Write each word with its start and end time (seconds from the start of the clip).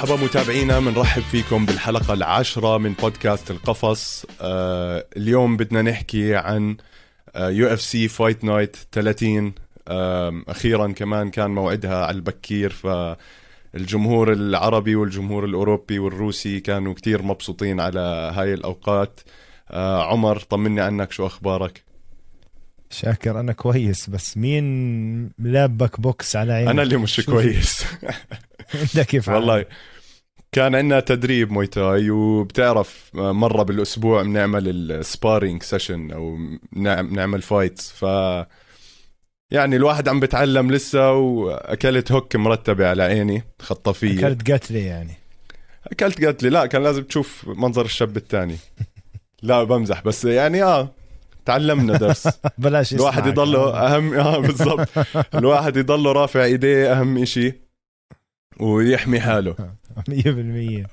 مرحبا 0.00 0.24
متابعينا 0.24 0.80
بنرحب 0.80 1.22
فيكم 1.22 1.66
بالحلقة 1.66 2.14
العاشرة 2.14 2.78
من 2.78 2.92
بودكاست 2.92 3.50
القفص. 3.50 4.26
آه 4.40 5.06
اليوم 5.16 5.56
بدنا 5.56 5.82
نحكي 5.82 6.36
عن 6.36 6.76
UFC 7.36 8.08
Fight 8.08 8.44
Night 8.44 8.76
30 8.92 9.52
آه 9.88 10.42
أخيرا 10.48 10.92
كمان 10.92 11.30
كان 11.30 11.50
موعدها 11.50 12.06
على 12.06 12.16
البكير 12.16 12.70
فالجمهور 12.70 14.32
العربي 14.32 14.96
والجمهور 14.96 15.44
الأوروبي 15.44 15.98
والروسي 15.98 16.60
كانوا 16.60 16.94
كتير 16.94 17.22
مبسوطين 17.22 17.80
على 17.80 18.32
هاي 18.34 18.54
الأوقات. 18.54 19.20
آه 19.70 20.02
عمر 20.12 20.38
طمني 20.38 20.80
عنك 20.80 21.12
شو 21.12 21.26
أخبارك؟ 21.26 21.82
شاكر 22.90 23.40
أنا 23.40 23.52
كويس 23.52 24.10
بس 24.10 24.36
مين 24.36 25.30
لابك 25.38 26.00
بوكس 26.00 26.36
على 26.36 26.52
عينك؟ 26.52 26.70
أنا 26.70 26.82
اللي 26.82 26.96
مش 26.96 27.20
كويس. 27.26 27.84
انت 28.74 29.00
كيف 29.00 29.28
والله 29.28 29.64
كان 30.52 30.74
عندنا 30.74 31.00
تدريب 31.00 31.52
Muay 31.52 31.81
Thai 31.81 32.10
وبتعرف 32.10 33.10
مرة 33.14 33.62
بالأسبوع 33.62 34.22
بنعمل 34.22 34.68
ال 34.68 34.78
sparring 34.78 35.62
session 35.62 36.10
أو 36.10 36.38
نعمل 37.12 37.42
fights 37.42 37.92
ف 37.92 38.04
يعني 39.50 39.76
الواحد 39.76 40.08
عم 40.08 40.20
بتعلم 40.20 40.70
لسه 40.70 41.12
وأكلت 41.12 42.12
hook 42.12 42.36
مرتبة 42.36 42.88
على 42.88 43.02
عيني 43.02 43.42
خطفية 43.62 44.18
أكلت 44.18 44.50
قتلي 44.50 44.84
يعني. 44.84 45.14
أكلت 45.92 46.24
قتلي 46.24 46.50
لا 46.50 46.66
كان 46.66 46.82
لازم 46.82 47.02
تشوف 47.02 47.44
منظر 47.48 47.84
الشاب 47.84 48.16
الثاني 48.16 48.56
لا 49.42 49.64
بمزح. 49.64 50.02
بس 50.04 50.24
يعني 50.24 50.62
آه 50.62 50.88
تعلمنا 51.44 51.96
درس. 51.98 52.28
بلاش 52.58 52.94
الواحد 52.94 53.26
يضله 53.26 53.70
أهم 53.86 54.14
آه 54.14 54.38
بالضبط. 54.38 54.88
الواحد 55.34 55.76
يضله 55.76 56.12
رافع 56.12 56.44
إيديه 56.44 56.92
أهم 56.92 57.18
إشي. 57.22 57.69
ويحمي 58.60 59.20
حاله. 59.20 59.54
100% 60.10 60.86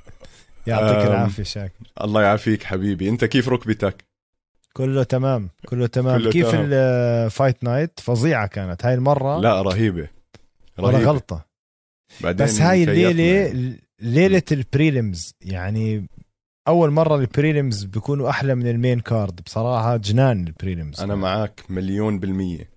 يعطيك 0.67 1.07
العافية 1.07 1.43
شاكر 1.43 1.73
الله 2.01 2.21
يعافيك 2.21 2.63
حبيبي. 2.63 3.09
انت 3.09 3.25
كيف 3.25 3.49
ركبتك؟ 3.49 4.05
كله 4.73 5.03
تمام 5.03 5.49
كله 5.65 5.87
تمام. 5.87 6.19
كله 6.19 6.31
كيف 6.31 6.47
ال 6.53 6.71
Fight 6.71 7.63
Night 7.63 7.99
فظيعة 7.99 8.47
كانت. 8.47 8.85
هاي 8.85 8.93
المرة 8.93 9.39
لا 9.39 9.61
رهيبة. 9.61 10.07
رهيبة. 10.79 10.97
ولا 10.97 10.97
غلطة. 10.97 11.45
بعدين 12.21 12.45
بس 12.45 12.61
هاي 12.61 12.83
الليلة 12.83 13.77
ليلة 14.01 14.43
ال 14.51 14.61
prelims 14.61 15.33
يعني 15.41 16.07
أول 16.67 16.91
مرة 16.91 17.15
ال 17.15 17.24
prelims 17.24 17.83
بيكونوا 17.83 18.29
أحلى 18.29 18.55
من 18.55 18.67
ال 18.67 18.73
main 18.73 18.99
card 18.99 19.41
بصراحة 19.45 19.97
جنان 19.97 20.47
ال 20.47 20.54
prelims 20.54 21.01
أنا 21.01 21.15
معك 21.15 21.63
مليون 21.69 22.19
بالمية. 22.19 22.69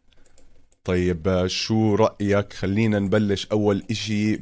طيب 0.90 1.46
شو 1.46 1.94
رأيك؟ 1.94 2.52
خلينا 2.52 2.98
نبلش 2.98 3.46
أول 3.52 3.82
إشي 3.90 4.36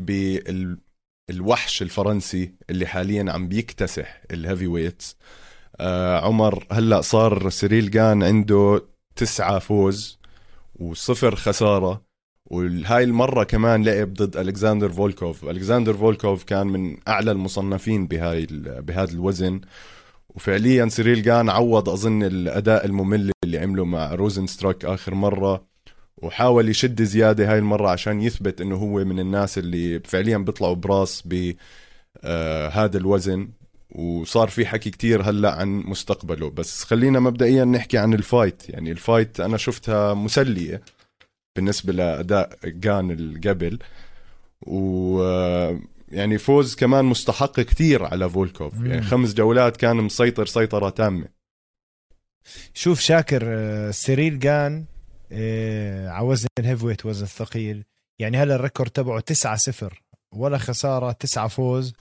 بالوحش 1.29 1.83
الفرنسي 1.83 2.55
اللي 2.71 2.87
حاليا 2.87 3.33
عم 3.33 3.49
بيكتسح 3.49 4.23
ال 4.31 4.67
heavyweights 4.67 5.17
آه 5.81 6.21
عمر 6.21 6.67
هلأ 6.73 7.01
صار 7.01 7.51
سيريل 7.51 7.91
جان 7.91 8.23
عنده 8.23 8.87
تسعة 9.17 9.59
فوز 9.59 10.19
وصفر 10.77 11.37
خسارة 11.37 12.03
وهاي 12.47 13.05
المرة 13.05 13.45
كمان 13.45 13.85
لعب 13.85 14.15
ضد 14.15 14.37
ألكساندر 14.37 14.89
فولكوف. 14.93 15.45
ألكساندر 15.45 15.95
فولكوف 15.95 16.45
كان 16.45 16.67
من 16.67 16.97
أعلى 17.09 17.31
المصنفين 17.31 18.07
بهاي 18.07 18.47
بهذا 18.51 19.13
الوزن. 19.13 19.61
وفعليا 20.29 20.89
سيريل 20.89 21.23
جان 21.23 21.49
عوض 21.51 21.89
أظن 21.89 22.23
الأداء 22.23 22.85
الممل 22.87 23.33
اللي 23.45 23.59
عمله 23.59 23.85
مع 23.85 24.15
روزن 24.15 24.47
ستروك 24.47 24.85
آخر 24.85 25.15
مرة. 25.15 25.68
وحاول 26.23 26.69
يشد 26.69 27.03
زيادة 27.03 27.53
هاي 27.53 27.59
المرة 27.59 27.89
عشان 27.89 28.21
يثبت 28.21 28.61
إنه 28.61 28.77
هو 28.77 29.05
من 29.05 29.21
الناس 29.21 29.59
اللي 29.59 30.01
فعليا 30.01 30.39
بيطلعوا 30.39 30.75
براس 30.75 31.23
بهذا 31.27 31.57
آه 32.25 32.91
الوزن. 32.95 33.49
وصار 33.91 34.49
في 34.49 34.67
حكي 34.67 34.91
كتير 34.91 35.23
هلأ 35.23 35.55
عن 35.55 35.69
مستقبله. 35.69 36.51
بس 36.51 36.85
خلينا 36.85 37.21
مبدئيا 37.21 37.65
نحكي 37.65 37.99
عن 37.99 38.15
ال 38.15 38.23
fight. 38.23 38.71
يعني 38.71 38.91
ال 38.91 38.99
fight 38.99 39.41
أنا 39.41 39.57
شفتها 39.57 40.15
مسلية 40.15 40.83
بالنسبة 41.57 41.93
لأداء 41.93 42.59
جان 42.65 43.11
القبل. 43.11 43.79
و 44.67 45.23
يعني 46.09 46.39
فوز 46.39 46.75
كمان 46.75 47.05
مستحق 47.05 47.61
كتير 47.61 48.05
على 48.05 48.31
فولكوف. 48.31 48.75
يعني 48.83 49.03
خمس 49.03 49.35
جولات 49.35 49.77
كان 49.77 49.97
مسيطر 49.97 50.47
سيطرة 50.47 50.91
تامة. 50.91 51.39
شوف 52.75 53.01
شاكر 53.01 53.43
آه، 53.47 53.91
سيريل 53.91 54.39
جان 54.39 54.85
آه، 54.85 54.98
على 56.11 56.27
وزن 56.27 56.49
ال 56.59 56.85
heavyweight 56.85 57.07
وزن 57.07 57.25
الثقيل 57.25 57.85
يعني 58.19 58.37
هلا 58.37 58.55
ال 58.55 58.60
record 58.60 58.91
تبعه 58.91 59.21
9 59.21 59.57
0 59.57 60.03
ولا 60.35 60.59
خسارة 60.59 61.13
9 61.13 61.49
فوز 61.49 61.93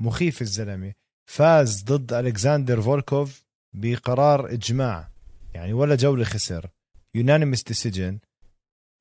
مخيف 0.00 0.42
الزلمة. 0.42 0.92
فاز 1.30 1.82
ضد 1.82 2.12
الكساندر 2.12 2.82
فولكوف 2.82 3.44
بقرار 3.74 4.52
إجماع. 4.52 5.08
يعني 5.54 5.72
ولا 5.72 5.94
جولة 5.94 6.24
خسر. 6.24 6.70
unanimous 7.14 7.62
decision 7.62 8.18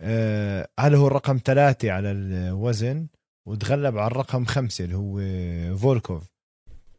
آه 0.02 0.68
هلأ 0.80 0.96
هو 0.96 1.08
الرقم 1.08 1.40
ثلاثة 1.46 1.92
على 1.92 2.12
الوزن؟ 2.12 3.08
وتغلب 3.48 3.98
على 3.98 4.08
الرقم 4.08 4.46
خمسة 4.46 4.84
اللي 4.84 4.96
هو 4.96 5.18
فولكوف. 5.78 6.24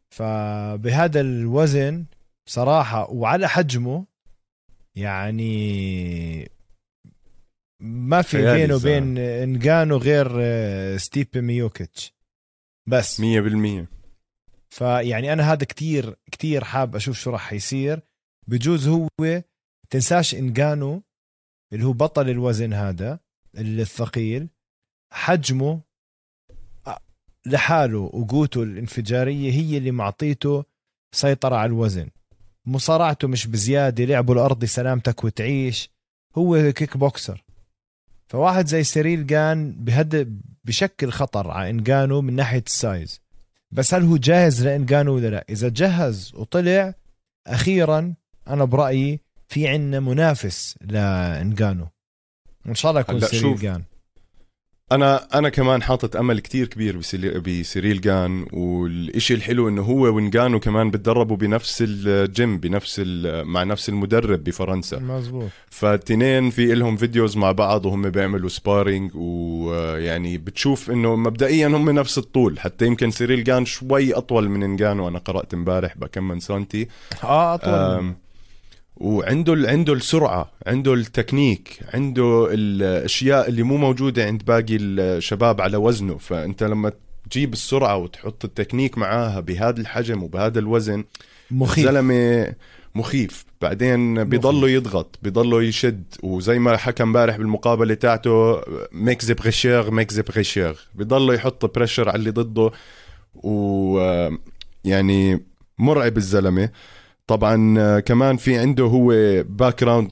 فبهذا 0.09 1.21
الوزن 1.21 2.05
بصراحة 2.47 3.11
وعلى 3.11 3.49
حجمه 3.49 4.05
يعني 4.95 6.54
ما 7.81 8.21
في 8.21 8.53
بينه 8.53 8.75
وبين 8.75 9.17
انجانو 9.17 9.97
غير 9.97 10.27
آه، 10.39 10.97
ستيب 10.97 11.37
ميوكيتش. 11.37 12.13
بس. 12.87 13.21
100% 13.21 13.87
فيعني 14.69 15.33
أنا 15.33 15.53
هذا 15.53 15.65
كتير 15.65 16.15
كتير 16.31 16.63
حاب 16.63 16.95
أشوف 16.95 17.17
شو 17.19 17.29
راح 17.29 17.53
يصير. 17.53 18.01
بجوز 18.47 18.87
هو 18.87 19.07
تنساش 19.89 20.35
إنجانو 20.35 21.03
اللي 21.73 21.85
هو 21.85 21.93
بطل 21.93 22.29
الوزن 22.29 22.73
هذا 22.73 23.19
الثقيل. 23.57 24.49
حجمه 25.13 25.81
لحاله 27.45 27.99
وقوته 27.99 28.63
الانفجارية 28.63 29.51
هي 29.51 29.77
اللي 29.77 29.91
معطيته 29.91 30.63
سيطرة 31.15 31.55
على 31.55 31.65
الوزن. 31.65 32.09
مصارعته 32.65 33.27
مش 33.27 33.47
بزيادة 33.47 34.05
لعبه 34.05 34.33
الأرضي 34.33 34.67
سلامتك 34.67 35.23
وتعيش. 35.23 35.89
هو 36.37 36.71
kickboxer. 36.71 37.44
فواحد 38.27 38.67
زي 38.67 38.83
سيريل 38.83 39.27
جان 39.27 39.71
بهد 39.71 40.41
بشكل 40.63 41.11
خطر 41.11 41.51
على 41.51 41.69
إنجانو 41.69 42.21
من 42.21 42.35
ناحية 42.35 42.63
ال 42.67 42.76
size. 42.76 43.21
بس 43.71 43.93
هل 43.93 44.03
هو 44.03 44.17
جاهز 44.17 44.65
لإنجانو 44.65 45.15
ولا 45.15 45.27
لا؟ 45.27 45.45
إذا 45.49 45.69
جهز 45.69 46.31
وطلع 46.35 46.93
أخيرا 47.47 48.13
أنا 48.47 48.65
برأيي 48.65 49.19
في 49.47 49.67
عندنا 49.67 49.99
منافس 49.99 50.75
لإنجانو. 50.81 51.87
إن 52.67 52.75
شاء 52.75 52.91
الله 52.91 53.01
يكون 53.01 53.19
سيريل 53.19 53.55
جان. 53.55 53.83
أنا 54.91 55.37
أنا 55.37 55.49
كمان 55.49 55.83
حاطط 55.83 56.15
أمل 56.15 56.39
كتير 56.39 56.67
كبير 56.67 56.97
بسيريل 57.37 58.01
جان 58.01 58.45
والإشي 58.53 59.33
الحلو 59.33 59.69
إنه 59.69 59.81
هو 59.81 60.15
وينجانو 60.15 60.59
كمان 60.59 60.91
بتدربوا 60.91 61.37
بنفس 61.37 61.83
الجيم 61.87 62.57
بنفس 62.57 63.01
مع 63.25 63.63
نفس 63.63 63.89
المدرب 63.89 64.43
بفرنسا. 64.43 64.99
مزبوط 64.99 65.49
فالتنين 65.69 66.49
في 66.49 66.75
لهم 66.75 66.97
videos 66.97 67.37
مع 67.37 67.51
بعض 67.51 67.85
وهم 67.85 68.09
بيعملوا 68.09 68.49
sparring 68.49 69.11
ويعني 69.15 70.37
بتشوف 70.37 70.91
إنه 70.91 71.15
مبدئيا 71.15 71.67
هم 71.67 71.89
نفس 71.89 72.17
الطول. 72.17 72.59
حتى 72.59 72.85
يمكن 72.85 73.11
سيريل 73.11 73.43
جان 73.43 73.65
شوي 73.65 74.13
أطول 74.13 74.49
من 74.49 74.63
إنجانو 74.63 75.07
أنا 75.07 75.19
قرأت 75.19 75.53
إمبارح 75.53 75.97
بكم 75.97 76.27
من 76.27 76.39
سنتي. 76.39 76.87
آه 77.23 77.53
أطول. 77.55 78.13
وعنده 78.97 79.53
عنده 79.69 79.93
السرعة 79.93 80.51
عنده 80.67 80.93
التكنيك 80.93 81.79
عنده 81.93 82.47
الأشياء 82.51 83.49
اللي 83.49 83.63
مو 83.63 83.77
موجودة 83.77 84.25
عند 84.25 84.45
باقي 84.45 84.75
الشباب 84.75 85.61
على 85.61 85.77
وزنه. 85.77 86.17
فأنت 86.17 86.63
لما 86.63 86.91
تجيب 87.29 87.53
السرعة 87.53 87.97
وتحط 87.97 88.45
التكنيك 88.45 88.97
معاها 88.97 89.39
بهذا 89.39 89.81
الحجم 89.81 90.23
وبهذا 90.23 90.59
الوزن 90.59 91.03
مخيف. 91.51 91.85
زلمه 91.85 92.53
مخيف. 92.95 93.45
بعدين 93.61 94.23
بيضله 94.23 94.69
يضغط 94.69 95.19
بيضله 95.21 95.63
يشد. 95.63 96.03
وزي 96.23 96.59
ما 96.59 96.77
حكى 96.77 97.03
امبارح 97.03 97.37
بالمقابلة 97.37 97.93
تاعته 97.93 98.61
make 98.91 99.21
the 99.21 99.33
pressure 99.33 99.91
make 99.91 100.11
the 100.11 100.21
pressure 100.21 100.75
بيضله 100.95 101.33
يحط 101.33 101.75
pressure 101.75 102.09
على 102.09 102.19
اللي 102.19 102.29
ضده. 102.31 102.71
و 103.33 103.99
يعني 104.85 105.43
مرعب 105.77 106.17
الزلمة. 106.17 106.69
طبعا 107.27 107.79
آه، 107.79 107.99
كمان 107.99 108.37
في 108.37 108.57
عنده 108.57 108.83
هو 108.83 109.07
background 109.43 110.09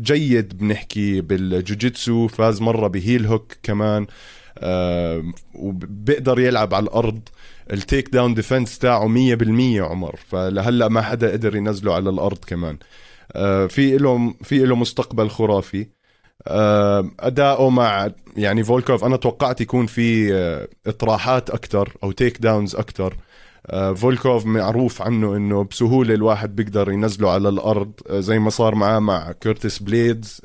جيد 0.00 0.58
بنحكي 0.58 1.20
بالجوجيتسو 1.20 2.28
فاز 2.28 2.60
مرة 2.62 2.88
ب 2.88 2.96
heel 2.96 3.26
hook 3.26 3.52
كمان 3.62 4.06
آه 4.58 5.24
وبيقدر 5.54 6.40
يلعب 6.40 6.74
على 6.74 6.84
الأرض. 6.84 7.20
ال 7.72 8.08
takedown 8.08 8.34
defense 8.34 8.78
تاعه 8.78 9.08
100% 9.08 9.82
عمر 9.82 10.16
فلهلأ 10.28 10.88
ما 10.88 11.02
حدا 11.02 11.32
قدر 11.32 11.56
ينزله 11.56 11.94
على 11.94 12.10
الأرض 12.10 12.38
كمان. 12.46 12.78
آه 13.32 13.66
في 13.66 13.96
له 13.98 14.34
في 14.42 14.58
له 14.58 14.76
مستقبل 14.76 15.28
خرافي. 15.30 15.86
آه، 16.46 17.10
أداؤه 17.20 17.70
مع 17.70 18.10
يعني 18.36 18.64
فولكوف 18.64 19.04
أنا 19.04 19.16
توقعت 19.16 19.60
يكون 19.60 19.86
في 19.86 20.32
إطاحات 20.86 21.50
أكثر 21.50 21.92
أو 22.04 22.12
takedowns 22.12 22.76
أكثر 22.76 23.16
فولكوف 23.70 24.46
معروف 24.46 25.02
عنه 25.02 25.36
إنه 25.36 25.64
بسهولة 25.64 26.14
الواحد 26.14 26.56
بيقدر 26.56 26.90
ينزله 26.90 27.30
على 27.30 27.48
الأرض. 27.48 27.92
زي 28.10 28.38
ما 28.38 28.50
صار 28.50 28.74
معاه 28.74 28.98
مع 28.98 29.32
كيرتس 29.32 29.78
بليدز. 29.78 30.40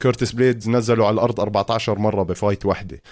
كيرتس 0.00 0.32
بليدز 0.32 0.68
نزلوا 0.68 1.06
على 1.06 1.14
الأرض 1.14 1.40
14 1.40 1.98
مرة 1.98 2.22
ب 2.22 2.29
fight 2.29 2.66
واحدة. 2.66 3.02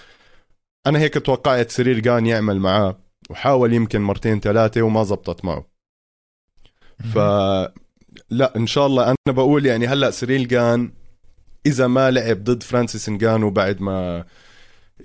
أنا 0.87 0.99
هيك 0.99 1.13
توقعت 1.13 1.71
سيريل 1.71 1.99
جان 1.99 2.25
يعمل 2.25 2.59
معاه 2.59 2.97
وحاول 3.29 3.73
يمكن 3.73 4.01
مرتين 4.01 4.39
ثلاثة 4.39 4.81
وما 4.81 5.03
زبطت 5.03 5.45
معه. 5.45 5.65
ف 7.13 7.17
لا 8.29 8.55
إن 8.55 8.67
شاء 8.67 8.87
الله 8.87 9.07
أنا 9.07 9.15
بقول 9.27 9.65
يعني 9.65 9.87
هلأ 9.87 10.11
سيريل 10.11 10.47
جان 10.47 10.91
إذا 11.65 11.87
ما 11.87 12.11
لعب 12.11 12.43
ضد 12.43 12.63
فرانسيس 12.63 13.09
انجانو 13.09 13.49
بعد 13.49 13.81
ما 13.81 14.25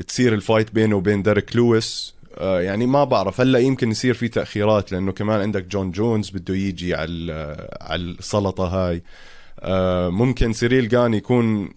تصير 0.06 0.34
ال 0.34 0.40
fight 0.40 0.70
بينه 0.70 0.96
وبين 0.96 1.22
ديريك 1.22 1.56
لويس 1.56 2.14
آه، 2.14 2.17
يعني 2.38 2.86
ما 2.86 3.04
بعرف. 3.04 3.40
هلا 3.40 3.58
يمكن 3.58 3.90
يصير 3.90 4.14
في 4.14 4.28
تأخيرات 4.28 4.92
لأنه 4.92 5.12
كمان 5.12 5.40
عندك 5.40 5.64
جون 5.64 5.90
جونز 5.90 6.30
بده 6.30 6.54
يجي 6.54 6.94
على 6.94 7.68
على 7.80 8.02
السلطة 8.02 8.66
هاي. 8.66 9.02
آه، 9.60 10.08
ممكن 10.08 10.52
سيريل 10.52 10.88
جان 10.88 11.14
يكون 11.14 11.70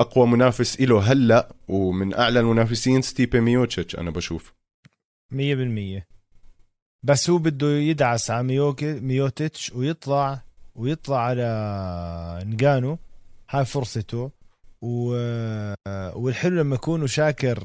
أقوى 0.00 0.26
منافس 0.26 0.80
له 0.80 1.00
هلا 1.00 1.52
ومن 1.68 2.14
أعلى 2.14 2.40
المنافسين 2.40 3.02
ستيبي 3.02 3.40
ميوتشيتش 3.40 3.96
أنا 3.96 4.10
بشوف. 4.10 4.54
100% 5.32 6.02
بس 7.02 7.30
هو 7.30 7.38
بده 7.38 7.70
يدعس 7.70 8.30
على 8.30 8.72
ميوتشيتش 9.00 9.72
ويطلع 9.72 10.42
ويطلع 10.74 11.18
على 11.18 12.42
إنجانو 12.46 12.98
هاي 13.50 13.64
فرصته. 13.64 14.30
و... 14.82 15.14
والحلو 16.14 16.60
لما 16.60 16.74
يكونوا 16.74 17.06
شاكر 17.06 17.58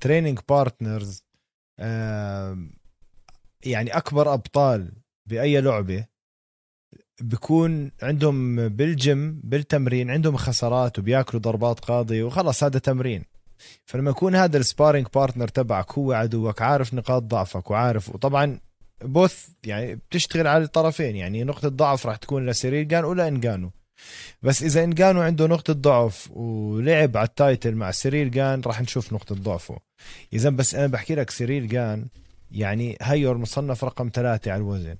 training 0.00 0.38
partners 0.48 1.23
يعني 3.64 3.96
أكبر 3.96 4.34
أبطال 4.34 4.92
بأي 5.26 5.60
لعبة 5.60 6.06
بكون 7.20 7.90
عندهم 8.02 8.68
بالجيم 8.68 9.40
بالتمرين 9.44 10.10
عندهم 10.10 10.36
خسارات 10.36 10.98
وبياكلوا 10.98 11.42
ضربات 11.42 11.80
قاضية 11.80 12.22
وخلص 12.22 12.64
هذا 12.64 12.78
تمرين. 12.78 13.24
فلما 13.84 14.10
يكون 14.10 14.34
هذا 14.34 14.58
ال 14.58 14.63
sparring 14.63 15.06
partner 15.14 15.48
تبعك 15.48 15.92
هو 15.92 16.12
عدوك 16.12 16.62
عارف 16.62 16.94
نقاط 16.94 17.22
ضعفك 17.22 17.70
وعارف 17.70 18.14
وطبعا 18.14 18.60
both 19.02 19.48
يعني 19.66 19.94
بتشتغل 19.94 20.46
على 20.46 20.64
الطرفين 20.64 21.16
يعني 21.16 21.44
نقطة 21.44 21.68
ضعف 21.68 22.06
راح 22.06 22.16
تكون 22.16 22.46
لسيريل 22.46 22.89
جان 22.89 23.04
ولا 23.04 23.28
إنجانو. 23.28 23.70
بس 24.42 24.62
إذا 24.62 24.84
انجانو 24.84 25.20
عنده 25.20 25.46
نقطة 25.46 25.72
ضعف 25.72 26.30
ولعب 26.30 27.16
على 27.16 27.26
ال 27.26 27.34
title 27.34 27.74
مع 27.74 27.90
سيريل 27.90 28.30
جان 28.30 28.60
راح 28.66 28.80
نشوف 28.80 29.12
نقطة 29.12 29.34
ضعفه. 29.34 29.78
إذا 30.32 30.50
بس 30.50 30.74
أنا 30.74 30.86
بحكي 30.86 31.14
لك 31.14 31.30
سيريل 31.30 31.68
جان 31.68 32.06
يعني 32.50 32.96
هيور 33.02 33.38
مصنف 33.38 33.84
رقم 33.84 34.10
ثلاثة 34.14 34.52
على 34.52 34.60
الوزن. 34.60 34.96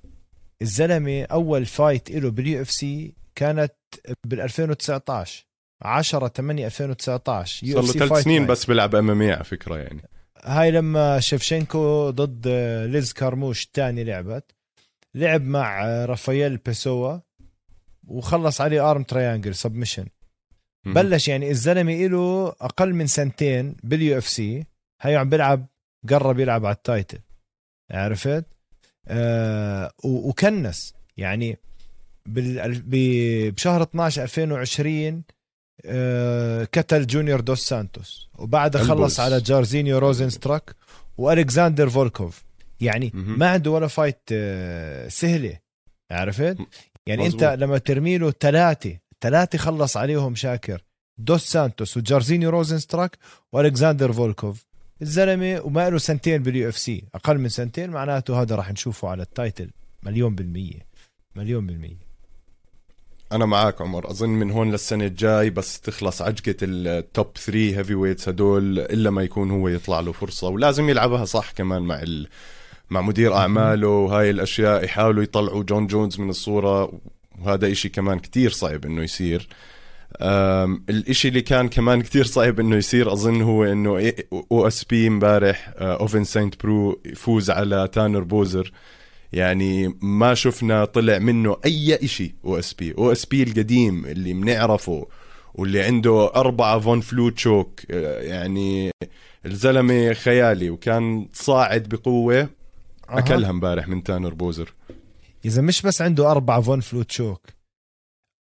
الزلمة 0.63 1.23
أول 1.23 1.67
fight 1.67 2.11
له 2.11 2.31
بال 2.31 2.63
UFC 2.63 3.15
كانت 3.35 3.75
بال 4.27 4.41
2019 4.41 5.47
10 5.83 6.29
8 6.29 6.67
2019 6.67 7.67
صار 7.67 7.83
له 7.83 7.93
ثلاث 7.93 8.25
سنين 8.25 8.39
نايت. 8.39 8.51
بس 8.51 8.65
بيلعب 8.65 8.95
MMA 8.95 9.33
على 9.33 9.45
فكرة 9.45 9.77
يعني. 9.77 10.03
هاي 10.45 10.71
لما 10.71 11.21
شيفشينكو 11.21 12.11
ضد 12.11 12.49
ليز 12.91 13.13
كارموش 13.13 13.65
الثاني 13.65 14.05
لعبت. 14.05 14.45
لعب 15.15 15.43
مع 15.43 15.85
رافائيل 16.05 16.57
بيسوا 16.57 17.19
وخلص 18.07 18.61
عليه 18.61 18.91
arm 18.91 19.03
triangle 19.03 19.55
submission 19.55 20.07
بلش 20.87 21.29
يعني 21.29 21.51
الزلمة 21.51 22.07
له 22.07 22.49
أقل 22.49 22.95
من 22.95 23.07
سنتين 23.07 23.77
بال 23.83 24.19
UFC 24.19 24.65
هي 25.01 25.17
عم 25.17 25.29
بيلعب 25.29 25.67
قرب 26.09 26.39
يلعب 26.39 26.67
على 26.67 26.75
ال 26.75 26.82
title 26.82 27.19
عرفت؟ 27.91 28.45
آه 29.09 29.93
وكنس. 30.05 30.95
يعني 31.17 31.59
بشهر 32.27 33.83
12 33.83 34.23
2020 34.23 35.23
آه 35.85 36.65
كتل 36.65 37.07
جونيور 37.07 37.41
دوس 37.41 37.61
سانتوس. 37.69 38.29
وبعدها 38.39 38.83
خلص 38.83 39.21
على 39.21 39.41
جارزينيو 39.41 39.99
روزنستراك 39.99 40.77
وألكساندر 41.17 41.91
فولكوف. 41.91 42.45
يعني 42.81 43.11
ما 43.15 43.49
عنده 43.51 43.71
ولا 43.71 43.87
fight 43.87 44.21
آه 44.33 45.09
سهلة. 45.09 45.59
عرفت؟ 46.11 46.57
يعني 47.07 47.25
مزبوط. 47.25 47.43
انت 47.43 47.61
لما 47.61 47.79
ترمي 47.79 48.19
له 48.19 48.31
ثلاثة 48.41 48.99
ثلاثة 49.21 49.59
خلص 49.59 49.97
عليهم 49.97 50.35
شاكر. 50.35 50.85
دوس 51.19 51.43
سانتوس 51.43 51.97
وجارزينيو 51.97 52.51
روزنستراك 52.51 53.19
والكساندر 53.53 54.13
فولكوف. 54.13 54.65
الزلمة 55.03 55.61
وما 55.61 55.91
له 55.91 55.99
سنتين 55.99 56.43
بال 56.43 56.69
UFC. 56.69 57.05
أقل 57.15 57.39
من 57.39 57.49
سنتين 57.49 57.91
معناته 57.91 58.43
هذا 58.43 58.57
راح 58.57 58.73
نشوفه 58.73 59.09
على 59.09 59.23
ال 59.23 59.30
title. 59.30 59.71
مليون 60.03 60.35
بالمية. 60.35 60.87
مليون 61.37 61.67
بالمية. 61.67 62.05
أنا 63.33 63.47
معك 63.47 63.81
عمر. 63.81 64.11
أظن 64.11 64.29
من 64.29 64.51
هون 64.51 64.71
للسنة 64.71 65.07
الجاي 65.07 65.51
بس 65.51 65.81
تخلص 65.81 66.23
عجقة 66.23 66.57
ال 66.63 66.79
top 66.79 67.27
3 67.37 67.79
heavyweights 67.79 68.29
هدول 68.29 68.79
إلا 68.79 69.11
ما 69.11 69.23
يكون 69.23 69.51
هو 69.51 69.69
يطلع 69.69 70.01
له 70.01 70.13
فرصة. 70.13 70.49
ولازم 70.49 70.89
يلعبها 70.89 71.25
صح 71.25 71.51
كمان 71.51 71.83
مع. 71.83 72.05
مع 72.91 73.01
مدير 73.01 73.35
أعماله 73.35 73.89
وهاي 73.89 74.31
الأشياء 74.31 74.85
يحاولوا 74.85 75.23
يطلعوا 75.23 75.63
جون 75.63 75.87
جونز 75.87 76.21
من 76.21 76.31
الصورة. 76.31 77.01
وهذا 77.43 77.73
إشي 77.73 77.89
كمان 77.89 78.19
كتير 78.19 78.51
صعب 78.51 78.85
إنه 78.85 79.03
يصير. 79.03 79.49
الإشي 80.91 81.29
اللي 81.29 81.43
كان 81.43 81.69
كمان 81.69 82.03
كتير 82.03 82.25
صعب 82.25 82.61
إنه 82.61 82.77
يصير 82.77 83.13
أظن 83.13 83.43
هو 83.43 83.65
إنه 83.65 84.13
أو 84.53 84.67
إس 84.67 84.85
بي 84.85 85.09
إمبارح 85.09 85.75
أوفينس 85.79 86.25
سانت 86.25 86.63
برو 86.63 87.01
يفوز 87.05 87.51
على 87.51 87.89
تانر 87.93 88.21
بوزر. 88.21 88.73
يعني 89.33 89.99
ما 90.03 90.35
شفنا 90.35 90.85
طلع 90.85 91.19
منه 91.19 91.57
أي 91.65 91.95
إشي 92.05 92.35
أو 92.45 92.59
إس 92.59 92.75
بي. 92.75 92.95
أو 92.99 93.13
إس 93.13 93.27
بي 93.27 93.43
القديم 93.43 94.07
اللي 94.07 94.33
بنعرفه 94.33 95.07
واللي 95.55 95.83
عنده 95.83 96.35
أربعة 96.37 96.79
Von 96.79 97.01
Flue 97.01 97.29
choke 97.29 97.81
آه، 97.91 98.21
يعني 98.21 98.91
الزلمة 99.47 100.13
خيالي 100.13 100.71
وكان 100.71 101.29
صاعد 101.33 101.89
بقوة. 101.89 102.49
أكلها 103.09 103.51
امبارح 103.51 103.89
من 103.89 104.03
تانر 104.03 104.35
بوزر 104.35 104.75
إذا 105.45 105.63
مش 105.63 105.83
بس 105.83 106.03
عنده 106.03 106.31
أربعة 106.31 106.61
Von 106.61 106.81
Flue 106.81 107.03
choke 107.03 107.41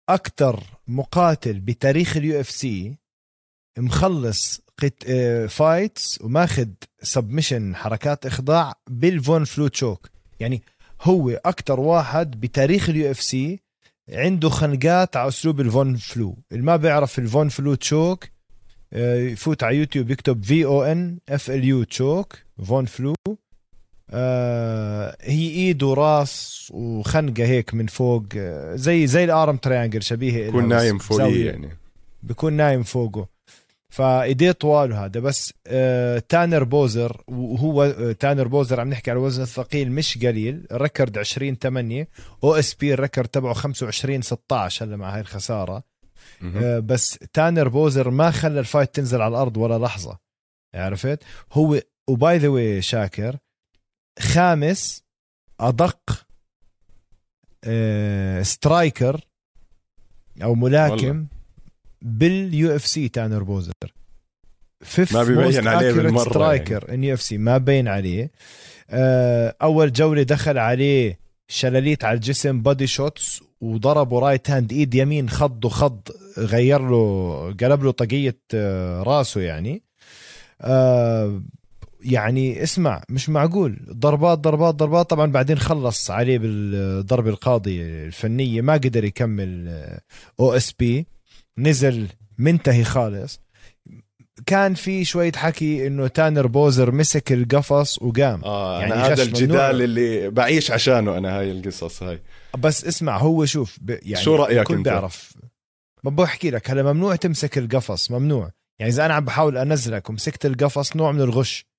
أكثر 0.09 0.65
مقاتل 0.89 1.61
بتاريخ 1.61 2.17
ال 2.17 2.41
UFC 2.41 2.97
مخلص 3.79 4.61
قت... 4.79 5.05
fights 5.49 6.21
آه، 6.21 6.25
وماخذ 6.25 6.69
submission 7.03 7.77
حركات 7.77 8.27
إخضاع 8.27 8.75
بال 8.91 9.12
Von 9.12 9.45
Flue 9.45 9.69
choke 9.69 10.11
يعني 10.41 10.63
هو 11.03 11.31
أكثر 11.31 11.81
واحد 11.81 12.41
بتاريخ 12.41 12.89
ال 12.89 13.11
UFC 13.11 13.61
عنده 14.09 14.49
خنقات 14.49 15.17
على 15.17 15.29
أسلوب 15.29 15.61
ال 15.61 15.70
Von 15.70 15.97
Flue. 15.97 16.39
اللي 16.53 16.63
ما 16.63 16.77
بيعرف 16.77 17.19
ال 17.19 17.26
Von 17.26 17.49
Flue 17.49 17.75
choke 17.75 18.25
آه، 18.93 19.17
يفوت 19.17 19.63
على 19.63 19.77
يوتيوب 19.77 20.11
يكتب 20.11 20.45
V 20.45 20.65
O 20.65 20.83
N 20.83 21.19
F 21.29 21.51
L 21.51 21.65
U 21.65 21.85
choke 21.85 22.39
Von 22.65 22.85
Flue. 22.85 23.15
آه 24.13 25.17
هي 25.21 25.49
إيد 25.51 25.83
وراس 25.83 26.69
وخنقة 26.75 27.45
هيك 27.45 27.75
من 27.75 27.87
فوق 27.87 28.25
آه 28.37 28.77
زي 28.77 29.07
زي 29.07 29.25
ال 29.25 29.33
arm 29.33 29.57
triangle 29.57 30.03
شبيه 30.03 30.49
بكون 30.49 30.69
نايم 30.69 30.99
فوقية 30.99 31.51
يعني. 31.51 31.69
بكون 32.23 32.53
نايم 32.53 32.83
فوقه. 32.83 33.29
فإيديه 33.89 34.53
طوال 34.53 34.93
هذا 34.93 35.21
بس 35.21 35.53
آه 35.67 36.23
تانر 36.29 36.65
بوزر 36.65 37.23
وهو 37.29 37.83
آه 37.83 38.13
تانر 38.13 38.49
بوزر 38.49 38.81
عم 38.81 38.89
نحكي 38.89 39.11
على 39.11 39.19
الوزن 39.19 39.43
الثقيل 39.43 39.93
مش 39.93 40.19
قليل 40.19 40.67
ال 40.73 40.79
record 40.79 41.19
20 41.19 41.55
8 41.57 42.09
OSP 42.45 42.95
ال 42.95 43.00
record 43.00 43.29
تبعه 43.29 43.53
25 43.55 44.23
16 44.23 44.87
هلا 44.87 44.97
مع 44.97 45.15
هاي 45.15 45.21
الخسارة. 45.21 45.83
آه 46.57 46.79
بس 46.79 47.19
تانر 47.33 47.69
بوزر 47.69 48.11
ما 48.11 48.31
خلى 48.31 48.61
ال 48.61 48.66
fight 48.66 48.95
تنزل 48.95 49.23
على 49.23 49.31
الأرض 49.31 49.57
ولا 49.57 49.79
لحظة. 49.79 50.19
عرفت؟ 50.75 51.23
هو 51.53 51.81
و 52.09 52.19
by 52.19 52.39
the 52.39 52.49
way 52.49 52.83
striker 52.83 53.37
خامس 54.19 55.03
أدق 55.61 56.27
آه، 57.65 58.43
striker 58.43 59.21
أو 60.43 60.55
ملاكم 60.55 61.27
بال 62.03 62.77
UFC 62.77 63.09
تانر 63.09 63.43
بوزر. 63.43 63.73
fifth 64.81 65.15
ما 65.15 65.25
بيبين 65.25 65.69
عليه 65.69 65.93
بالمرة 65.93 66.31
striker 66.31 66.95
in 66.95 67.05
UFC. 67.05 67.39
ما 67.39 67.59
بين 67.59 67.89
عليه. 67.89 68.31
آه، 68.91 69.57
أول 69.63 69.93
جولة 69.93 70.23
دخل 70.23 70.59
عليه 70.59 71.19
شلاليت 71.49 72.05
على 72.05 72.15
الجسم 72.15 72.63
body 72.63 72.87
shots 72.87 73.41
وضربه 73.61 74.19
right 74.19 74.51
hand 74.51 74.73
إيد 74.73 74.95
يمين 74.95 75.31
خض 75.31 75.65
وخض 75.65 76.01
غير 76.39 76.89
له 76.89 77.57
قلب 77.61 77.85
له 77.85 77.91
طاقية 77.91 78.39
آه، 78.55 79.03
راسه 79.03 79.41
يعني. 79.41 79.83
يعني 82.05 82.63
اسمع 82.63 83.03
مش 83.09 83.29
معقول. 83.29 83.87
ضربات 83.91 84.39
ضربات 84.39 84.75
ضربات. 84.75 85.11
طبعا 85.11 85.33
بعدين 85.33 85.59
خلص 85.59 86.11
عليه 86.11 86.39
بالضربة 86.39 87.31
القاضية 87.31 88.05
الفنية 88.05 88.61
ما 88.61 88.73
قدر 88.73 89.05
يكمل 89.05 89.81
OSP. 90.41 91.07
نزل 91.59 92.09
منتهي 92.39 92.85
خالص. 92.85 93.41
كان 94.47 94.75
في 94.75 95.05
شوية 95.05 95.33
حكي 95.33 95.87
إنه 95.87 96.07
تانر 96.07 96.47
بوزر 96.47 96.91
مسك 96.91 97.33
القفص 97.33 98.03
وقام. 98.03 98.45
آه 98.45 98.81
يعني 98.81 98.95
يعني 98.95 99.13
هذا 99.13 99.23
الجدال 99.23 99.49
ممنوع. 99.49 99.71
اللي 99.71 100.31
بعيش 100.31 100.71
عشانه 100.71 101.19
أنا 101.19 101.39
هاي 101.39 101.51
القصص 101.51 102.03
هاي. 102.03 102.21
بس 102.59 102.85
اسمع 102.85 103.19
هو 103.19 103.45
شوف. 103.45 103.79
يعني 103.89 104.25
شو 104.25 104.37
رأيك 104.37 104.59
الكل 104.59 104.75
أنت؟ 104.75 104.85
بيعرف. 104.85 105.33
ما 106.05 106.11
بحكي 106.11 106.51
لك 106.51 106.71
هلا 106.71 106.93
ممنوع 106.93 107.17
تمسك 107.17 107.59
القفص 107.59 108.11
ممنوع. 108.11 108.51
يعني 108.79 108.93
إذا 108.93 109.07
أنا 109.07 109.15
عم 109.15 109.25
بحاول 109.25 109.57
أنزلك 109.57 110.11
ومسكت 110.11 110.47
القفص 110.47 110.97
نوع 110.97 111.13
من 111.13 111.21
الغش. 111.21 111.72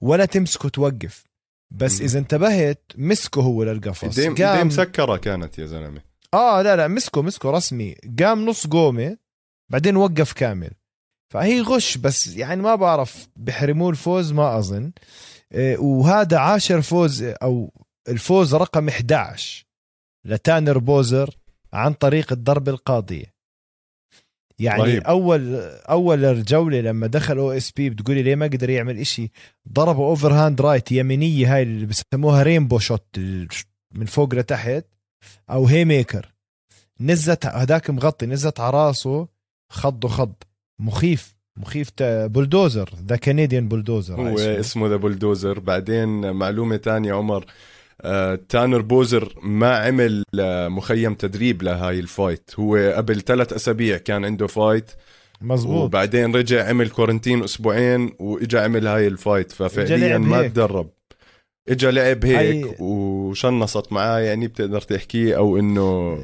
ولا 0.00 0.24
تمسكه 0.24 0.68
توقف. 0.68 1.24
بس. 1.70 2.00
إذا 2.00 2.18
انتبهت 2.18 2.92
مسكه 2.96 3.42
هو 3.42 3.64
للقفص. 3.64 4.18
ايديه 4.18 4.62
مسكرة 4.62 5.16
كانت 5.16 5.58
يا 5.58 5.66
زلمة. 5.66 6.02
آه 6.34 6.62
لا 6.62 6.76
لا 6.76 6.88
مسكه 6.88 7.22
مسكه 7.22 7.50
رسمي. 7.50 7.94
قام 8.20 8.46
نص 8.46 8.66
قومه 8.66 9.16
بعدين 9.70 9.96
وقف 9.96 10.32
كامل. 10.32 10.70
فهي 11.32 11.60
غش 11.60 11.96
بس 11.96 12.36
يعني 12.36 12.62
ما 12.62 12.74
بعرف 12.74 13.28
بحرموه 13.36 13.90
الفوز؟ 13.90 14.32
ما 14.32 14.58
أظن. 14.58 14.92
إيه، 15.52 15.78
وهذا 15.78 16.38
عاشر 16.38 16.82
فوز 16.82 17.22
أو 17.22 17.72
الفوز 18.08 18.54
رقم 18.54 18.88
11 18.88 19.64
لتانر 20.24 20.78
بوزر 20.78 21.36
عن 21.72 21.92
طريق 21.92 22.32
الضربة 22.32 22.72
القاضية. 22.72 23.34
يعني 24.60 24.82
رهيب. 24.82 25.02
أول 25.02 25.54
أول 25.90 26.24
الجولة 26.24 26.80
لما 26.80 27.06
دخل 27.06 27.38
OSP 27.38 27.90
بتقولي 27.90 28.22
ليه 28.22 28.34
ما 28.34 28.46
قدر 28.46 28.70
يعمل 28.70 28.98
إشي؟ 28.98 29.30
ضربه 29.72 30.04
overhand 30.04 30.60
right 30.60 30.92
يمينية 30.92 31.54
هاي 31.54 31.62
اللي 31.62 31.86
بسموها 31.86 32.42
rainbow 32.42 32.78
shot 32.78 33.20
من 33.94 34.06
فوق 34.06 34.34
لتحت 34.34 34.84
أو 35.50 35.66
هي 35.66 35.84
ميكر 35.84 36.32
نزت 37.00 37.46
هداك 37.46 37.90
مغطي 37.90 38.26
نزت 38.26 38.60
على 38.60 38.76
راسه 38.76 39.28
خضه 39.72 40.08
خض 40.08 40.34
مخيف 40.80 41.36
مخيف 41.58 41.90
bulldozer 42.02 42.90
the 43.06 43.16
Canadian 43.16 43.68
bulldozer 43.68 44.20
هو 44.20 44.38
اسمه. 44.38 44.88
the 44.88 44.96
bulldozer 44.96 45.58
بعدين 45.58 46.30
معلومة 46.30 46.76
تانية 46.76 47.12
عمر. 47.12 47.44
تانر 48.48 48.80
بوزر 48.80 49.34
ما 49.42 49.76
عمل 49.76 50.24
آه، 50.40 50.68
مخيم 50.68 51.14
تدريب 51.14 51.62
لهاي 51.62 51.98
ال 51.98 52.05
fight. 52.05 52.50
هو 52.58 52.92
قبل 52.96 53.20
ثلاث 53.20 53.52
أسابيع 53.52 53.96
كان 53.96 54.24
عنده 54.24 54.46
fight. 54.46 54.90
مزبوط. 55.40 55.84
وبعدين 55.84 56.36
رجع 56.36 56.68
عمل 56.68 56.90
quarantine 56.90 57.44
أسبوعين 57.44 58.12
وإجا 58.18 58.60
عمل 58.64 58.86
هاي 58.86 59.06
ال 59.06 59.13
fight. 59.13 59.52
ففعليا 59.52 60.18
ما. 60.18 60.48
تدرب. 60.48 60.90
إجا 61.68 61.90
لعب 61.90 62.24
هيك 62.24 62.36
هاي- 62.66 62.76
وشنصت 62.80 63.92
معاه 63.92 64.18
يعني 64.18 64.46
بتقدر 64.48 64.80
تحكيه 64.80 65.36
أو 65.36 65.58
إنه 65.58 66.18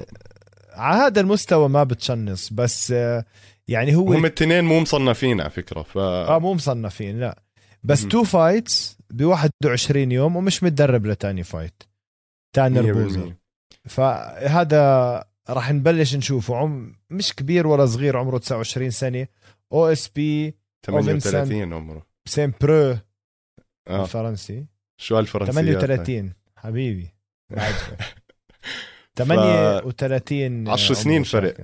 على 0.73 1.01
هذا 1.03 1.21
المستوى 1.21 1.69
ما 1.69 1.85
بتشنص 1.85 2.53
بس 2.53 2.91
آه، 2.97 3.25
يعني 3.69 3.97
هو 3.97 4.13
هم 4.13 4.25
الاثنين 4.25 4.65
مو 4.65 4.81
مصنفين 4.81 5.41
على 5.41 5.51
فكرة 5.51 5.83
ف 5.83 5.99
آه 5.99 6.39
مو 6.39 6.55
مصنفين 6.55 7.21
لا. 7.21 7.43
بس. 7.85 8.07
two 8.07 8.25
fights 8.25 8.96
ب 9.11 9.25
21 9.25 10.13
يوم 10.13 10.37
ومش 10.37 10.63
متدرب 10.63 11.07
لتاني 11.07 11.45
fight. 11.45 11.83
100%. 12.59 12.61
بوزر 12.61 13.35
فهذا 13.85 15.25
راح 15.51 15.73
نبلش 15.73 16.15
نشوفه. 16.17 16.57
عم 16.57 16.95
مش 17.11 17.35
كبير 17.35 17.67
ولا 17.67 17.87
صغير 17.87 18.17
عمره 18.17 18.39
29 18.39 18.91
سنة. 18.91 19.27
OSP 19.73 20.55
38 20.87 21.73
عمره. 21.73 22.07
Saint 22.29 22.53
Preux 22.61 22.99
آه. 23.89 24.03
الفرنسي 24.03 24.67
شو 25.01 25.17
هالفرنسيات 25.17 25.57
هاي؟ 25.57 25.73
38 25.73 26.33
حبيبي. 26.57 27.15
بعجبك 27.51 28.17
38 29.17 30.69
عشر 30.69 30.95
سنين 30.95 31.23
فرق. 31.23 31.57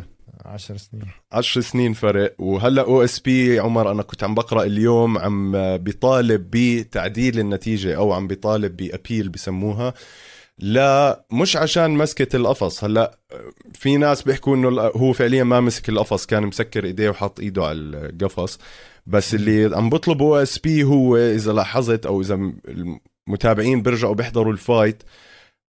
10 0.44 0.76
سنين. 0.76 1.04
10 1.32 1.60
سنين 1.60 1.92
فرق. 1.92 2.34
وهلأ 2.38 2.82
OSP 2.82 3.60
عمر 3.60 3.90
أنا 3.90 4.02
كنت 4.02 4.24
عم 4.24 4.34
بقرأ 4.34 4.62
اليوم 4.62 5.18
عم 5.18 5.52
بيطالب 5.76 6.48
بتعديل 6.50 7.38
النتيجة 7.38 7.96
أو 7.96 8.12
عم 8.12 8.26
بيطالب 8.26 8.76
ب 8.76 8.84
appeal 8.84 9.28
بسموها. 9.28 9.94
لا 10.58 11.24
مش 11.32 11.56
عشان 11.56 11.90
مسكة 11.90 12.36
القفص. 12.36 12.84
هلأ 12.84 13.18
في 13.74 13.96
ناس 13.96 14.22
بيحكوا 14.22 14.56
إنه 14.56 14.80
هو 14.80 15.12
فعليا 15.12 15.44
ما 15.44 15.60
مسك 15.60 15.88
القفص 15.88 16.26
كان 16.26 16.42
مسكر 16.46 16.84
إيديه 16.84 17.10
وحط 17.10 17.40
إيده 17.40 17.64
على 17.64 17.78
القفص. 17.78 18.58
بس 19.06 19.34
اللي 19.34 19.76
عم 19.76 19.90
بيطلبوا 19.90 20.36
OSP 20.36 20.84
هو 20.84 21.16
إذا 21.16 21.52
لاحظت 21.52 22.06
أو 22.06 22.20
إذا 22.20 22.52
المتابعين 23.28 23.82
بيرجعوا 23.82 24.14
بيحضروا 24.14 24.52
ال 24.52 24.60
fight 24.60 25.02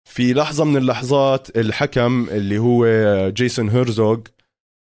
في 0.04 0.32
لحظة 0.32 0.64
من 0.64 0.76
اللحظات 0.76 1.56
الحكم 1.56 2.26
اللي 2.30 2.58
هو 2.58 2.86
جيسون 3.30 3.68
هيرزوغ 3.68 4.18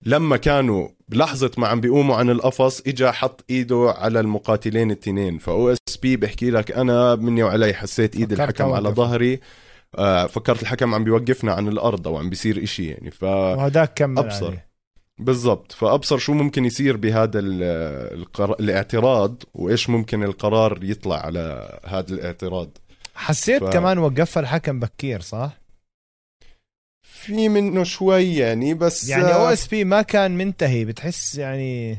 لما 0.06 0.38
كانوا 0.38 0.88
بلحظة 1.10 1.52
ما 1.58 1.68
عم 1.68 1.82
بيقوموا 1.82 2.16
عن 2.16 2.30
القفص 2.30 2.82
إجا 2.88 3.12
حط 3.12 3.46
إيده 3.50 3.94
على 3.98 4.20
المقاتلين 4.20 4.92
التنين 4.92 5.38
ف 5.38 5.70
OSP 5.70 6.18
بحكي 6.18 6.50
لك 6.52 6.72
أنا 6.72 7.16
مني 7.16 7.44
وعلي 7.44 7.74
حسيت 7.74 8.16
ايد 8.16 8.32
الحكم 8.32 8.72
على. 8.72 8.90
ظهري 8.90 9.40
آه 9.96 10.26
فكرت 10.26 10.62
الحكم 10.62 10.94
عم 10.96 11.04
بيوقفنا 11.04 11.54
عن 11.54 11.68
الأرض 11.68 12.08
أو 12.08 12.18
عم 12.18 12.30
بيصير 12.30 12.64
إشي 12.64 12.88
يعني 12.88 13.12
ف 13.12 13.24
وهداك 13.24 13.94
كمل 13.94 14.18
أبصر. 14.20 14.48
عليه. 14.48 14.70
بالضبط 15.20 15.72
فأبصر 15.72 16.18
شو 16.18 16.34
ممكن 16.34 16.66
يصير 16.66 16.98
بهذا 16.98 17.40
ال- 17.40 17.64
القرار 18.20 18.56
الاعتراض 18.60 19.44
وإيش 19.54 19.90
ممكن 19.90 20.24
القرار 20.24 20.80
يطلع 20.84 21.16
على 21.26 21.80
هذا 21.86 22.14
الاعتراض 22.14 22.78
حسيت 23.16 23.64
ف- 23.64 23.70
كمان 23.70 23.98
وقفها 23.98 24.42
الحكم 24.44 24.80
بكير 24.80 25.22
صح؟ 25.22 25.52
في 27.20 27.50
منه 27.50 27.84
شوي 27.84 28.36
يعني 28.36 28.74
بس 28.74 29.10
يعني 29.10 29.34
OSP 29.34 29.84
ما 29.84 30.02
كان 30.02 30.38
منتهي 30.38 30.86
بتحس 30.86 31.36
يعني 31.36 31.98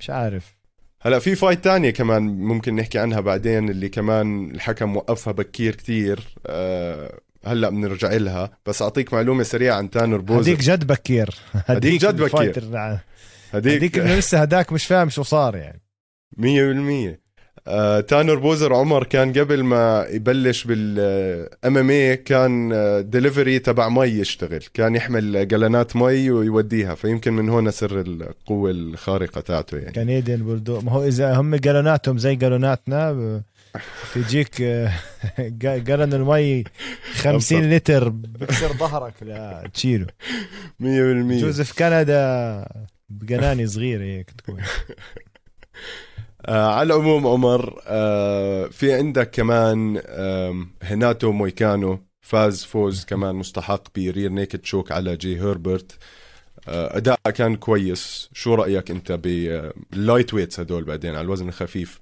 مش 0.00 0.10
عارف. 0.10 0.56
هلا 1.02 1.18
في 1.18 1.34
fight 1.34 1.64
تانية 1.64 1.90
كمان 1.90 2.22
ممكن 2.22 2.76
نحكي 2.76 2.98
عنها 2.98 3.20
بعدين 3.20 3.68
اللي 3.68 3.88
كمان 3.88 4.50
الحكم 4.50 4.96
وقفها 4.96 5.32
بكير 5.32 5.74
كتير 5.74 6.20
أه 6.46 7.20
هلا 7.44 7.70
بنرجع 7.70 8.12
لها. 8.12 8.50
بس 8.66 8.82
أعطيك 8.82 9.12
معلومة 9.14 9.42
سريعة 9.42 9.76
عن 9.76 9.90
تانر 9.90 10.16
بوزر 10.16 10.40
هديك 10.40 10.60
جد 10.60 10.86
بكير. 10.86 11.34
هديك 11.52 12.00
جد 12.00 12.16
بكير. 12.16 12.64
هديك. 13.52 13.76
هديك 13.76 13.98
إنه 13.98 14.14
لسه 14.14 14.38
هداك 14.38 14.72
مش 14.72 14.86
فاهم 14.86 15.10
شو 15.10 15.22
صار 15.22 15.56
يعني. 15.56 15.82
مية 16.36 16.64
بالمية. 16.64 17.20
آه، 17.70 18.00
تانر 18.00 18.34
بوزر 18.34 18.74
عمر 18.74 19.04
كان 19.04 19.32
قبل 19.32 19.62
ما 19.64 20.06
يبلش 20.10 20.64
بال 20.64 21.76
MMA 21.78 22.16
كان 22.16 22.72
ديليفري 23.10 23.58
تبع 23.58 23.88
مي 23.88 24.04
يشتغل. 24.06 24.60
كان 24.74 24.94
يحمل 24.96 25.48
جلانات 25.48 25.96
مي 25.96 26.30
ويوديها. 26.30 26.94
فيمكن 26.94 27.32
من 27.32 27.48
هون 27.48 27.70
سر 27.70 28.00
القوة 28.00 28.70
الخارقة 28.70 29.40
تاعته 29.40 29.76
يعني. 29.78 29.92
Canadian 29.92 30.42
bulldo- 30.42 30.80
ما 30.80 30.92
هو 30.92 31.04
إذا 31.04 31.34
هم 31.34 31.54
جالوناتهم 31.54 32.18
زي 32.18 32.34
جالوناتنا 32.34 33.12
ب- 33.12 33.42
تجيك 34.14 34.60
آه، 34.62 34.92
جا- 35.38 35.78
جالون 35.78 36.12
المي 36.12 36.64
50 37.14 37.34
أبسط. 37.34 37.72
لتر. 37.74 38.08
بكسر 38.08 38.72
ظهرك. 38.72 39.14
لا 39.22 39.70
تشيله. 39.74 40.06
مية 40.80 41.02
بالمية. 41.02 41.36
بجوز 41.36 41.60
في 41.60 41.74
كندا 41.74 42.66
بقناني 43.08 43.66
صغيرة 43.66 44.02
هيك 44.04 44.30
تكون. 44.30 44.56
آه 46.46 46.66
على 46.74 46.94
العموم 46.94 47.26
عمر 47.26 47.80
آه 47.86 48.66
في 48.66 48.92
عندك 48.92 49.30
كمان 49.30 50.02
آه 50.06 50.66
هناتو 50.82 51.32
مويكانو 51.32 51.98
فاز 52.20 52.64
فوز 52.64 53.04
كمان 53.04 53.34
مستحق 53.34 53.82
ب 53.98 54.04
rear 54.04 54.30
naked 54.30 54.64
choke 54.64 54.92
على 54.92 55.16
جي 55.16 55.40
هيربرت 55.40 55.98
آه 56.68 56.96
أداء 56.96 57.18
كان 57.34 57.56
كويس. 57.56 58.28
شو 58.32 58.54
رأيك 58.54 58.90
أنت 58.90 59.12
بال 59.12 60.34
lightweights 60.34 60.60
هدول 60.60 60.84
بعدين 60.84 61.10
على 61.10 61.20
الوزن 61.20 61.48
الخفيف؟ 61.48 62.00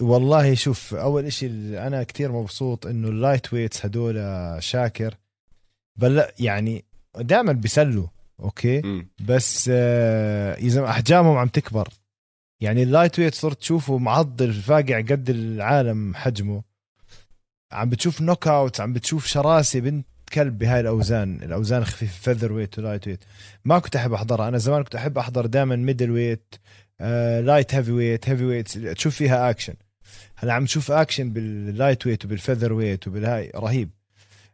والله 0.00 0.54
شوف 0.54 0.94
أول 0.94 1.24
إشي 1.24 1.46
اللي 1.46 1.86
أنا 1.86 2.02
كتير 2.02 2.32
مبسوط 2.32 2.86
إنه 2.86 3.08
ال 3.08 3.52
lightweights 3.54 3.86
هدول 3.86 4.16
شاكر. 4.58 5.14
بل 5.96 6.24
يعني 6.38 6.84
دائما 7.16 7.52
بيسلوا 7.52 8.06
أوكي؟ 8.40 8.80
مم. 8.80 9.08
بس 9.28 9.70
آه، 9.72 10.54
إذا 10.54 10.84
أحجامهم 10.84 11.36
عم 11.36 11.48
تكبر. 11.48 11.88
يعني 12.64 12.82
ال 12.82 13.18
lightweight 13.18 13.34
صرت 13.34 13.60
تشوفه 13.60 13.98
معضل 13.98 14.52
فاقع 14.52 15.00
قد 15.00 15.30
العالم 15.30 16.14
حجمه. 16.14 16.62
عم 17.72 17.88
بتشوف 17.88 18.20
knockout 18.20 18.80
عم 18.80 18.92
بتشوف 18.92 19.26
شراسه 19.26 19.80
بنت 19.80 20.06
كلب 20.32 20.58
بهاي 20.58 20.80
الأوزان 20.80 21.42
الأوزان 21.42 21.82
الخفيفه 21.82 22.20
featherweight 22.22 22.52
و 22.52 22.78
lightweight 22.78 23.24
ما 23.64 23.78
كنت 23.78 23.96
أحب 23.96 24.12
أحضرها. 24.12 24.48
أنا 24.48 24.58
زمان 24.58 24.82
كنت 24.82 24.94
أحب 24.94 25.18
أحضر 25.18 25.46
دائما 25.46 25.76
middleweight 25.76 26.54
light 27.40 27.74
heavyweight 27.74 28.28
heavyweight 28.28 28.78
تشوف 28.78 29.16
فيها 29.16 29.50
اكشن 29.50 29.74
هلا 30.36 30.52
عم 30.52 30.64
تشوف 30.64 30.90
action 30.90 31.30
بال 31.32 32.06
lightweight 32.06 32.24
وبال 32.24 32.72
featherweight 32.72 33.08
وبالهاي 33.08 33.50
رهيب. 33.56 33.90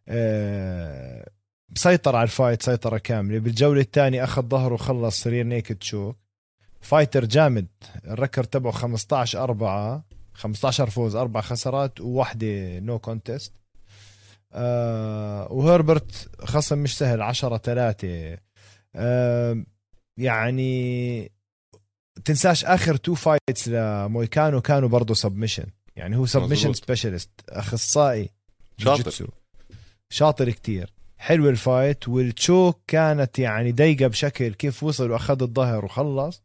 آه، 0.08 1.30
سيطر 1.74 2.16
على 2.16 2.24
ال 2.24 2.30
fight 2.30 2.62
سيطرة 2.62 2.98
كاملة. 2.98 3.38
بالجولة 3.38 3.80
الثانية 3.80 4.24
أخذ 4.24 4.42
ظهره 4.42 4.74
وخلص 4.74 5.22
rear 5.22 5.46
naked 5.46 5.82
choke 5.82 6.19
fighter 6.80 7.24
جامد 7.24 7.66
ال 8.06 8.12
record 8.12 8.44
تبعه 8.44 8.72
15 8.72 9.42
4 9.42 10.04
15 10.32 10.90
فوز 10.90 11.16
أربع 11.16 11.40
خسارات 11.40 12.00
وواحدة 12.00 12.78
no 12.78 12.98
contest 12.98 13.52
آه 14.52 15.52
وهربرت 15.52 16.30
خصم 16.44 16.78
مش 16.78 16.98
سهل 16.98 17.22
10 17.22 17.56
3 17.56 18.38
آه 18.94 19.64
يعني 20.18 21.32
تنساش 22.24 22.64
آخر 22.64 22.96
two 22.96 23.14
fights 23.14 23.68
لمويكانو 23.68 24.60
كانوا 24.60 24.88
برضه 24.88 25.14
submission 25.14 25.66
يعني 25.96 26.16
هو 26.16 26.26
submission. 26.26 26.72
specialist 26.72 27.30
أخصائي 27.48 28.30
شاطر. 28.78 28.90
جوجيتسو. 28.96 29.26
شاطر 30.10 30.50
كتير 30.50 30.92
حلو 31.18 31.48
ال 31.48 31.58
fight 31.58 32.08
وال 32.08 32.29
choke 32.29 32.80
كانت 32.86 33.38
يعني 33.38 33.72
ضيقه 33.72 34.06
بشكل 34.06 34.54
كيف 34.54 34.82
وصل 34.82 35.10
وأخذ 35.10 35.42
الظهر 35.42 35.84
وخلص 35.84 36.42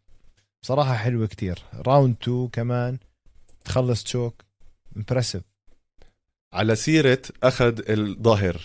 بصراحة 0.65 0.93
حلوة 0.93 1.27
كتير. 1.27 1.59
round 1.87 2.15
2 2.23 2.47
كمان. 2.47 2.97
تخلص 3.65 4.03
choke 4.03 4.41
impressive 4.97 5.41
على 6.53 6.75
سيرة 6.75 7.21
أخذ 7.43 7.81
الظهر 7.89 8.61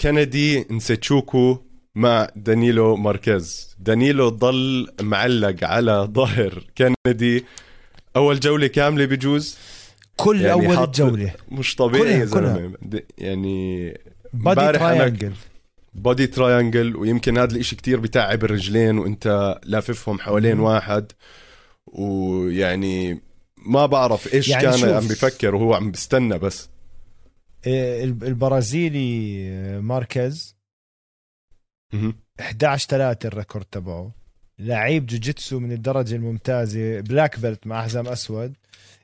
كندي 0.00 0.66
نزيتشوكو 0.70 1.58
مع 1.94 2.28
دانيلو 2.36 2.96
ماركيز. 2.96 3.76
دانيلو 3.78 4.28
ضل 4.28 4.88
معلق 5.00 5.64
على 5.64 6.08
ظهر 6.12 6.64
كندي. 6.78 7.44
أول 8.16 8.40
جولة 8.40 8.66
كاملة 8.66 9.04
بجوز. 9.04 9.58
كل 10.16 10.40
يعني 10.40 10.52
أول 10.76 10.90
جولة. 10.90 11.34
مش 11.48 11.74
طبيعي 11.76 12.02
كلها- 12.02 12.18
يا 12.20 12.24
زلمة. 12.24 12.76
د- 12.82 13.04
يعني 13.18 13.88
body 14.32 14.60
امبارح 14.60 14.82
body 15.94 16.26
triangle 16.26 16.96
ويمكن 16.96 17.38
هذا 17.38 17.54
الإشي 17.54 17.76
كتير 17.76 18.00
بتعب 18.00 18.44
الرجلين 18.44 18.98
وإنت 18.98 19.58
لاففهم 19.64 20.18
حوالين. 20.18 20.60
واحد 20.60 21.12
ويعني 21.86 23.20
ما 23.66 23.86
بعرف 23.86 24.34
إيش 24.34 24.48
يعني 24.48 24.62
كان 24.62 24.76
شوف. 24.78 24.88
عم 24.88 25.08
بفكر 25.08 25.54
وهو 25.54 25.74
عم 25.74 25.90
بستنى 25.90 26.38
بس 26.38 26.68
إيه، 27.66 28.04
الب- 28.04 28.24
البرازيلي 28.24 29.38
آه، 29.50 29.80
ماركيز 29.80 30.56
مهم. 31.92 32.14
11 32.40 32.88
3 32.88 33.26
ال 33.26 33.31
record 33.31 33.64
تبعه 33.64 34.14
لعيب 34.58 35.06
جوجيتسو 35.06 35.58
من 35.60 35.72
الدرجة 35.72 36.14
الممتازة 36.16 37.00
black 37.00 37.38
belt 37.40 37.66
مع 37.66 37.82
حزام 37.84 38.08
أسود 38.08 38.52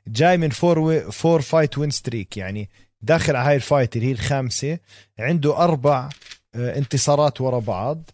جاي 0.08 0.36
من 0.36 0.48
four 0.50 0.78
وي 0.78 1.00
four 1.12 1.40
fight 1.42 1.78
win 1.78 1.90
streak 1.90 2.36
يعني 2.36 2.68
داخل 3.02 3.36
على 3.36 3.48
هاي 3.48 3.56
ال 3.56 3.63
fight 3.63 3.96
اللي 3.96 4.06
هي 4.08 4.12
الخامسة 4.12 4.78
عنده 5.18 5.56
أربع 5.56 6.08
انتصارات 6.54 7.40
ورا 7.40 7.58
بعض. 7.58 8.10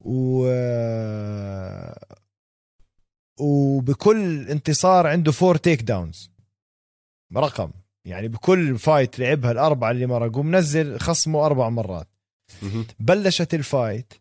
و 0.00 0.46
آه، 0.48 2.16
وبكل 3.40 4.48
انتصار 4.48 5.06
عنده 5.06 5.32
four 5.32 5.56
takedowns 5.56 6.30
رقم. 7.36 7.70
يعني 8.04 8.28
بكل 8.28 8.78
fight 8.78 9.18
لعبها 9.18 9.50
الأربعة 9.52 9.90
اللي 9.90 10.06
مرقوا 10.06 10.42
منزل 10.42 10.98
خصمه 10.98 11.46
أربع 11.46 11.68
مرات. 11.68 12.08
بلشت 13.00 13.54
ال 13.54 13.64
fight 13.64 14.12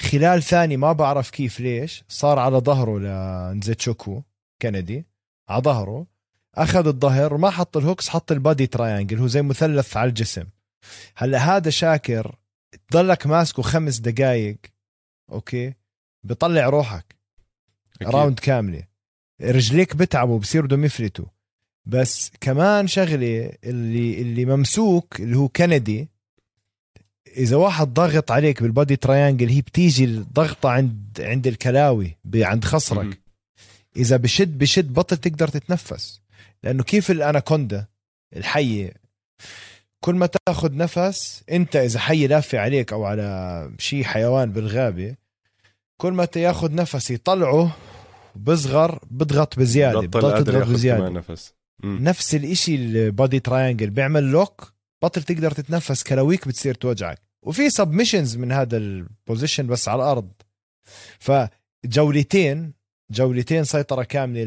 خلال 0.00 0.42
ثاني 0.42 0.76
ما 0.76 0.92
بعرف 0.92 1.30
كيف 1.30 1.60
ليش 1.60 2.04
صار 2.08 2.38
على 2.38 2.58
ظهره 2.58 2.98
لنزيتشوكو 2.98 4.22
كندي 4.62 5.06
على 5.48 5.62
ظهره. 5.62 6.06
أخذ 6.54 6.86
الظهر 6.86 7.36
ما 7.36 7.50
حط 7.50 7.76
ال 7.76 7.81
hooks 7.81 8.08
حط 8.08 8.32
ال 8.32 8.39
body 8.39 8.66
triangle 8.66 9.18
هو 9.18 9.26
زي 9.26 9.42
مثلث 9.42 9.96
على 9.96 10.08
الجسم. 10.08 10.44
هلا 11.16 11.38
هذا 11.38 11.70
شاكر 11.70 12.34
ضلك 12.92 13.26
ماسكه 13.26 13.62
خمس 13.62 13.98
دقائق 13.98 14.56
أوكي؟ 15.32 15.74
بطلع 16.24 16.68
روحك 16.68 17.16
أكيد. 18.00 18.14
round 18.14 18.38
كاملة. 18.38 18.82
رجليك 19.42 19.96
بتعبوا 19.96 20.38
بصيروا 20.38 20.66
بدهم 20.66 20.84
يفلتوا. 20.84 21.26
بس 21.86 22.30
كمان 22.40 22.86
شغلة 22.86 23.52
اللي 23.64 24.20
اللي 24.20 24.44
ممسوك 24.44 25.20
اللي 25.20 25.36
هو 25.36 25.48
كندي 25.48 26.08
إذا 27.36 27.56
واحد 27.56 27.94
ضاغط 27.94 28.30
عليك 28.30 28.62
بال 28.62 28.73
body 28.73 28.96
triangle 28.96 29.48
هي 29.48 29.60
بتيجي 29.60 30.04
الضغطة 30.04 30.68
عند 30.68 31.20
عند 31.20 31.46
الكلاوي 31.46 32.16
عند 32.34 32.64
خصرك. 32.64 33.20
إذا 33.96 34.16
بشد 34.16 34.58
بشد 34.58 34.92
بطل 34.92 35.16
تقدر 35.16 35.48
تتنفس. 35.48 36.20
لأنه 36.62 36.82
كيف 36.82 37.10
الأناكوندا 37.10 37.86
الحية؟ 38.36 38.94
كل 40.04 40.14
ما 40.14 40.26
تاخذ 40.26 40.76
نفس 40.76 41.42
انت 41.50 41.76
إذا 41.76 41.98
حي 41.98 42.26
لافه 42.26 42.58
عليك 42.58 42.92
أو 42.92 43.04
على 43.04 43.70
شيء 43.78 44.04
حيوان 44.04 44.52
بالغابة 44.52 45.14
كل 46.00 46.12
ما 46.12 46.24
تاخذ 46.24 46.74
نفس 46.74 47.10
يطلعه 47.10 47.76
بصغر 48.36 48.98
بضغط 49.10 49.58
بزيادة 49.58 50.00
بطل 50.00 50.20
بضل 50.20 50.44
تضغط 50.44 50.68
بزيادة. 50.68 51.08
نفس. 51.08 51.54
مم. 51.82 51.98
نفس 52.02 52.34
الإشي 52.34 52.74
ال 52.74 52.87
body 52.87 53.40
triangle 53.40 53.90
بيعمل 53.90 54.22
lock 54.22 54.72
بطل 55.02 55.22
تقدر 55.22 55.50
تتنفس 55.50 56.02
كلاويك 56.02 56.48
بتصير 56.48 56.74
توجعك. 56.74 57.18
وفي 57.42 57.70
submissions 57.70 58.36
من 58.36 58.52
هذا 58.52 58.76
ال 58.76 58.86
position 58.86 59.66
بس 59.66 59.88
على 59.88 60.02
الأرض. 60.02 60.32
فجولتين 61.18 62.72
جولتين 63.10 63.64
سيطرة 63.64 64.02
كاملة 64.02 64.42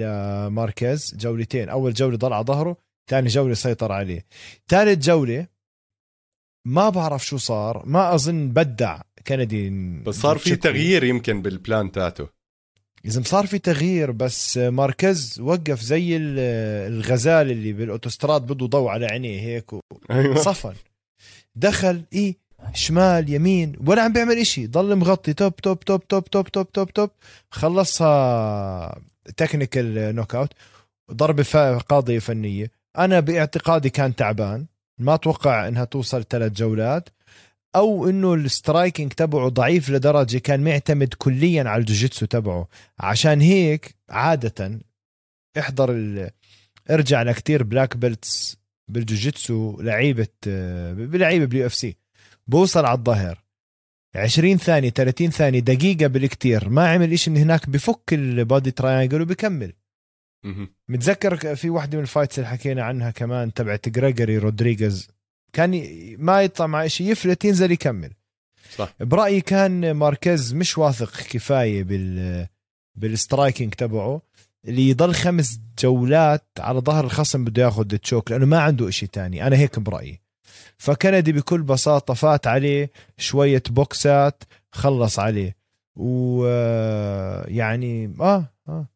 لماركيز 0.47 1.15
جولتين 1.15 1.69
أول 1.69 1.93
جولة 1.93 2.17
ضل 2.17 2.33
على 2.33 2.45
ظهره 2.45 2.77
ثاني 3.09 3.27
جولة 3.27 3.53
سيطر 3.53 3.91
عليه. 3.91 4.25
ثالث 4.67 5.05
جولة 5.05 5.47
ما 6.67 6.89
بعرف 6.89 7.25
شو 7.25 7.37
صار 7.37 7.85
ما 7.85 8.15
أظن 8.15 8.49
بدع 8.49 9.01
كندي 9.27 9.69
بس 10.03 10.15
صار 10.15 10.37
في. 10.37 10.55
تغيير 10.55 11.03
يمكن 11.03 11.41
بال 11.41 11.58
plan 11.58 11.91
تاعته. 11.91 12.27
إذا 13.05 13.21
صار 13.23 13.47
في 13.47 13.59
تغيير 13.59 14.11
بس 14.11 14.57
ماركيز 14.57 15.39
وقف 15.39 15.81
زي 15.81 16.17
ال- 16.17 16.39
الغزال 16.93 17.51
اللي 17.51 17.73
بالأوتوستراد 17.73 18.41
بده 18.47 18.65
ضوء 18.65 18.89
على 18.89 19.05
عينيه 19.05 19.39
هيك 19.41 19.65
أيوه. 20.11 20.35
صفن. 20.35 20.73
دخل 21.55 22.03
إيه 22.13 22.35
شمال 22.73 23.33
يمين 23.33 23.75
ولا 23.85 24.01
عم 24.01 24.13
بيعمل 24.13 24.37
إشي 24.37 24.67
ضل 24.67 24.95
مغطي 24.95 25.33
توب 25.33 25.55
توب 25.55 25.79
توب 25.79 26.07
توب 26.07 26.23
توب 26.23 26.47
توب 26.51 26.71
توب 26.71 26.89
توب 26.93 27.09
خلصها 27.51 29.01
technical 29.37 30.15
knockout 30.15 30.49
ضربه 31.11 31.77
قاضية 31.77 32.19
فنية. 32.19 32.71
أنا 32.97 33.19
باعتقادي 33.19 33.89
كان 33.89 34.15
تعبان. 34.15 34.65
ما 34.97 35.13
أتوقع 35.13 35.67
إنها 35.67 35.85
توصل 35.85 36.23
ثلاث 36.23 36.51
جولات. 36.51 37.09
أو 37.75 38.09
إنه 38.09 38.33
ال 38.33 38.42
striking 38.42 39.13
تبعه 39.13 39.49
ضعيف 39.49 39.89
لدرجة 39.89 40.37
كان 40.37 40.63
معتمد 40.63 41.13
كليا 41.13 41.69
على 41.69 41.79
الجوجيتسو 41.79 42.25
تبعه. 42.25 42.67
عشان 42.99 43.41
هيك 43.41 43.95
عادة 44.09 44.79
احضر 45.59 45.91
ال... 45.91 46.29
ارجع 46.89 47.21
لكتير 47.21 47.63
black 47.63 47.97
belts 47.97 48.57
بالجوجيتسو 48.87 49.81
لعيبة 49.81 50.27
بلعيبة 50.93 51.45
بال 51.45 51.65
UFC 51.65 51.97
بوصل 52.47 52.85
على 52.85 52.97
الظهر. 52.97 53.43
20 54.15 54.57
ثانية 54.57 54.89
30 54.89 55.29
ثانية 55.29 55.59
دقيقة 55.59 56.07
بالكتير. 56.07 56.69
ما 56.69 56.89
عمل 56.89 57.13
إشي 57.13 57.31
من 57.31 57.37
هناك 57.37 57.69
بفك 57.69 58.13
ال 58.13 58.25
body 58.25 58.71
triangle 58.71 59.21
وبكمل. 59.21 59.73
متذكر 60.87 61.55
في 61.55 61.69
واحدة 61.69 61.97
من 61.97 62.03
ال 62.03 62.08
fights 62.08 62.39
اللي 62.39 62.49
حكينا 62.49 62.83
عنها 62.83 63.11
كمان 63.11 63.53
تبعت 63.53 63.89
جريجوري 63.89 64.37
رودريغيز. 64.37 65.07
كان 65.53 65.83
ما 66.17 66.41
يطلع 66.41 66.67
مع 66.67 66.85
إشي 66.85 67.09
يفلت 67.09 67.45
ينزل 67.45 67.71
يكمل. 67.71 68.11
صح. 68.75 68.93
برأيي 68.99 69.41
كان 69.41 69.91
ماركيز 69.91 70.53
مش 70.53 70.77
واثق 70.77 71.11
كفاية 71.29 71.83
بال 71.83 72.47
بال 72.95 73.11
striking 73.11 73.73
تبعه 73.73 74.21
اللي 74.67 74.89
يضل 74.89 75.13
خمس 75.13 75.59
جولات 75.79 76.45
على 76.59 76.79
ظهر 76.79 77.05
الخصم 77.05 77.45
بده 77.45 77.63
ياخذ 77.63 77.93
ال 77.93 77.99
choke 77.99 78.31
لأنه 78.31 78.45
ما 78.45 78.59
عنده 78.59 78.89
إشي 78.89 79.07
تاني. 79.07 79.47
أنا 79.47 79.57
هيك 79.57 79.79
برأيي. 79.79 80.19
فكندي 80.77 81.31
بكل 81.31 81.61
بساطة 81.61 82.13
فات 82.13 82.47
عليه 82.47 82.91
شوية 83.17 83.63
بوكسات 83.69 84.43
خلص 84.71 85.19
عليه. 85.19 85.55
ويعني 85.95 88.13
آه 88.19 88.53
آه. 88.67 88.87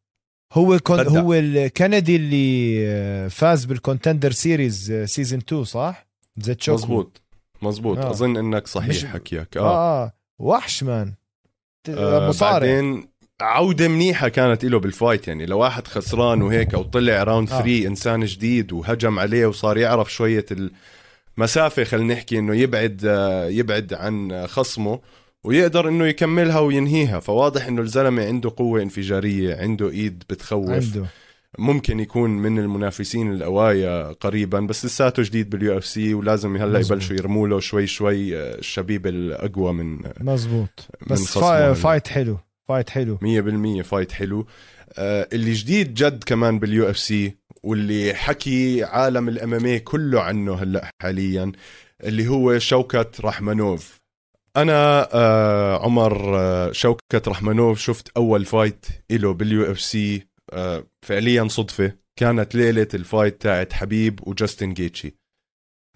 هو 0.54 0.80
كون. 0.80 1.00
هو 1.18 1.34
الكندي 1.34 2.16
اللي 2.16 2.78
آه، 2.88 3.28
فاز 3.28 3.66
بال 3.66 3.78
Contender 3.78 4.32
Series 4.32 4.92
آه، 4.92 5.06
season 5.06 5.40
2 5.40 5.64
صح؟ 5.64 6.08
نزيتشوكو 6.38 6.78
مزبوط 6.82 7.22
مزبوط 7.62 7.98
آه. 7.98 8.10
أظن 8.10 8.38
إنك 8.38 8.64
مش- 8.64 8.70
صحيح 8.70 9.06
حكيك. 9.14 9.58
آه, 9.58 9.62
آه 9.62 10.04
آه. 10.06 10.14
وحش 10.40 10.84
man 10.84 11.14
آه 11.90 12.30
مصارع 12.30 12.60
بعدين 12.60 13.08
عودة 13.42 13.88
منيحة 13.88 14.28
كانت 14.28 14.66
له 14.66 14.80
بال 14.80 14.93
fight 14.93 15.28
يعني 15.28 15.46
لو 15.46 15.60
واحد 15.60 15.88
خسران 15.88 16.42
وهيك 16.42 16.74
أو 16.74 16.84
طلع 16.84 17.24
round 17.24 17.52
آه. 17.52 17.58
3 17.62 17.88
إنسان 17.88 18.26
جديد 18.26 18.72
وهجم 18.74 19.20
عليه 19.20 19.46
وصار 19.46 19.78
يعرف 19.78 20.14
شوية 20.14 20.46
المسافة 21.38 21.84
خلينا 21.84 22.14
نحكي 22.14 22.40
إنه 22.40 22.56
يبعد 22.56 23.02
آه، 23.06 23.46
يبعد 23.48 23.94
عن 23.94 24.48
خصمه. 24.48 25.00
ويقدر 25.44 25.88
إنه 25.90 26.06
يكملها 26.08 26.60
وينهيها. 26.60 27.20
فواضح 27.20 27.68
إنه 27.68 27.82
الزلمة 27.82 28.26
عنده 28.26 28.54
قوة 28.58 28.82
انفجارية 28.82 29.56
عنده 29.56 29.90
إيد 29.90 30.24
بتخوف. 30.30 30.70
عنده. 30.70 31.06
ممكن 31.60 32.00
يكون 32.00 32.30
من 32.30 32.60
المنافسين 32.60 33.32
الأقويا 33.34 34.12
قريبا 34.12 34.60
بس 34.60 34.86
لساته 34.86 35.24
جديد 35.24 35.50
بال 35.50 35.78
UFC 35.78 36.14
ولازم 36.14 36.58
هلأ. 36.58 36.80
يبلشوا 36.80 37.16
يرموا 37.16 37.48
له 37.48 37.60
شوي 37.60 37.88
شوي 37.88 38.38
آه، 38.38 38.56
الشبيب 38.56 39.08
الأقوى 39.08 39.74
من 39.74 40.00
مزبوط 40.22 40.88
من 41.02 41.08
بس 41.16 41.38
fi... 41.38 41.74
fight 41.74 42.08
حلو. 42.08 42.38
fight 42.68 42.90
حلو. 42.90 43.18
100% 43.18 43.82
fight 43.82 44.12
حلو. 44.12 44.46
آه 44.98 45.28
اللي 45.34 45.54
جديد 45.54 45.94
جد 45.94 46.24
كمان 46.24 46.60
بال 46.60 46.90
UFC 46.90 47.38
واللي 47.64 48.14
حكي 48.14 48.84
عالم 48.84 49.30
ال 49.30 49.42
MMA 49.42 49.80
كله 49.80 50.22
عنه 50.22 50.54
هلأ 50.54 50.90
حاليا 51.02 51.52
اللي 52.04 52.28
هو 52.28 52.60
شوكت 52.60 53.22
رحمنوف 53.22 54.03
أنا 54.58 55.10
آه 55.14 55.86
عمر 55.86 56.38
آه 56.40 56.72
شوكت 56.72 57.28
رحمنوف 57.28 57.80
شفت 57.80 58.10
أول 58.18 58.46
fight 58.46 58.86
له 59.12 59.34
بال 59.34 59.72
UFC 59.72 60.28
آه، 60.54 60.84
فعليا 61.02 61.48
صدفة. 61.48 61.94
كانت 62.16 62.56
ليلة 62.56 62.88
ال 62.94 63.02
fight 63.02 63.42
تاعت 63.42 63.74
حبيب 63.74 64.28
وجاستن 64.28 64.74
جيتشي. 64.74 65.16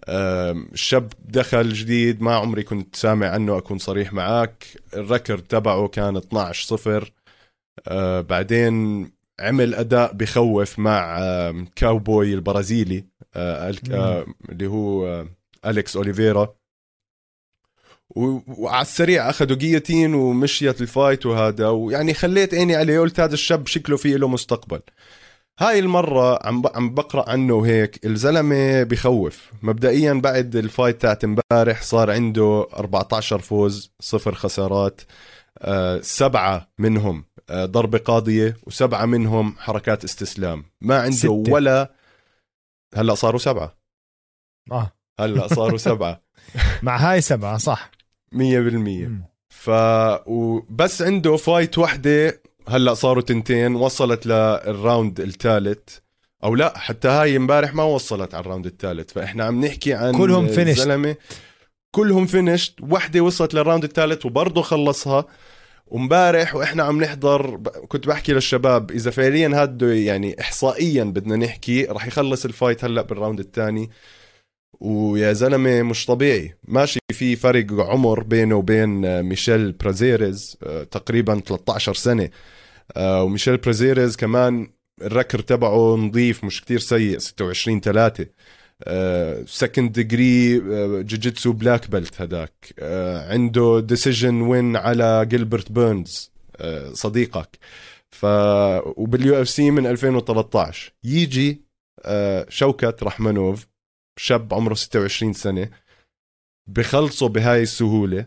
الشاب 0.10 1.14
دخل 1.20 1.74
جديد 1.74 2.22
ما 2.22 2.36
عمري 2.36 2.64
كنت 2.64 2.96
سامع 2.96 3.28
عنه 3.28 3.58
أكون 3.58 3.78
صريح 3.78 4.14
معك 4.14 4.66
ال 4.94 5.00
record 5.00 5.38
تبعه 5.38 5.88
كان 5.88 6.18
12 6.18 6.68
صفر. 6.68 7.12
بعدين 8.22 9.06
عمل 9.40 9.76
أداء 9.76 10.14
بخوف 10.14 10.80
مع 10.80 11.20
كاوبوي 11.76 12.34
البرازيلي 12.34 13.06
اللي 13.36 14.68
هو 14.68 15.26
أليكس 15.66 15.96
أوليفيرا. 15.96 16.56
وعلى 18.16 18.82
السريع 18.82 19.30
أخذوا 19.30 19.58
جيتين 19.58 20.14
ومشيت 20.14 20.82
ال 20.82 20.89
fight 20.89 21.26
وهذا 21.26 21.70
ويعني 21.70 22.14
خليت 22.14 22.54
عيني 22.54 22.76
عليه 22.76 23.00
قلت 23.00 23.20
هذا 23.20 23.34
الشاب 23.34 23.68
شكله 23.68 23.98
فيه 23.98 24.16
له 24.16 24.28
مستقبل. 24.28 24.82
هاي 25.60 25.80
المرة 25.80 26.48
عم 26.48 26.64
عم 26.76 26.94
بقرأ 26.94 27.30
عنه 27.30 27.54
وهيك 27.54 28.06
الزلمة 28.06 28.84
بخوف. 28.84 29.52
مبدئيا 29.62 30.14
بعد 30.14 30.56
ال 30.56 30.64
fight 30.64 31.02
تاعت 31.02 31.24
امبارح 31.24 31.82
صار 31.82 32.12
عنده 32.12 32.68
14 32.74 33.40
فوز 33.40 33.92
صفر 34.00 34.36
خسارات 34.36 35.02
آه 35.60 36.02
سبعة 36.02 36.68
منهم 36.78 37.26
آه 37.50 37.66
ضربة 37.66 37.98
قاضية 37.98 38.58
وسبعة 38.64 39.06
منهم 39.06 39.56
حركات 39.58 40.04
استسلام. 40.04 40.66
ما 40.82 41.00
عنده 41.02 41.16
ستة. 41.16 41.54
ولا 41.54 41.94
هلأ 42.96 43.16
صاروا 43.16 43.40
سبعة. 43.40 43.78
آه. 44.72 44.92
هلأ 45.20 45.48
صاروا 45.48 45.78
سبعة. 45.78 46.22
مع 46.84 46.98
هاي 46.98 47.22
سبعة 47.22 47.58
صح. 47.58 47.97
مية 48.32 48.60
بالمية. 48.60 49.12
ف 49.50 49.70
وبس 50.26 51.02
عنده 51.02 51.36
fight 51.36 51.78
وحدة 51.78 52.42
هلأ 52.68 52.94
صاروا 52.94 53.24
تنتين 53.24 53.76
وصلت 53.76 54.26
لل 54.26 54.53
round 54.53 55.20
الثالث. 55.20 55.80
أو 56.44 56.56
لا 56.56 56.78
حتى 56.78 57.08
هاي 57.08 57.38
امبارح 57.38 57.74
ما 57.74 57.84
وصلت 57.84 58.34
على 58.34 58.42
ال 58.42 58.46
round 58.46 58.66
الثالث. 58.66 59.12
فإحنا 59.12 59.44
عم 59.44 59.66
نحكي 59.66 59.94
عن 59.94 60.18
كلهم 60.18 60.48
زلمه 60.48 61.16
كلهم 61.92 62.26
finished 62.26 62.74
وحدة 62.82 63.22
وصلت 63.22 63.54
لل 63.54 63.62
round 63.62 63.84
الثالث 63.84 64.26
وبرضه 64.26 64.62
خلصها. 64.62 65.26
ومبارح 65.88 66.56
وإحنا 66.56 66.84
عم 66.84 67.04
نحضر 67.04 67.58
كنت 67.88 68.08
بحكي 68.08 68.34
للشباب 68.34 68.92
إذا 68.92 69.12
فعليا 69.12 69.62
هاد 69.62 69.82
يعني 69.82 70.42
احصائيا 70.42 71.04
بدنا 71.04 71.36
نحكي 71.36 71.86
راح 71.86 72.08
يخلص 72.08 72.46
ال 72.46 72.52
fight 72.52 72.84
هلأ 72.84 73.02
بال 73.02 73.13
round 73.13 73.40
الثاني. 73.40 73.90
ويا 74.80 75.34
زلمة 75.34 75.82
مش 75.84 76.06
طبيعي. 76.06 76.56
ماشي 76.68 77.00
في 77.12 77.36
فرق 77.36 77.66
عمر 77.74 78.24
بينه 78.24 78.56
وبين 78.56 79.24
ميشيل 79.24 79.72
برازيريز 79.72 80.58
آه، 80.64 80.84
تقريبا 80.84 81.40
13 81.40 81.94
سنة. 81.94 82.30
آه، 82.98 83.24
وميشيل 83.24 83.58
برازيريز 83.58 84.16
كمان 84.16 84.68
ال 85.02 85.07
record 85.07 85.40
تبعه 85.40 85.96
نظيف 85.96 86.44
مش 86.44 86.62
كتير 86.62 86.80
سيء 86.80 87.18
26 87.18 87.82
3 87.82 88.28
second 89.46 89.92
degree 89.92 90.60
jiu-jitsu 91.04 91.52
black 91.54 91.90
belt 91.92 92.22
هداك. 92.22 92.54
uh, 92.80 92.84
عنده 93.32 93.80
decision 93.80 94.42
win 94.42 94.76
على 94.76 95.26
جيلبرت 95.26 95.72
بيرنز 95.72 96.32
uh, 96.58 96.64
صديقك. 96.94 97.58
ف 98.12 98.26
وبال 98.86 99.42
UFC 99.42 99.72
من 99.72 99.86
2013 99.86 100.94
يجي 101.04 101.62
uh, 102.02 102.10
شوكت 102.50 103.04
رحمنوف 103.04 103.68
شاب 104.18 104.54
عمره 104.54 104.74
26 104.74 105.34
سنة 105.34 105.70
بخلصه 106.68 107.28
بهاي 107.30 107.62
السهولة 107.62 108.26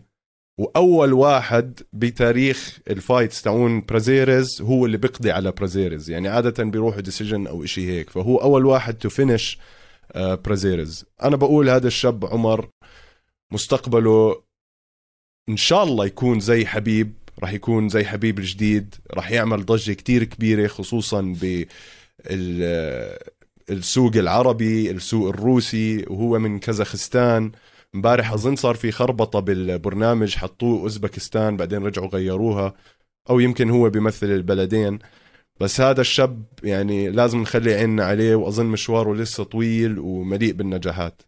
وأول 0.59 1.13
واحد 1.13 1.81
بتاريخ 1.93 2.79
ال 2.91 2.98
fights 2.98 3.43
تاعون 3.43 3.81
برازيريز 3.81 4.63
هو 4.63 4.87
اللي 4.87 4.97
بيقضي 4.97 5.31
على 5.31 5.53
برازيريز. 5.53 6.11
يعني 6.11 6.29
عادة 6.29 6.65
بيروحوا 6.65 7.01
decision 7.01 7.47
أو 7.47 7.65
إشي 7.65 7.91
هيك. 7.91 8.11
فهو 8.11 8.37
أول 8.37 8.67
واحد 8.67 8.95
to 8.95 9.09
finish 9.09 9.59
برازيريز. 10.17 11.05
أنا 11.23 11.37
بقول 11.37 11.69
هذا 11.71 11.87
الشاب 11.87 12.25
عمر 12.25 12.69
مستقبله 13.53 14.43
إن 15.49 15.57
شاء 15.57 15.85
الله 15.85 16.07
يكون 16.07 16.41
زي 16.41 16.67
حبيب 16.67 17.15
راح 17.43 17.53
يكون 17.53 17.89
زي 17.89 18.05
حبيب 18.05 18.39
الجديد 18.39 18.95
راح 19.11 19.31
يعمل 19.31 19.67
ضجة 19.67 19.93
كتير 19.93 20.25
كبيرة 20.25 20.67
خصوصا 20.67 21.35
ب 21.43 21.65
السوق 23.71 24.17
العربي 24.17 24.91
السوق 24.91 25.29
الروسي 25.29 26.05
وهو 26.09 26.39
من 26.39 26.59
كازاخستان. 26.59 27.53
امبارح 27.95 28.33
أظن 28.33 28.57
صار 28.57 28.75
في 28.75 28.93
خربطة 28.93 29.41
بالبرنامج 29.41 30.37
حطوه 30.37 30.81
أوزبكستان 30.81 31.57
بعدين 31.57 31.83
رجعوا 31.85 32.09
غيروها 32.09 32.75
أو 33.31 33.41
يمكن 33.41 33.71
هو 33.71 33.91
بيمثل 33.91 34.27
البلدين. 34.27 34.99
بس 35.61 35.81
هذا 35.81 36.01
الشاب 36.01 36.43
يعني 36.63 37.11
لازم 37.11 37.39
نخلي 37.43 37.75
عيننا 37.75 38.05
عليه 38.05 38.35
وأظن 38.35 38.67
مشواره 38.67 39.15
لسه 39.15 39.45
طويل 39.45 39.99
ومليء 39.99 40.53
بالنجاحات. 40.53 41.23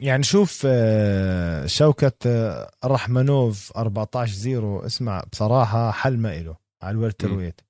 يعني 0.00 0.22
شوف 0.22 0.62
آه، 0.66 1.66
شوكة 1.66 2.12
آه، 2.26 2.70
رحمنوف 2.84 3.72
14 3.76 4.32
زيرو 4.32 4.78
اسمع 4.86 5.24
بصراحة 5.32 5.90
حل 5.90 6.18
ما 6.18 6.38
إله 6.38 6.56
على 6.82 6.94
ال 6.94 7.32
welterweight 7.32 7.60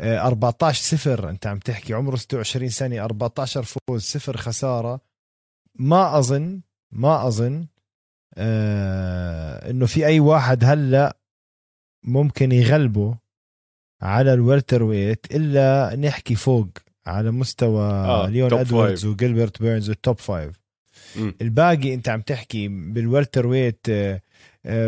14 0.00 0.82
صفر. 0.82 1.30
أنت 1.30 1.46
عم 1.46 1.58
تحكي 1.58 1.94
عمره 1.94 2.16
26 2.16 2.68
سنة 2.68 3.04
14 3.04 3.62
فوز 3.62 4.02
صفر 4.02 4.36
خسارة. 4.36 5.00
ما 5.74 6.18
أظن 6.18 6.60
ما 6.92 7.26
أظن 7.28 7.66
آه 8.36 9.70
إنه 9.70 9.86
في 9.86 10.06
أي 10.06 10.20
واحد 10.20 10.64
هلأ 10.64 11.16
ممكن 12.04 12.52
يغلبه 12.52 13.18
على 14.02 14.34
ال 14.34 14.82
welterweight 14.82 15.26
إلا 15.34 15.96
نحكي 15.96 16.34
فوق 16.34 16.68
على 17.06 17.30
مستوى 17.30 17.82
آه، 17.82 18.26
ليون 18.28 18.54
ادواردز 18.54 19.04
وجيلبرت 19.06 19.62
بيرنز 19.62 19.88
وال 19.88 20.00
top 20.00 20.18
five. 20.18 20.60
الباقي 21.40 21.94
أنت 21.94 22.08
عم 22.08 22.20
تحكي 22.20 22.68
بال 22.68 23.46
welterweight 23.46 23.86
آه، 23.88 24.14
آه، 24.14 24.20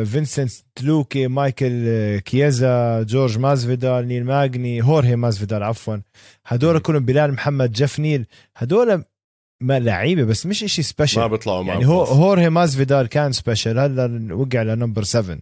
فينسنت 0.05 0.53
لوكي 0.83 1.27
مايكل 1.29 1.85
آه، 1.87 2.19
كيزا 2.19 3.03
جورج 3.03 3.39
مازفيدال 3.39 4.09
نيل 4.09 4.25
ماجني 4.25 4.83
هورهي 4.83 5.17
مازفيدال 5.17 5.63
عفوا. 5.63 5.97
هدول 6.47 6.79
كلهم 6.79 7.05
بلال 7.05 7.33
محمد 7.33 7.73
جيف 7.73 8.01
نيل. 8.01 8.27
هدول 8.57 9.05
ما 9.61 9.79
لعيبة 9.81 10.25
بس 10.25 10.47
مش 10.47 10.65
إشي 10.65 10.83
special 10.83 11.21
ما 11.21 11.27
بيطلعوا 11.27 11.65
يعني 11.65 11.87
هو 11.87 12.03
هورهي 12.03 12.51
مازفيدال 12.51 13.07
كان 13.07 13.33
special 13.33 13.79
هلا 13.79 14.35
وقع 14.35 14.63
ل 14.63 14.68
number 14.68 15.03
7 15.03 15.39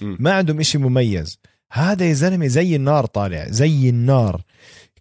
ما 0.00 0.32
عندهم 0.32 0.60
إشي 0.60 0.78
مميز. 0.78 1.38
هذا 1.72 2.04
يا 2.04 2.12
زلمة 2.12 2.46
زي 2.46 2.76
النار 2.76 3.06
طالع 3.06 3.46
زي 3.48 3.88
النار. 3.88 4.42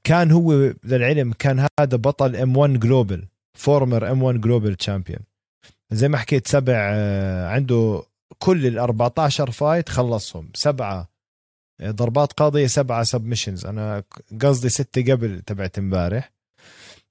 كان 0.03 0.31
هو 0.31 0.73
للعلم 0.83 1.33
كان 1.33 1.67
هذا 1.79 1.97
بطل 1.97 2.35
M-1 2.35 2.57
Global 2.57 3.27
former 3.57 4.11
M-1 4.11 4.23
Global 4.23 4.75
champion 4.75 5.19
زي 5.91 6.07
ما 6.07 6.17
حكيت 6.17 6.47
سبع 6.47 6.91
آه، 6.93 7.47
عنده 7.47 8.03
كل 8.39 8.65
ال 8.67 8.79
14 8.79 9.51
fight 9.51 9.89
خلصهم. 9.89 10.49
سبعة 10.53 11.09
آه، 11.81 11.91
ضربات 11.91 12.33
قاضية 12.33 12.67
سبعة 12.67 13.03
submissions 13.03 13.65
أنا 13.65 14.03
قصدي 14.41 14.69
ستة 14.69 15.13
قبل 15.13 15.41
تبعت 15.41 15.77
امبارح. 15.77 16.31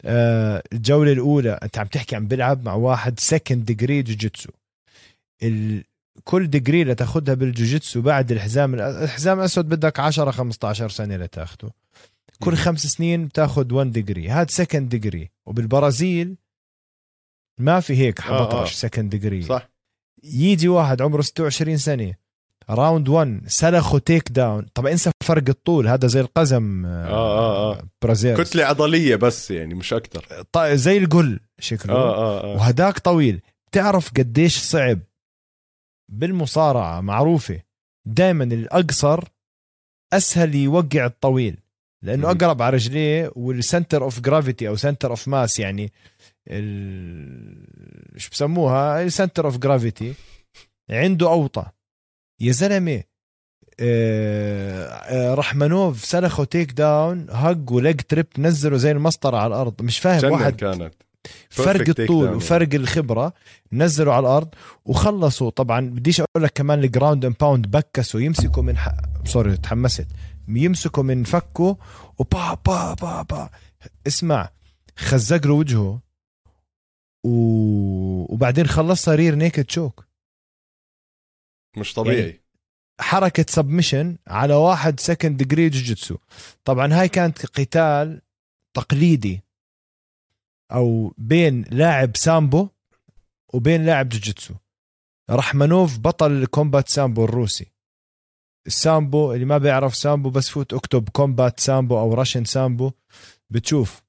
آه، 0.05 0.63
الجولة 0.73 1.13
الأولى 1.13 1.59
أنت 1.63 1.79
عم 1.79 1.87
تحكي 1.87 2.17
عم 2.17 2.27
بيلعب 2.27 2.65
مع 2.65 2.75
واحد 2.75 3.21
second 3.21 3.65
degree 3.65 4.03
jiu-jitsu 4.03 4.51
كل 6.25 6.47
degree 6.47 6.85
لتاخذها 6.85 7.35
بال 7.35 7.47
jiu-jitsu 7.47 8.01
بعد 8.01 8.33
الحزام 8.33 8.75
الحزام 8.75 9.39
الاسود 9.39 9.69
بدك 9.69 10.01
10 10.01 10.31
15 10.31 10.89
سنه 10.89 11.17
لتاخده 11.17 11.71
كل 12.41 12.57
خمس 12.57 12.87
سنين 12.87 13.27
بتأخذ 13.27 13.73
1 13.73 13.93
degree 13.93 14.29
هذا 14.29 14.47
second 14.51 14.89
degree 14.89 15.31
وبالبرازيل 15.47 16.37
ما 17.59 17.81
في 17.81 17.97
هيك 17.97 18.21
11 18.21 18.75
second 18.75 19.11
degree 19.11 19.43
صح. 19.43 19.74
يجي 20.25 20.69
واحد 20.69 21.03
عمره 21.03 21.23
26 21.23 21.77
سنة 21.77 22.15
round 22.71 23.09
1 23.09 23.43
سلخه 23.47 23.99
takedown 23.99 24.67
طب 24.75 24.87
إنسى 24.87 25.11
فرق 25.25 25.49
الطول 25.49 25.89
هذا 25.89 26.07
زي 26.09 26.21
القزم 26.21 26.87
آه 26.87 27.07
آه 27.09 27.73
آه 27.73 27.83
برازيل. 28.03 28.43
كتلة 28.45 28.65
عضلية 28.65 29.17
بس 29.17 29.51
يعني 29.51 29.75
مش 29.75 29.93
أكثر 29.93 30.45
طيب 30.53 30.75
زي 30.75 30.99
القل 30.99 31.41
شكله. 31.59 31.95
آه 31.95 32.15
آه 32.17 32.45
آه. 32.45 32.57
وهداك 32.57 32.99
طويل. 32.99 33.41
بتعرف 33.71 34.11
قديش 34.17 34.59
صعب؟ 34.59 34.99
بالمصارعة 36.09 37.01
معروفة. 37.01 37.61
دائما 38.07 38.45
الأقصر 38.45 39.25
أسهل 40.13 40.55
يوقع 40.55 41.07
الطويل 41.07 41.57
لأنه 42.03 42.31
أقرب 42.31 42.63
على 42.63 42.75
رجليه 42.77 43.31
وال 43.37 43.53
center 43.53 44.03
of 44.03 44.21
gravity 44.21 44.69
أو 44.69 44.77
center 44.77 45.11
of 45.11 45.29
mass 45.29 45.59
يعني. 45.59 45.93
شو 48.17 48.31
بسموها؟ 48.31 49.03
ال 49.03 49.09
center 49.09 49.47
of 49.47 49.59
gravity 49.59 50.15
عنده 50.91 51.29
اوطى 51.29 51.67
يا 52.41 52.53
زلمة 52.53 53.03
آه، 53.81 54.87
آه، 54.87 55.35
رحمنوف 55.35 56.05
سلخه 56.05 56.45
takedown 56.45 56.73
hug 56.73 57.27
و 57.31 57.73
leg 57.73 58.01
trip 58.01 58.27
نزله 58.39 58.77
زي 58.77 58.91
المسطرة 58.91 59.37
على 59.37 59.47
الأرض. 59.47 59.83
مش 59.83 59.99
فاهم 59.99 60.33
واحد. 60.33 60.57
كانت. 60.57 60.95
فرق 61.51 61.89
الطول 61.89 62.35
وفرق 62.35 62.75
الخبرة. 62.75 63.33
نزلوا 63.73 64.15
على 64.15 64.27
الأرض 64.27 64.49
وخلصوا. 64.85 65.51
طبعا 65.51 65.81
بديش 65.81 66.21
أقول 66.21 66.45
لك 66.45 66.53
كمان 66.53 66.85
ال 66.85 66.90
ground 66.90 67.25
and 67.25 67.37
pound 67.41 67.71
بكسوا. 67.71 68.21
يمسكوا 68.21 68.63
من 68.63 68.77
حق 68.77 68.97
sorry 69.25 69.57
تحمست. 69.57 70.07
يمسكه 70.49 71.03
من 71.03 71.25
فكه 71.25 71.77
وبا 72.19 72.55
با 72.55 72.95
با 72.95 73.23
با. 73.23 73.49
اسمع 74.07 74.51
خزق 74.97 75.47
له 75.47 75.53
وجهه. 75.53 76.04
و... 77.25 77.31
وبعدين 78.35 78.67
خلصها 78.67 79.15
rear 79.15 79.35
naked 79.35 79.71
choke 79.71 80.07
مش 81.77 81.95
طبيعي. 81.95 82.21
يعني 82.21 82.41
حركة 83.01 83.47
submission 83.49 84.17
على 84.27 84.55
واحد 84.55 85.01
second 85.01 85.37
degree 85.37 85.69
jiu-jitsu 85.69 86.17
طبعا 86.65 86.95
هاي 86.95 87.09
كانت 87.09 87.47
قتال 87.47 88.23
تقليدي. 88.75 89.41
أو 90.73 91.15
بين 91.19 91.63
لاعب 91.63 92.17
sambo 92.17 92.69
وبين 93.55 93.87
لاعب 93.87 94.09
jiu-jitsu 94.09 94.55
رحمنوف 95.31 95.99
بطل 95.99 96.47
combat 96.47 96.89
sambo 96.89 97.25
الروسي. 97.25 97.73
ال 98.67 98.78
sambo 98.78 99.33
اللي 99.33 99.45
ما 99.45 99.59
بيعرف 99.59 99.97
sambo 99.97 100.31
بس 100.31 100.49
فوت 100.49 100.75
اكتب 100.75 101.09
combat 101.09 101.61
sambo 101.61 101.99
أو 101.99 102.15
Russian 102.15 102.45
sambo. 102.45 102.93
بتشوف 103.51 104.04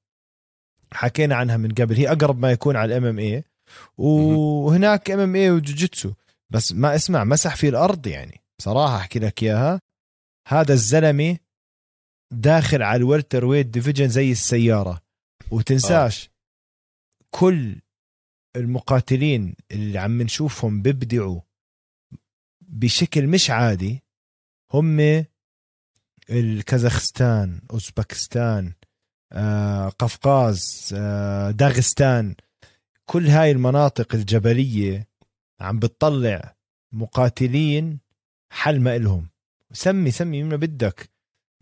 حكينا 0.92 1.34
عنها 1.34 1.56
من 1.56 1.74
قبل. 1.74 1.96
هي 1.96 2.12
أقرب 2.12 2.38
ما 2.38 2.50
يكون 2.50 2.76
على 2.76 2.96
ال 2.96 3.04
MMA 3.04 3.44
وهناك 3.98 5.10
MMA 5.10 5.50
وجوجيتسو. 5.50 6.12
بس 6.50 6.72
ما 6.72 6.94
اسمع 6.94 7.24
مسح 7.24 7.56
في 7.56 7.68
الأرض 7.68 8.06
يعني. 8.06 8.40
بصراحة 8.58 8.96
أحكي 8.96 9.18
لك 9.18 9.42
إياها. 9.42 9.80
هذا 10.48 10.72
الزلمة 10.72 11.36
داخل 12.32 12.82
على 12.82 12.96
ال 12.96 13.44
welterweight 13.44 13.66
division 13.66 14.08
زي 14.08 14.32
السيارة. 14.32 15.02
وتنساش 15.50 16.30
كل 17.30 17.76
المقاتلين 18.56 19.56
اللي 19.72 19.98
عم 19.98 20.22
نشوفهم 20.22 20.82
بيبدعوا 20.82 21.40
بشكل 22.60 23.26
مش 23.26 23.50
عادي 23.50 24.02
هم 24.72 25.24
الكازاخستان 26.30 27.60
أوزبكستان 27.70 28.66
آه، 28.66 28.75
قفقاز 29.98 30.90
آه، 30.96 31.50
داغستان 31.50 32.34
كل 33.04 33.26
هاي 33.26 33.50
المناطق 33.50 34.14
الجبلية 34.14 35.08
عم 35.60 35.78
بتطلع 35.78 36.54
مقاتلين 36.92 37.98
حل 38.50 38.80
ما 38.80 38.96
إلهم. 38.96 39.26
سمي 39.72 40.10
سمي 40.10 40.42
مين 40.42 40.56
بدك 40.56 41.10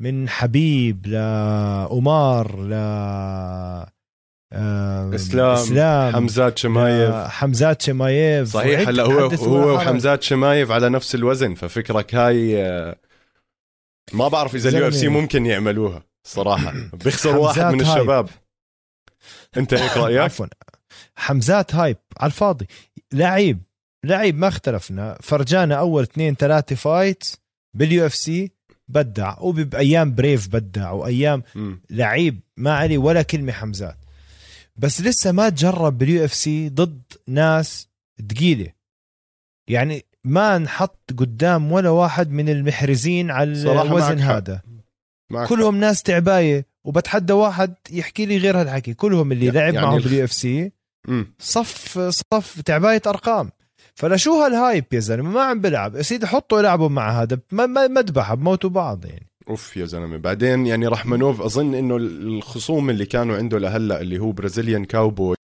من 0.01 0.29
حبيب 0.29 1.07
لأمار 1.07 2.61
ل 2.61 2.73
آه، 4.57 5.15
إسلام, 5.15 5.53
إسلام 5.55 6.13
حمزات 6.13 6.59
شمايف. 6.59 7.15
حمزات 7.15 7.83
شمايف. 7.83 8.49
صحيح 8.49 8.89
هلا 8.89 9.03
هو 9.03 9.19
هو 9.21 9.75
وحمزات 9.75 10.23
شمايف 10.23 10.71
على 10.71 10.89
نفس 10.89 11.15
الوزن 11.15 11.55
ففكرك 11.55 12.15
هاي 12.15 12.65
آه، 12.65 12.97
ما 14.13 14.29
بعرف 14.29 14.55
إذا 14.55 14.69
ال 14.69 14.89
UFC. 14.89 15.09
ممكن 15.09 15.47
يعملوها. 15.47 16.03
صراحة. 16.25 16.73
بيخسر 17.05 17.37
واحد 17.37 17.61
من 17.61 17.83
hype. 17.85 17.99
الشباب. 17.99 18.29
انت 19.57 19.75
هيك 19.75 19.97
رأيك؟ 20.05 20.19
عفوا. 20.21 20.47
حمزات 21.17 21.75
hype. 21.75 21.97
على 22.21 22.31
الفاضي. 22.31 22.67
لعيب. 23.13 23.63
لعيب 24.05 24.39
ما 24.39 24.49
اختلفنا. 24.49 25.19
فرجانا 25.23 25.75
أول 25.75 26.03
اثنين 26.03 26.35
ثلاثة 26.35 26.77
fight 26.77 27.25
بال 27.77 28.07
UFC 28.07 28.53
بدع. 28.89 29.39
وبايام 29.39 30.15
Brave 30.15 30.49
بدع. 30.49 30.91
وأيام 30.91 31.43
مم. 31.55 31.83
لعيب 31.91 32.41
ما 32.57 32.75
عليه 32.75 32.99
ولا 32.99 33.23
كلمة 33.23 33.53
حمزات. 33.53 33.97
بس 34.77 35.01
لسه 35.01 35.33
ما 35.33 35.49
تجرب 35.49 35.99
بال 35.99 36.25
UFC 36.25 36.69
ضد 36.69 37.03
ناس 37.29 37.89
ثقيله 38.31 38.73
يعني 39.69 40.05
ما 40.25 40.59
نحط 40.59 41.13
قدام 41.19 41.73
ولا 41.73 41.91
واحد 41.91 42.31
من 42.31 42.49
المحرزين 42.49 43.31
على 43.31 43.53
الوزن. 43.53 44.19
هذا. 44.19 44.63
معك. 45.35 45.49
كلهم 45.49 45.77
ناس 45.77 46.03
تعباية 46.03 46.67
وبتحدى 46.85 47.33
واحد 47.33 47.75
يحكي 47.91 48.27
لي 48.27 48.39
غير 48.39 48.61
هالحكي. 48.61 48.95
كلهم 48.95 49.33
اللي 49.33 49.47
يعني 49.47 49.59
لعب 49.59 49.75
معهم 49.75 49.97
الخ- 49.97 50.05
بال 50.09 50.25
UFC. 50.25 50.73
صف 51.39 51.99
صف 51.99 52.61
تعباية 52.61 53.03
أرقام. 53.07 53.51
فلشو 53.95 54.43
هال 54.43 54.57
hype 54.57 54.85
يا 54.93 55.01
زلمة؟ 55.01 55.31
ما 55.31 55.43
عم 55.43 55.61
بلعب. 55.61 55.97
يا 55.97 56.03
سيدي 56.03 56.27
حطوا 56.27 56.59
يلعبوا 56.59 56.89
مع 56.89 57.23
هذا. 57.23 57.39
ما- 57.53 57.67
ما- 57.67 57.87
مذبحه 57.89 58.35
بموتوا 58.35 58.71
بعض 58.71 59.05
يعني. 59.05 59.27
أوف 59.51 59.77
يا 59.77 59.87
زلمة. 59.87 60.17
بعدين 60.17 60.67
يعني 60.67 60.87
رحمنوف 60.87 61.41
أظن 61.41 61.75
إنه 61.75 61.97
الخصوم 61.97 62.91
اللي 62.91 63.07
كانوا 63.07 63.37
عنده 63.37 63.59
لهلأ 63.59 64.01
اللي 64.01 64.19
هو 64.19 64.33
برازيليان 64.33 64.85
كاوبوي 64.85 65.37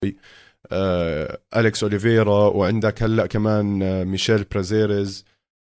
آه، 0.71 1.39
أليكس 1.55 1.83
أوليفيرا 1.83 2.47
وعندك 2.47 3.03
هلأ 3.03 3.25
كمان 3.25 3.83
آه، 3.83 4.03
ميشيل 4.03 4.43
برازيريز. 4.43 5.25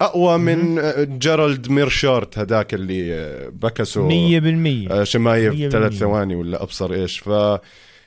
أقوى 0.04 0.38
من 0.38 0.78
آه، 0.78 1.04
جيرالد 1.04 1.70
ميرشيرت 1.70 2.38
هداك 2.38 2.74
اللي 2.74 3.14
آه، 3.14 3.48
بكسه. 3.48 4.08
100% 4.08 4.90
آه، 4.90 5.04
شمايف 5.04 5.72
ثلاث. 5.72 5.92
ثواني 5.92 6.34
ولا 6.34 6.62
أبصر 6.62 6.92
إيش. 6.92 7.18
ف 7.18 7.26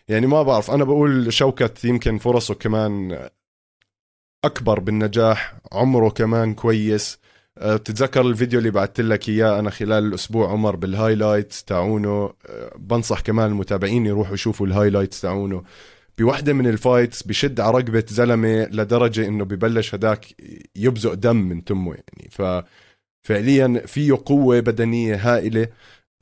يعني 0.08 0.28
ما 0.28 0.44
بعرف. 0.44 0.72
أنا 0.72 0.84
بقول 0.84 1.34
شوكت 1.34 1.86
يمكن 1.86 2.18
فرصه 2.18 2.54
كمان 2.54 3.20
أكبر 4.46 4.80
بالنجاح. 4.80 5.56
عمره 5.72 6.10
كمان 6.10 6.54
كويس. 6.54 7.20
بتتذكر 7.62 8.22
الفيديو 8.22 8.60
اللي 8.60 8.72
بعثت 8.72 9.02
لك 9.02 9.30
إياه 9.30 9.60
أنا 9.60 9.70
خلال 9.70 10.04
الأسبوع 10.06 10.52
عمر 10.52 10.76
بال 10.76 10.91
highlights 10.91 11.64
تاعونه. 11.64 12.34
بنصح 12.78 13.20
كمان 13.20 13.48
المتابعين 13.52 14.06
يروحوا 14.06 14.34
يشوفوا 14.34 14.68
ال 14.68 14.73
highlights 14.73 15.22
تاعونه. 15.22 15.64
بوحدة 16.18 16.54
من 16.54 16.68
ال 16.68 16.76
fights 16.76 17.24
بشد 17.24 17.60
على 17.60 17.78
رقبة 17.78 18.04
زلمة 18.08 18.66
لدرجة 18.66 19.28
إنه 19.28 19.46
ببلش 19.46 19.96
هداك 19.96 20.26
يبزق 20.76 21.14
دم 21.14 21.36
من 21.36 21.64
تمه 21.64 21.96
يعني. 21.96 22.30
ففعليا 22.32 23.84
فيه 23.86 24.22
قوة 24.26 24.60
بدنية 24.60 25.16
هائلة. 25.16 25.68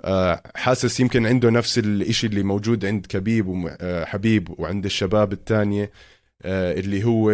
آه، 0.01 0.41
حاسس 0.55 0.99
يمكن 0.99 1.25
عنده 1.25 1.49
نفس 1.49 1.77
الإشي 1.79 2.27
اللي 2.27 2.43
موجود 2.43 2.85
عند 2.85 3.05
كبيب 3.05 3.47
وحبيب 3.47 4.59
وعند 4.59 4.85
الشباب 4.85 5.33
الثانية 5.33 5.91
اللي 6.45 7.03
هو 7.03 7.31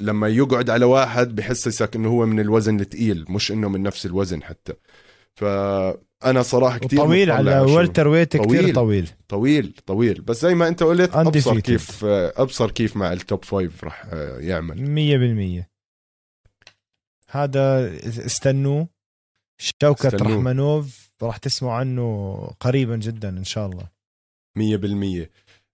لما 0.00 0.28
يقعد 0.28 0.70
على 0.70 0.84
واحد 0.84 1.34
بحسسك 1.34 1.96
إنه 1.96 2.08
هو 2.08 2.26
من 2.26 2.40
الوزن 2.40 2.80
الثقيل 2.80 3.24
مش 3.28 3.52
إنه 3.52 3.68
من 3.68 3.82
نفس 3.82 4.06
الوزن 4.06 4.42
حتى. 4.42 4.72
فأنا 5.38 6.42
صراحة 6.42 6.78
كتير 6.78 6.98
طويل 6.98 7.30
على 7.30 7.60
welterweight 7.60 8.36
كثير 8.36 8.74
طويل. 8.74 9.08
طويل. 9.28 9.74
طويل 9.86 10.20
بس 10.20 10.42
زي 10.42 10.54
ما 10.54 10.68
انت 10.68 10.82
قلت 10.82 11.14
أبصر. 11.14 11.60
كيف 11.60 12.04
أبصر 12.04 12.70
كيف 12.70 12.96
مع 12.96 13.12
ال 13.12 13.20
top 13.20 13.44
five 13.44 13.84
راح 13.84 14.06
آه، 14.12 14.38
يعمل. 14.38 14.76
100% 14.76 15.68
هذا 17.30 17.96
استنوه 18.26 18.88
شوكت 19.60 20.08
استنوه. 20.08 20.32
رحمنوف 20.32 21.10
راح 21.22 21.36
تسمعوا 21.36 21.74
عنه 21.74 22.36
قريبا 22.60 22.96
جدا 22.96 23.28
إن 23.28 23.44
شاء 23.44 23.66
الله. 23.66 23.88
مية 24.58 24.76
بالمية. 24.76 25.30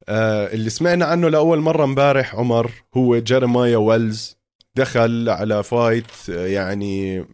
آه 0.08 0.46
اللي 0.52 0.70
سمعنا 0.70 1.04
عنه 1.04 1.28
لأول 1.28 1.60
مرة 1.60 1.84
امبارح 1.84 2.34
عمر 2.34 2.70
هو 2.96 3.18
جيرمايا 3.18 3.76
ويلز. 3.76 4.36
دخل 4.76 5.28
على 5.28 5.62
fight 5.62 6.06
آه، 6.30 6.46
يعني 6.46 7.24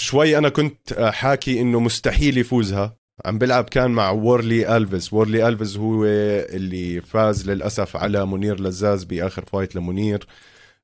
شوي 0.00 0.38
أنا 0.38 0.48
كنت 0.48 0.92
حاكي 1.12 1.60
إنه 1.60 1.80
مستحيل 1.80 2.38
يفوزها. 2.38 2.96
عم 3.24 3.38
بلعب 3.38 3.64
كان 3.64 3.90
مع 3.90 4.10
وورلي 4.10 4.76
ألفيز. 4.76 5.14
وورلي 5.14 5.48
ألفيز 5.48 5.76
هو 5.76 6.04
اللي 6.04 7.00
فاز 7.00 7.50
للأسف 7.50 7.96
على 7.96 8.26
منير 8.26 8.60
لزاز 8.60 9.04
بآخر 9.04 9.44
fight 9.44 9.76
لمنير. 9.76 10.26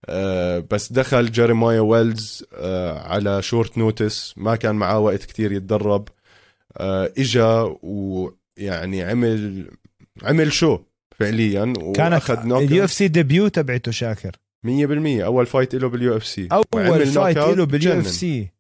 آه 0.07 0.65
بس 0.71 0.93
دخل 0.93 1.33
جيرمايا 1.33 1.81
ويلز 1.81 2.45
آه 2.55 2.99
على 2.99 3.43
short 3.43 3.79
notice 3.79 4.35
ما 4.37 4.57
كان 4.57 4.75
معاه 4.75 4.99
وقت 4.99 5.25
كتير 5.25 5.53
يتدرب. 5.53 6.09
آه 6.77 7.13
إجا 7.19 7.77
ويعني 7.83 9.03
عمل 9.03 9.71
عمل 10.23 10.53
شو 10.53 10.79
فعليا 11.19 11.73
وأخذ 11.77 12.47
knock 12.47 12.63
اليو 12.63 12.85
إف 12.85 12.93
سي 12.93 13.09
ديبيو 13.09 13.49
تبعته 13.49 13.91
شاكر. 13.93 14.37
100% 14.67 14.69
أول 15.25 15.47
fight 15.47 15.75
له 15.75 15.89
بال 15.89 16.17
UFC. 16.17 16.49
أول 16.53 17.07
fight 17.07 17.39
له 17.39 17.65
بال 17.65 18.01
UFC. 18.01 18.56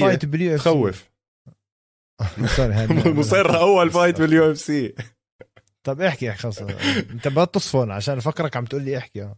fight 0.00 0.24
بال 0.24 0.54
UFC 0.54 0.64
تخوف. 0.70 1.10
هذا- 2.60 3.10
مصر 3.18 3.58
أول 3.60 3.90
fight 3.90 4.20
بال 4.20 4.50
UFC 4.52 4.94
طب 5.86 6.00
احكي 6.00 6.30
احكي 6.30 6.42
خلص. 6.42 6.58
انت 6.58 7.28
بدك 7.28 7.50
تصفن 7.54 7.90
عشان 7.90 8.18
افكرك 8.18 8.56
عم 8.56 8.64
تقول 8.64 8.82
لي 8.82 8.98
احكي. 8.98 9.34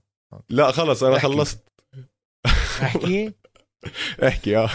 لا 0.48 0.72
خلص 0.72 1.02
أنا. 1.02 1.18
خلصت. 1.18 1.64
احكي. 2.82 3.32
احكي 4.28 4.56
آه. 4.56 4.70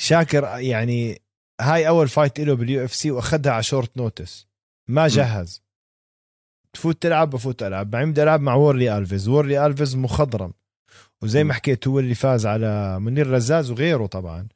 شاكر 0.00 0.44
يعني 0.58 1.22
هاي 1.60 1.88
أول 1.88 2.08
fight 2.08 2.40
له 2.40 2.54
بال 2.54 2.84
UFC 2.84 3.10
وأخذها 3.10 3.52
على 3.52 3.62
short 3.62 3.96
notice 3.96 4.48
ما 4.88 5.08
جهز. 5.08 5.62
تفوت 6.72 7.02
تلعب 7.02 7.30
بفوت 7.30 7.62
ألعب. 7.62 7.90
بعدين 7.90 8.10
بدي 8.10 8.22
ألعب 8.22 8.40
مع 8.40 8.54
وورلي 8.54 8.98
ألفيز. 8.98 9.28
وورلي 9.28 9.66
ألفيز 9.66 9.96
مخضرم. 9.96 10.52
وزي. 11.22 11.44
ما 11.44 11.54
حكيت 11.54 11.88
هو 11.88 11.98
اللي 11.98 12.14
فاز 12.14 12.46
على 12.46 13.00
منير 13.00 13.30
لزاز 13.30 13.70
وغيره 13.70 14.06
طبعا. 14.06 14.48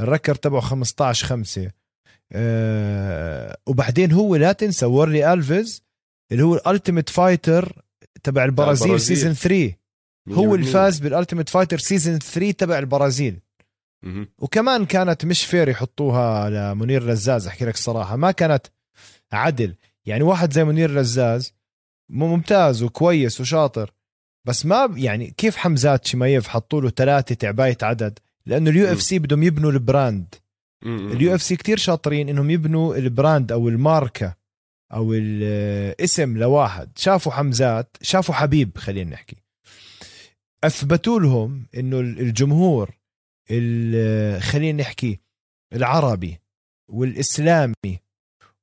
ال 0.00 0.05
record 0.05 0.34
تبعه 0.34 0.60
15 0.60 1.26
5 1.26 1.70
أه 2.32 3.58
وبعدين 3.66 4.12
هو 4.12 4.36
لا 4.36 4.52
تنسى 4.52 4.86
وورلي 4.86 5.32
ألفيز 5.32 5.82
اللي 6.32 6.42
هو 6.42 6.54
ال 6.54 6.60
Ultimate 6.60 7.08
Fighter 7.08 7.82
تبع 8.22 8.44
البرازيل. 8.44 9.00
season 9.00 9.34
3 9.34 9.74
هو 10.28 10.54
اللي 10.54 10.66
فاز 10.66 10.98
بال 10.98 11.08
Ultimate 11.08 11.48
Fighter 11.48 11.78
season 11.78 12.18
3 12.18 12.50
تبع 12.50 12.78
البرازيل. 12.78 13.40
وكمان 14.38 14.86
كانت 14.86 15.24
مش 15.24 15.44
fair 15.44 15.68
يحطوها 15.68 16.50
لمنير 16.50 17.06
لزاز 17.10 17.46
أحكي 17.46 17.64
لك 17.64 17.74
الصراحة. 17.74 18.16
ما 18.16 18.30
كانت 18.30 18.66
عدل. 19.32 19.74
يعني 20.06 20.22
واحد 20.22 20.52
زي 20.52 20.64
منير 20.64 20.90
لزاز 20.90 21.54
ممتاز 22.10 22.82
وكويس 22.82 23.40
وشاطر. 23.40 23.92
بس 24.48 24.66
ما 24.66 24.94
يعني 24.96 25.30
كيف 25.36 25.56
حمزات 25.56 26.06
شمايف 26.06 26.48
حطوا 26.48 26.80
له 26.80 26.90
ثلاثة 26.90 27.34
تعبايه 27.34 27.78
عدد؟ 27.82 28.18
لأنه 28.46 28.70
ال 28.70 28.92
UFC 28.92 29.18
بدهم 29.18 29.42
يبنوا 29.42 29.70
ال 29.70 29.79
brand. 29.79 30.34
ال 30.86 31.34
UFC 31.34 31.56
كثير 31.56 31.76
شاطرين 31.78 32.28
إنهم 32.28 32.50
يبنوا 32.50 32.96
ال 32.96 33.05
brand 33.05 33.52
أو 33.52 33.68
الماركة 33.68 34.36
أو 34.92 35.14
الاسم 35.14 36.38
لواحد. 36.38 36.90
شافوا 36.96 37.32
حمزات 37.32 37.96
شافوا 38.02 38.34
حبيب 38.34 38.78
خلينا 38.78 39.10
نحكي. 39.10 39.36
أثبتوا 40.64 41.20
لهم 41.20 41.66
إنه 41.76 42.00
الجمهور 42.00 42.90
ال- 43.50 44.42
خلينا 44.42 44.82
نحكي 44.82 45.20
العربي 45.72 46.38
والإسلامي 46.92 48.00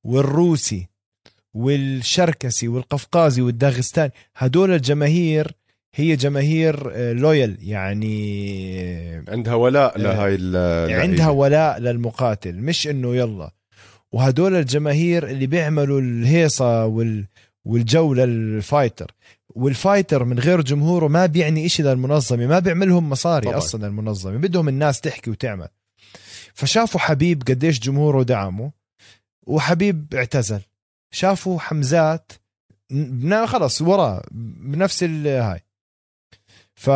والروسي 0.03 0.87
والشركسي 1.53 2.67
والقفقازي 2.67 3.41
والداغستاني 3.41 4.11
هدول 4.35 4.71
الجماهير 4.71 5.55
هي 5.97 6.15
جماهير 6.15 6.91
آه، 6.93 7.13
لويال 7.13 7.57
يعني 7.61 8.15
آه، 8.81 9.23
عندها 9.27 9.53
ولاء 9.53 9.97
لهاي 9.99 10.35
ال- 10.35 10.91
عندها 11.01 11.29
ولاء 11.29 11.79
للمقاتل 11.79 12.55
مش 12.55 12.87
إنه 12.87 13.15
يلا. 13.15 13.51
وهدول 14.11 14.55
الجماهير 14.55 15.27
اللي 15.27 15.47
بيعملوا 15.47 16.01
الهيصة 16.01 16.85
وال 16.85 17.25
والجو 17.65 18.13
لل 18.13 18.35
fighter 18.35 19.11
وال 19.49 19.66
fighter 19.66 20.23
من 20.23 20.39
غير 20.39 20.61
جمهوره 20.61 21.07
ما 21.07 21.25
بيعني 21.25 21.65
إشي 21.65 21.83
للمنظمة 21.83 22.47
ما 22.47 22.59
بيعملهم 22.59 23.09
مصاري 23.09 23.45
طبعاً. 23.45 23.57
أصلا 23.57 23.87
المنظمة 23.87 24.37
بدهم 24.37 24.69
الناس 24.69 25.01
تحكي 25.01 25.29
وتعمل. 25.29 25.67
فشافوا 26.53 26.99
حبيب 26.99 27.43
قديش 27.47 27.79
جمهوره 27.79 28.23
دعمه 28.23 28.71
وحبيب 29.47 30.13
اعتزل. 30.13 30.59
شافوا 31.11 31.59
حمزات 31.59 32.31
خلص 33.45 33.81
وراه 33.81 34.23
بنفس 34.31 35.03
الهاي 35.03 35.61
ف 36.75 36.89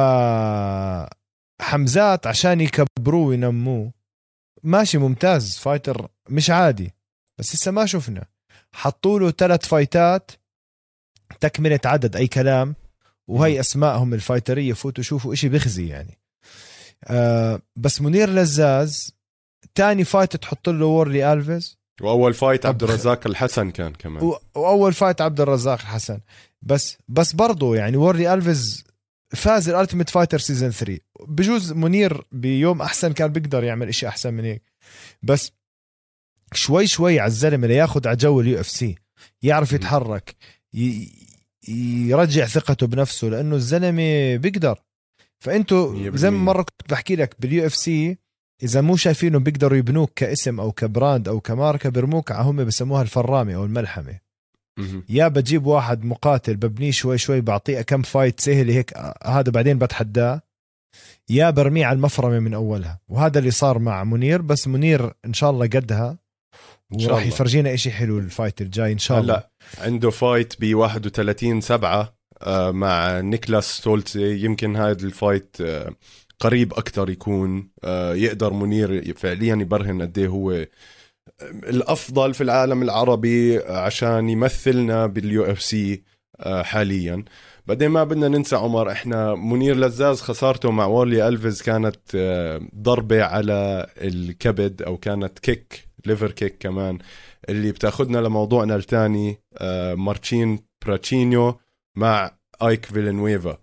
حمزات 1.61 2.27
عشان 2.27 2.61
يكبروه 2.61 3.27
وينموه 3.27 3.91
ماشي 4.63 4.97
ممتاز. 4.97 5.57
fighter 5.57 6.07
مش 6.29 6.49
عادي 6.49 6.93
بس 7.39 7.55
لسه 7.55 7.71
ما 7.71 7.85
شفنا. 7.85 8.25
حطوا 8.73 9.19
له 9.19 9.31
ثلاث 9.31 9.65
fightات 9.65 10.31
تكملة 11.39 11.79
عدد 11.85 12.15
أي 12.15 12.27
كلام 12.27 12.75
وهي 13.27 13.59
أسمائهم 13.59 14.13
الفايترية. 14.13 14.73
فوتوا 14.73 15.03
شوفوا 15.03 15.33
إشي 15.33 15.49
بخزي 15.49 15.87
يعني. 15.87 16.19
آه 17.03 17.61
بس 17.75 18.01
منير 18.01 18.29
لزاز 18.29 19.15
تاني 19.75 20.03
fight 20.03 20.35
تحط 20.35 20.69
له 20.69 20.85
وورلي 20.85 21.33
ألفيز. 21.33 21.79
وأول 22.01 22.33
fight 22.33 22.65
عبد 22.65 22.83
الرزاق 22.83 23.27
الحسن 23.27 23.71
كان 23.71 23.93
كمان. 23.93 24.33
وأول 24.55 24.93
fight 24.93 25.21
عبد 25.21 25.41
الرزاق 25.41 25.79
الحسن. 25.79 26.19
بس 26.61 26.97
بس 27.07 27.33
برضه 27.33 27.75
يعني 27.75 27.97
وورلي 27.97 28.33
ألفيز 28.33 28.88
فاز 29.29 29.69
ال 29.69 29.74
Ultimate 29.74 30.09
Fighter 30.09 30.39
season 30.39 30.71
3 30.71 30.99
بجوز 31.27 31.71
منير 31.71 32.21
بيوم 32.31 32.81
أحسن 32.81 33.13
كان 33.13 33.27
بيقدر 33.27 33.63
يعمل 33.63 33.87
إشي 33.87 34.07
أحسن 34.07 34.33
من 34.33 34.43
هيك 34.43 34.63
بس 35.23 35.51
شوي 36.53 36.87
شوي 36.87 37.19
على 37.19 37.27
الزلمة 37.27 37.67
لياخذ 37.67 38.07
على 38.07 38.17
جو 38.17 38.41
ال 38.41 38.59
UFC 38.59 38.95
يعرف. 39.41 39.73
يتحرك 39.73 40.35
ي... 40.73 41.07
يرجع 42.07 42.45
ثقته 42.45 42.87
بنفسه 42.87 43.27
لأنه 43.27 43.55
الزلمة 43.55 44.35
بيقدر 44.35 44.79
فانتوا 45.39 46.17
زي 46.17 46.29
ما. 46.29 46.37
مرة 46.37 46.61
كنت 46.61 46.91
بحكي 46.91 47.15
لك 47.15 47.35
بال 47.39 47.65
UFC 47.65 48.17
إذا 48.63 48.81
مو 48.81 48.95
شايفينه 48.95 49.39
بيقدروا 49.39 49.77
يبنوك 49.77 50.11
كاسم 50.15 50.59
أو 50.59 50.71
ك 50.71 50.80
brand 50.80 51.27
أو 51.27 51.39
كماركة 51.39 51.89
برموك 51.89 52.31
على 52.31 52.45
هم 52.45 52.65
بسموها 52.65 53.01
المفرمة 53.01 53.55
أو 53.55 53.65
الملحمة. 53.65 54.19
يا 55.09 55.27
بجيب 55.27 55.65
واحد 55.65 56.05
مقاتل 56.05 56.55
ببنيه 56.55 56.91
شوي 56.91 57.17
شوي 57.17 57.41
بعطيه 57.41 57.81
كم 57.81 58.01
fight 58.01 58.39
سهل 58.39 58.69
هيك 58.69 58.93
هذا 59.25 59.51
بعدين 59.51 59.79
بتحداه. 59.79 60.41
يا 61.29 61.49
برميه 61.49 61.85
على 61.85 61.95
المفرمة 61.95 62.39
من 62.39 62.53
أولها. 62.53 62.99
وهذا 63.09 63.39
اللي 63.39 63.51
صار 63.51 63.79
مع 63.79 64.03
منير 64.03 64.41
بس 64.41 64.67
منير 64.67 65.13
إن 65.25 65.33
شاء 65.33 65.49
الله 65.49 65.67
قدها. 65.67 66.17
وراح. 66.91 67.25
يفرجينا 67.25 67.73
إشي 67.73 67.91
حلو 67.91 68.19
ال 68.19 68.26
fight 68.26 68.61
الجاي 68.61 68.91
إن 68.91 68.97
شاء 68.97 69.19
الله. 69.19 69.33
هلا 69.33 69.49
عنده 69.77 70.09
فايت 70.09 70.53
ب 70.61 70.75
31 70.75 71.61
7 71.61 72.19
آه، 72.41 72.71
مع 72.71 73.19
نيكلاس 73.19 73.77
ستولتزي 73.77 74.45
يمكن 74.45 74.75
هذا 74.75 75.05
ال 75.05 75.14
fight 75.14 75.57
آه، 75.61 75.93
قريب 76.39 76.73
أكثر 76.73 77.09
يكون 77.09 77.69
آه، 77.83 78.13
يقدر 78.13 78.53
منير 78.53 79.13
فعليا 79.17 79.55
يبرهن 79.55 80.01
قد 80.01 80.17
إيه 80.17 80.27
هو 80.27 80.65
الأفضل 81.41 82.33
في 82.33 82.41
العالم 82.43 82.81
العربي 82.83 83.57
عشان 83.57 84.29
يمثلنا 84.29 85.07
بال 85.07 85.43
UFC 85.51 86.03
حاليا 86.45 87.23
بعدين 87.67 87.89
ما 87.89 88.03
بدنا 88.03 88.27
ننسى 88.27 88.55
عمر 88.55 88.91
إحنا 88.91 89.35
منير 89.35 89.75
لزاز 89.75 90.21
خسارته 90.21 90.71
مع 90.71 90.85
وورلي 90.85 91.27
ألفيز 91.27 91.61
كانت 91.61 91.99
آه، 92.15 92.61
ضربة 92.75 93.23
على 93.23 93.87
الكبد 93.97 94.81
أو 94.81 94.97
كانت 94.97 95.39
kick 95.39 95.89
liver 96.05 96.31
kick 96.31 96.57
كمان 96.59 96.97
اللي 97.49 97.71
بتأخذنا 97.71 98.17
لموضوعنا 98.17 98.75
الثاني 98.75 99.37
مارتشين 99.95 100.59
براتشينيو 100.85 101.59
مع 101.95 102.31
إيك 102.63 102.85
فيلنويفا 102.85 103.57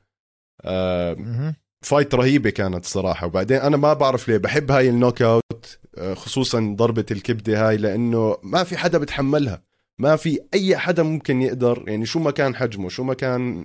آه،. 0.65 1.55
fight 1.87 2.15
رهيبة 2.15 2.51
كانت 2.51 2.85
صراحة. 2.85 3.27
وبعدين 3.27 3.57
أنا 3.57 3.77
ما 3.77 3.93
بعرف 3.93 4.29
ليه 4.29 4.37
بحب 4.39 4.71
هاي 4.71 4.89
ال 4.89 5.23
knockout 5.23 5.79
آه، 5.99 6.15
خصوصا 6.15 6.75
ضربة 6.79 7.07
الكبدة 7.11 7.69
هاي 7.69 7.77
لأنه 7.77 8.39
ما 8.43 8.65
في 8.65 8.77
حدا 8.77 8.99
بتحملها. 8.99 9.63
ما 9.99 10.17
في 10.17 10.41
أي 10.55 10.77
حدا 10.77 11.03
ممكن 11.03 11.43
يقدر 11.43 11.85
يعني 11.89 12.07
شو 12.07 12.19
ما 12.19 12.31
كان 12.31 12.57
حجمه 12.57 12.89
شو 12.89 13.05
ما 13.05 13.15
كان 13.15 13.65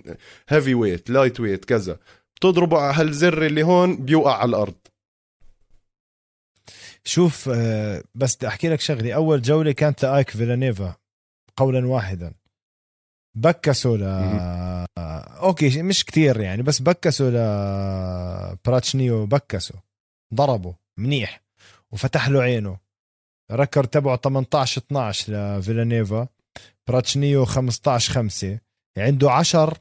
heavyweight 0.49 1.09
lightweight 1.09 1.65
كذا 1.65 1.99
بتضربه 2.35 2.77
على 2.77 2.93
هال 2.93 3.19
زر 3.19 3.45
اللي 3.45 3.63
هون 3.63 3.97
بيوقع 3.97 4.37
على 4.37 4.49
الأرض. 4.49 4.75
شوف 7.03 7.49
آه، 7.53 8.03
بس 8.15 8.35
بدي 8.35 8.47
أحكي 8.47 8.69
لك 8.69 8.79
شغلة. 8.81 9.13
أول 9.13 9.41
جولة 9.41 9.71
كانت 9.71 10.05
لأيك 10.05 10.29
فيلانيفا 10.29 10.95
قولا 11.57 11.87
واحدا. 11.87 12.33
بكسوا 13.35 13.97
ل. 13.97 14.03
okay 15.41 15.81
مش 15.81 16.05
كتير 16.05 16.39
يعني 16.39 16.63
بس 16.63 16.81
بكسوا 16.81 17.29
ل 17.29 18.57
براتشنيو 18.65 19.25
بكسوا 19.25 19.79
ضربوا 20.33 20.73
منيح 20.97 21.41
وفتح 21.91 22.29
له 22.29 22.41
عينه. 22.41 22.77
record 23.51 23.83
تبعه 23.83 24.17
18 24.17 24.81
12 24.81 25.33
لفيلانيفا 25.57 26.27
براتشنيو 26.87 27.45
15 27.45 28.13
5 28.13 28.59
عنده 28.97 29.31
10 29.31 29.77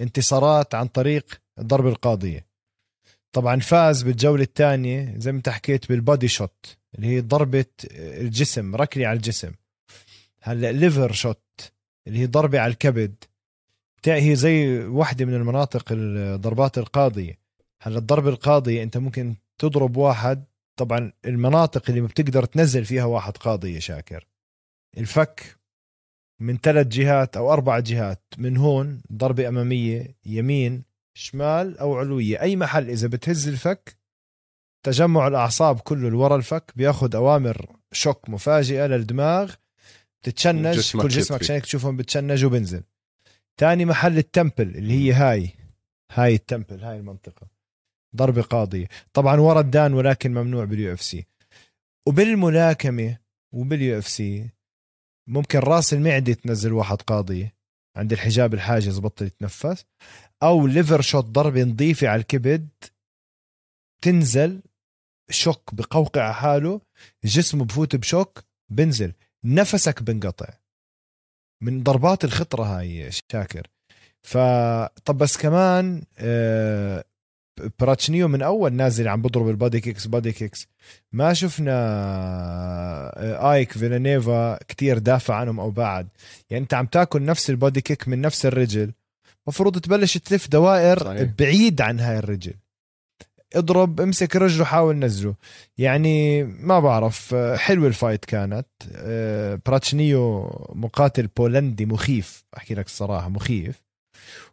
انتصارات 0.00 0.74
عن 0.74 0.86
طريق 0.86 1.40
الضربة 1.58 1.88
القاضية. 1.88 2.46
طبعا 3.32 3.60
فاز 3.60 4.02
بالجولة 4.02 4.42
الثانية 4.42 5.14
زي 5.18 5.32
ما 5.32 5.38
انت 5.38 5.48
حكيت 5.48 5.88
بال 5.88 6.01
body 6.01 6.28
shot 6.28 6.78
اللي 6.94 7.06
هي 7.06 7.20
ضربة 7.20 7.64
الجسم 7.94 8.76
ركلي 8.76 9.06
على 9.06 9.16
الجسم. 9.16 9.52
هلأ 10.42 10.72
liver 10.72 11.12
shot 11.12 11.72
اللي 12.08 12.18
هي 12.18 12.26
ضربة 12.26 12.60
على 12.60 12.72
الكبد. 12.72 13.24
هي 14.06 14.36
زي 14.36 14.78
واحدة 14.86 15.24
من 15.24 15.34
المناطق 15.34 15.84
الضربات 15.90 16.78
القاضية. 16.78 17.38
هلا 17.82 17.98
الضربة 17.98 18.28
القاضية 18.30 18.82
انت 18.82 18.96
ممكن 18.96 19.34
تضرب 19.58 19.96
واحد 19.96 20.44
طبعا 20.76 21.12
المناطق 21.24 21.82
اللي 21.88 22.00
ما 22.00 22.06
بتقدر 22.06 22.44
تنزل 22.44 22.84
فيها 22.84 23.04
واحد 23.04 23.36
قاضي 23.36 23.74
يا 23.74 23.80
شاكر. 23.80 24.26
الفك 24.98 25.58
من 26.40 26.56
ثلاث 26.56 26.86
جهات 26.86 27.36
أو 27.36 27.52
أربع 27.52 27.78
جهات 27.78 28.22
من 28.38 28.56
هون 28.56 29.02
ضربة 29.12 29.48
أمامية 29.48 30.16
يمين 30.26 30.84
شمال 31.14 31.78
أو 31.78 31.96
علوية. 31.96 32.40
أي 32.40 32.56
محل 32.56 32.90
إذا 32.90 33.08
بتهز 33.08 33.48
الفك 33.48 33.98
تجمع 34.82 35.26
الأعصاب 35.26 35.80
كله 35.80 36.06
اللي 36.06 36.18
ورا 36.18 36.36
الفك 36.36 36.72
بياخذ 36.76 37.16
أوامر 37.16 37.76
shock 37.92 38.28
مفاجئة 38.30 38.86
للدماغ 38.86 39.54
تتشنج 40.22 40.76
جسمك 40.76 41.02
كل 41.02 41.08
جسمك. 41.08 41.42
عشان 41.42 41.62
تشوفهم 41.62 41.96
بتشنج 41.96 42.44
وبنزل. 42.44 42.82
تاني 43.56 43.84
محل 43.84 44.18
ال 44.18 44.26
temple 44.26 44.76
اللي 44.76 44.92
هي 44.92 45.12
هاي. 45.12 45.52
هاي 46.12 46.34
ال 46.34 46.41
temple 46.41 46.84
هاي 46.84 46.96
المنطقة. 46.96 47.48
ضربة 48.16 48.42
قاضية. 48.42 48.88
طبعا 49.12 49.40
ورا 49.40 49.60
الدان 49.60 49.94
ولكن 49.94 50.34
ممنوع 50.34 50.64
بال 50.64 50.92
UFC 50.92 51.26
وبالملاكمة 52.08 53.18
وبال 53.54 53.98
UFC 53.98 54.50
ممكن 55.28 55.58
رأس 55.58 55.92
المعدة 55.94 56.32
تنزل 56.32 56.72
واحد 56.72 57.02
قاضية 57.02 57.54
عند 57.96 58.12
الحجاب 58.12 58.54
الحاجز 58.54 58.98
بطل 58.98 59.26
يتنفس 59.26 59.84
أو 60.42 60.66
liver 60.66 61.00
shot 61.00 61.24
ضربة 61.24 61.62
نظيفة 61.62 62.08
على 62.08 62.20
الكبد 62.20 62.68
تنزل 64.02 64.62
shock 65.30 65.74
بقوقع 65.74 66.32
حاله 66.32 66.80
جسمه 67.24 67.64
بفوت 67.64 67.96
ب 67.96 68.04
shock 68.04 68.44
بنزل. 68.70 69.12
نفسك 69.44 70.02
بنقطع. 70.02 70.48
من 71.62 71.82
ضربات 71.82 72.24
الخطرة 72.24 72.62
هاي 72.64 73.10
شاكر. 73.32 73.66
فطب 74.22 75.18
بس 75.18 75.36
كمان 75.36 76.02
آه 76.18 77.04
براتشنيو 77.80 78.28
من 78.28 78.42
أول 78.42 78.72
نازل 78.72 79.08
عم 79.08 79.22
بضرب 79.22 79.48
ال 79.48 79.54
body 79.54 79.80
kicks 79.80 80.06
body 80.06 80.32
kicks. 80.32 80.66
ما 81.12 81.32
شفنا 81.34 81.72
آه، 83.16 83.52
آيك 83.52 83.72
فيلانيفا 83.72 84.58
كتير 84.68 84.98
دافع 84.98 85.34
عنهم 85.34 85.60
أو 85.60 85.70
بعد. 85.70 86.08
يعني 86.50 86.62
أنت 86.62 86.74
عم 86.74 86.86
تاكل 86.86 87.24
نفس 87.24 87.50
ال 87.50 87.56
body 87.56 87.80
kick 87.80 88.08
من 88.08 88.20
نفس 88.20 88.46
الرجل 88.46 88.92
المفروض 89.46 89.78
تبلش 89.78 90.18
تلف 90.18 90.48
دوائر 90.48 90.98
صحيح. 91.04 91.30
بعيد 91.38 91.80
عن 91.80 92.00
هاي 92.00 92.18
الرجل. 92.18 92.54
اضرب 93.56 94.00
امسك 94.00 94.36
رجله 94.36 94.64
حاول 94.64 94.96
نزله. 94.96 95.34
يعني 95.78 96.44
ما 96.44 96.80
بعرف 96.80 97.34
حلوة 97.34 97.88
ال 97.88 97.94
fight 97.94 98.24
كانت. 98.24 98.66
آه، 98.96 99.60
براتشنيو 99.66 100.50
مقاتل 100.74 101.26
بولندي 101.26 101.86
مخيف 101.86 102.44
أحكي 102.56 102.74
لك 102.74 102.86
الصراحة 102.86 103.28
مخيف. 103.28 103.82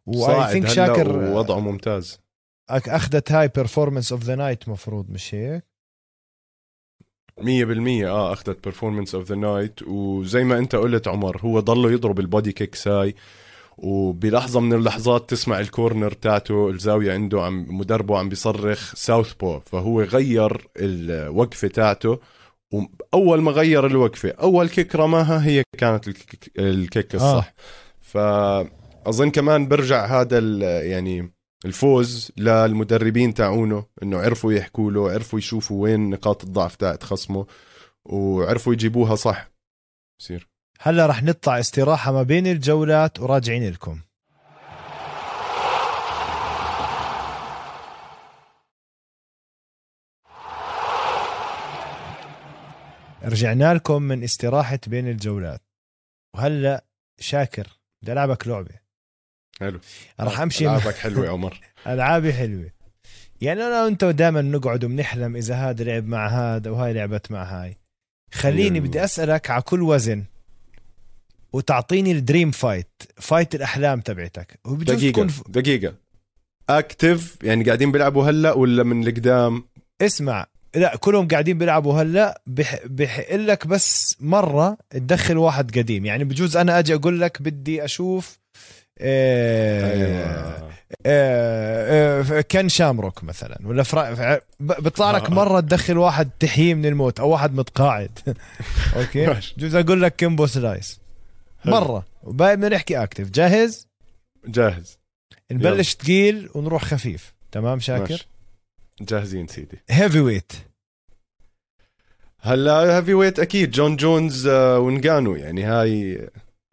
وI 0.05 0.51
think 0.53 0.67
شاكر 0.67 1.17
ووضعه 1.17 1.59
ممتاز. 1.59 2.19
أخذت 2.69 3.31
هاي 3.31 3.47
performance 3.47 4.11
of 4.11 4.23
the 4.23 4.35
night 4.35 4.69
مفروض 4.69 5.09
مش 5.09 5.35
هيك؟ 5.35 5.63
100% 7.41 8.07
آه 8.07 8.33
أخذت 8.33 8.63
performance 8.63 9.15
of 9.15 9.29
the 9.29 9.35
night 9.35 9.81
وزي 9.81 10.43
ما 10.43 10.57
أنت 10.57 10.75
قلت 10.75 11.07
عمر 11.07 11.41
هو 11.41 11.59
ضله 11.59 11.91
يضرب 11.91 12.19
ال 12.19 12.26
body 12.26 12.51
kicks 12.51 12.87
هاي. 12.87 13.15
وبلحظة 13.77 14.59
من 14.59 14.73
اللحظات 14.73 15.29
تسمع 15.29 15.59
ال 15.59 15.67
corner 15.67 16.11
تاعته 16.11 16.69
الزاوية 16.69 17.13
عنده 17.13 17.41
عم 17.43 17.77
مدربه 17.77 18.17
عم 18.17 18.29
بيصرخ 18.29 18.95
southpaw 18.95 19.59
فهو 19.59 20.01
غير 20.01 20.67
الوقفة 20.77 21.67
تاعته 21.67 22.19
وأول 22.71 23.41
ما 23.41 23.51
غير 23.51 23.85
الوقفة 23.85 24.29
أول 24.29 24.69
كيك 24.69 24.95
رماها 24.95 25.45
هي 25.45 25.63
كانت 25.77 26.07
الكيك, 26.07 26.51
الكيك 26.59 27.15
الصح. 27.15 27.53
آه. 28.17 28.69
فاظن 29.05 29.29
كمان 29.29 29.67
برجع 29.67 30.05
هذا 30.05 30.39
يعني 30.81 31.33
الفوز 31.65 32.31
للمدربين 32.37 33.33
تاعونه 33.33 33.85
إنه 34.03 34.17
عرفوا 34.17 34.53
يحكوا 34.53 34.91
له 34.91 35.11
عرفوا 35.11 35.39
يشوفوا 35.39 35.83
وين 35.83 36.09
نقاط 36.09 36.43
الضعف 36.43 36.75
تاعت 36.75 37.03
خصمه 37.03 37.45
وعرفوا 38.05 38.73
يجيبوها 38.73 39.15
صح. 39.15 39.51
بصير. 40.19 40.54
هلا 40.81 41.05
رح 41.05 41.23
نطلع 41.23 41.59
استراحة 41.59 42.11
ما 42.11 42.23
بين 42.23 42.47
الجولات 42.47 43.19
وراجعين 43.19 43.69
لكم. 43.69 43.99
رجعنا 53.23 53.73
لكم 53.73 54.01
من 54.01 54.23
استراحة 54.23 54.79
بين 54.87 55.07
الجولات. 55.07 55.61
وهلا 56.35 56.83
شاكر 57.19 57.67
بدي 58.01 58.11
ألعبك 58.11 58.47
لعبة. 58.47 58.75
حلو. 59.59 59.79
رح 60.19 60.39
أمشي 60.39 60.63
ألعابك 60.65 60.95
حلوة 60.95 61.25
يا 61.25 61.31
عمر. 61.31 61.59
ألعابي 61.87 62.33
حلوة. 62.33 62.71
يعني 63.41 63.61
أنا 63.63 63.83
وأنت 63.83 64.05
دائما 64.05 64.41
نقعد 64.41 64.83
وبنحلم 64.83 65.35
إذا 65.35 65.55
هذا 65.55 65.83
لعب 65.83 66.05
مع 66.05 66.27
هذا 66.27 66.69
وهاي 66.69 66.93
لعبت 66.93 67.31
مع 67.31 67.43
هاي. 67.43 67.77
خليني 68.31 68.79
بدي 68.79 69.03
أسألك 69.03 69.49
على 69.49 69.61
كل 69.61 69.81
وزن. 69.81 70.25
وتعطيني 71.55 72.11
ال 72.11 72.18
dream 72.18 72.51
fight 72.51 72.87
fight 73.15 73.55
الأحلام 73.55 73.99
تبعتك 73.99 74.59
دقيقة 74.65 75.11
تكون 75.11 75.27
ف... 75.27 75.43
دقيقة 75.47 75.93
active 76.69 77.37
يعني 77.43 77.63
قاعدين 77.63 77.91
بيلعبوا 77.91 78.29
هلأ 78.29 78.53
ولا 78.53 78.83
من 78.83 79.07
القدام 79.07 79.63
اسمع 80.01 80.45
لا 80.75 80.95
كلهم 80.95 81.27
قاعدين 81.27 81.57
بيلعبوا 81.57 82.01
هلأ 82.01 82.41
بح... 82.47 82.79
بحق 82.85 83.35
لك 83.35 83.67
بس 83.67 84.15
مرة 84.19 84.77
تدخل 84.89 85.37
واحد 85.37 85.77
قديم 85.77 86.05
يعني 86.05 86.23
بجوز 86.23 86.57
أنا 86.57 86.79
أجي 86.79 86.95
أقول 86.95 87.21
لك 87.21 87.41
بدي 87.41 87.85
أشوف. 87.85 88.39
أيوه 89.01 90.65
آه، 91.05 92.41
كان 92.41 92.69
شامروك 92.69 93.23
مثلا 93.23 93.59
ولا 93.65 93.83
فرا... 93.83 94.39
بيطلع 94.59 95.11
لك 95.11 95.25
آه. 95.25 95.33
مرة 95.33 95.59
تدخل 95.59 95.97
واحد 95.97 96.29
تحييه 96.39 96.73
من 96.73 96.85
الموت 96.85 97.19
أو 97.19 97.29
واحد 97.29 97.55
متقاعد 97.55 98.19
okay. 98.97 99.39
جوز 99.57 99.75
أقول 99.75 100.01
لك 100.01 100.15
كيمبو 100.15 100.47
سلايس. 100.47 101.04
مرة. 101.71 102.05
وباقي 102.23 102.55
بدنا 102.55 102.75
نحكي 102.75 103.03
active 103.03 103.29
جاهز؟ 103.29 103.87
جاهز. 104.45 104.99
نبلش 105.51 105.93
ثقيل 105.93 106.49
ونروح 106.55 106.85
خفيف. 106.85 107.33
تمام 107.51 107.79
شاكر؟ 107.79 108.11
ماشي. 108.11 108.27
جاهزين 109.01 109.47
سيدي. 109.47 109.77
هيفي 109.89 110.19
ويت 110.19 110.51
هلا 112.39 112.97
هيفي 112.97 113.13
ويت 113.13 113.39
أكيد. 113.39 113.71
جون 113.71 113.95
جونز 113.95 114.47
آه، 114.47 114.79
ونقانو. 114.79 115.35
يعني 115.35 115.63
هاي 115.63 116.29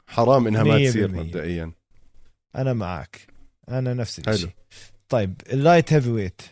حرام 0.07 0.47
إنها 0.47 0.62
ما 0.62 0.88
تصير. 0.88 1.09
مبدئيا. 1.09 1.72
أنا 2.57 2.72
معك 2.72 3.26
أنا 3.68 3.95
نفس 3.95 4.20
حلو. 4.20 4.34
الشيء 4.34 4.51
طيب 5.09 5.40
اللايت 5.53 5.93
هيفي 5.93 6.11
ويت 6.11 6.43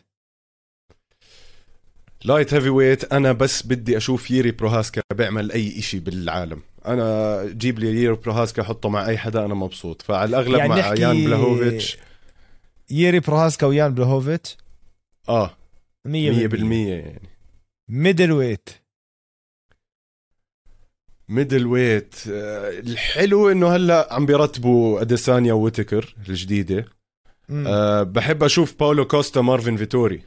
لايت 2.25 2.55
هيفي 2.55 2.69
ويت 2.69 3.13
أنا 3.13 3.33
بس 3.33 3.63
بدي 3.67 3.97
أشوف 3.97 4.31
ييري 4.31 4.51
بروهاسكا 4.51 5.03
بيعمل 5.15 5.53
أي 5.53 5.79
إشي 5.79 5.99
بالعالم. 5.99 6.63
أنا 6.87 7.45
جيب 7.47 7.79
لي 7.79 7.87
ييري 7.87 8.15
بروهاسكا 8.15 8.63
حطه 8.63 8.89
مع 8.89 9.07
أي 9.07 9.19
حدا 9.19 9.45
أنا 9.45 9.55
مبسوط. 9.55 10.03
فعلى 10.03 10.29
الأغلب 10.29 10.57
يعني 10.59 10.69
مع 10.69 10.79
نحكي- 10.79 11.01
يان 11.03 11.25
بلاهوفيتش 11.25 11.99
ييري 12.91 13.21
بروهاسكا 13.21 13.67
ويان 13.67 13.95
بلوهوفيتش 13.95 14.57
100% 14.57 15.29
آه 15.29 15.51
100% 16.07 16.89
يعني. 16.89 17.29
ميدل 17.89 18.33
ويت. 18.33 18.69
middleweight. 21.29 22.15
آه، 22.31 22.79
الحلو 22.79 23.51
إنه 23.51 23.69
هلأ 23.77 24.15
عم 24.15 24.27
بيرتبوا 24.27 25.01
أديسانيا 25.01 25.53
ووتكر 25.53 26.15
الجديدة. 26.29 26.85
مم. 27.49 27.67
أه 27.67 28.03
بحب 28.03 28.43
أشوف 28.45 28.79
باولو 28.81 29.05
كوستا 29.07 29.41
مارفن 29.41 29.77
فيتوري. 29.77 30.23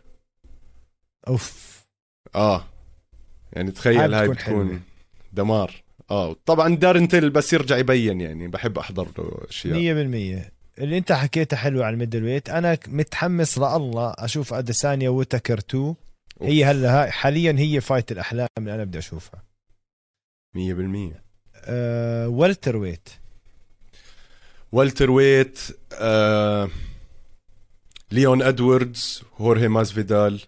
أوف. 1.28 1.74
آه. 2.36 2.64
يعني 3.54 3.72
تخيل 3.72 4.14
هاي 4.14 4.28
بتكون 4.28 4.38
حلوة. 4.44 4.80
دمار. 5.34 5.83
آه 6.14 6.36
طبعا 6.46 6.76
دارن 6.76 7.08
تيل 7.08 7.30
بس 7.30 7.54
يرجع 7.54 7.78
يبين 7.78 8.22
يعني 8.22 8.48
بحب 8.48 8.78
أحضر 8.78 9.08
له 9.18 9.38
أشياء. 9.50 9.76
100% 9.76 10.52
اللي 10.80 10.98
أنت 10.98 11.12
حكيته 11.12 11.58
حلو 11.58 11.84
على 11.84 11.94
ال 11.94 12.24
middleweight 12.24 12.50
أنا 12.50 12.78
متحمس 12.88 13.58
لله 13.58 14.14
أشوف 14.18 14.54
أديسانيا 14.54 15.10
وتكر 15.10 15.58
2 15.58 15.96
هي 16.42 16.66
هلا 16.66 17.02
هاي 17.04 17.12
حاليا 17.12 17.56
هي 17.58 17.82
fight 17.82 18.12
الأحلام 18.12 18.48
اللي 18.58 18.76
أنا 18.76 18.84
بدي 18.84 18.98
أشوفها. 18.98 19.44
100% 20.58 21.14
أه 21.56 22.28
والتر 22.28 22.76
ويت 22.78 23.10
welterweight 24.72 25.60
آه 25.94 26.70
ليون 28.12 28.42
ادواردز 28.42 29.24
هورهي 29.38 29.68
ماسفيدال 29.68 30.42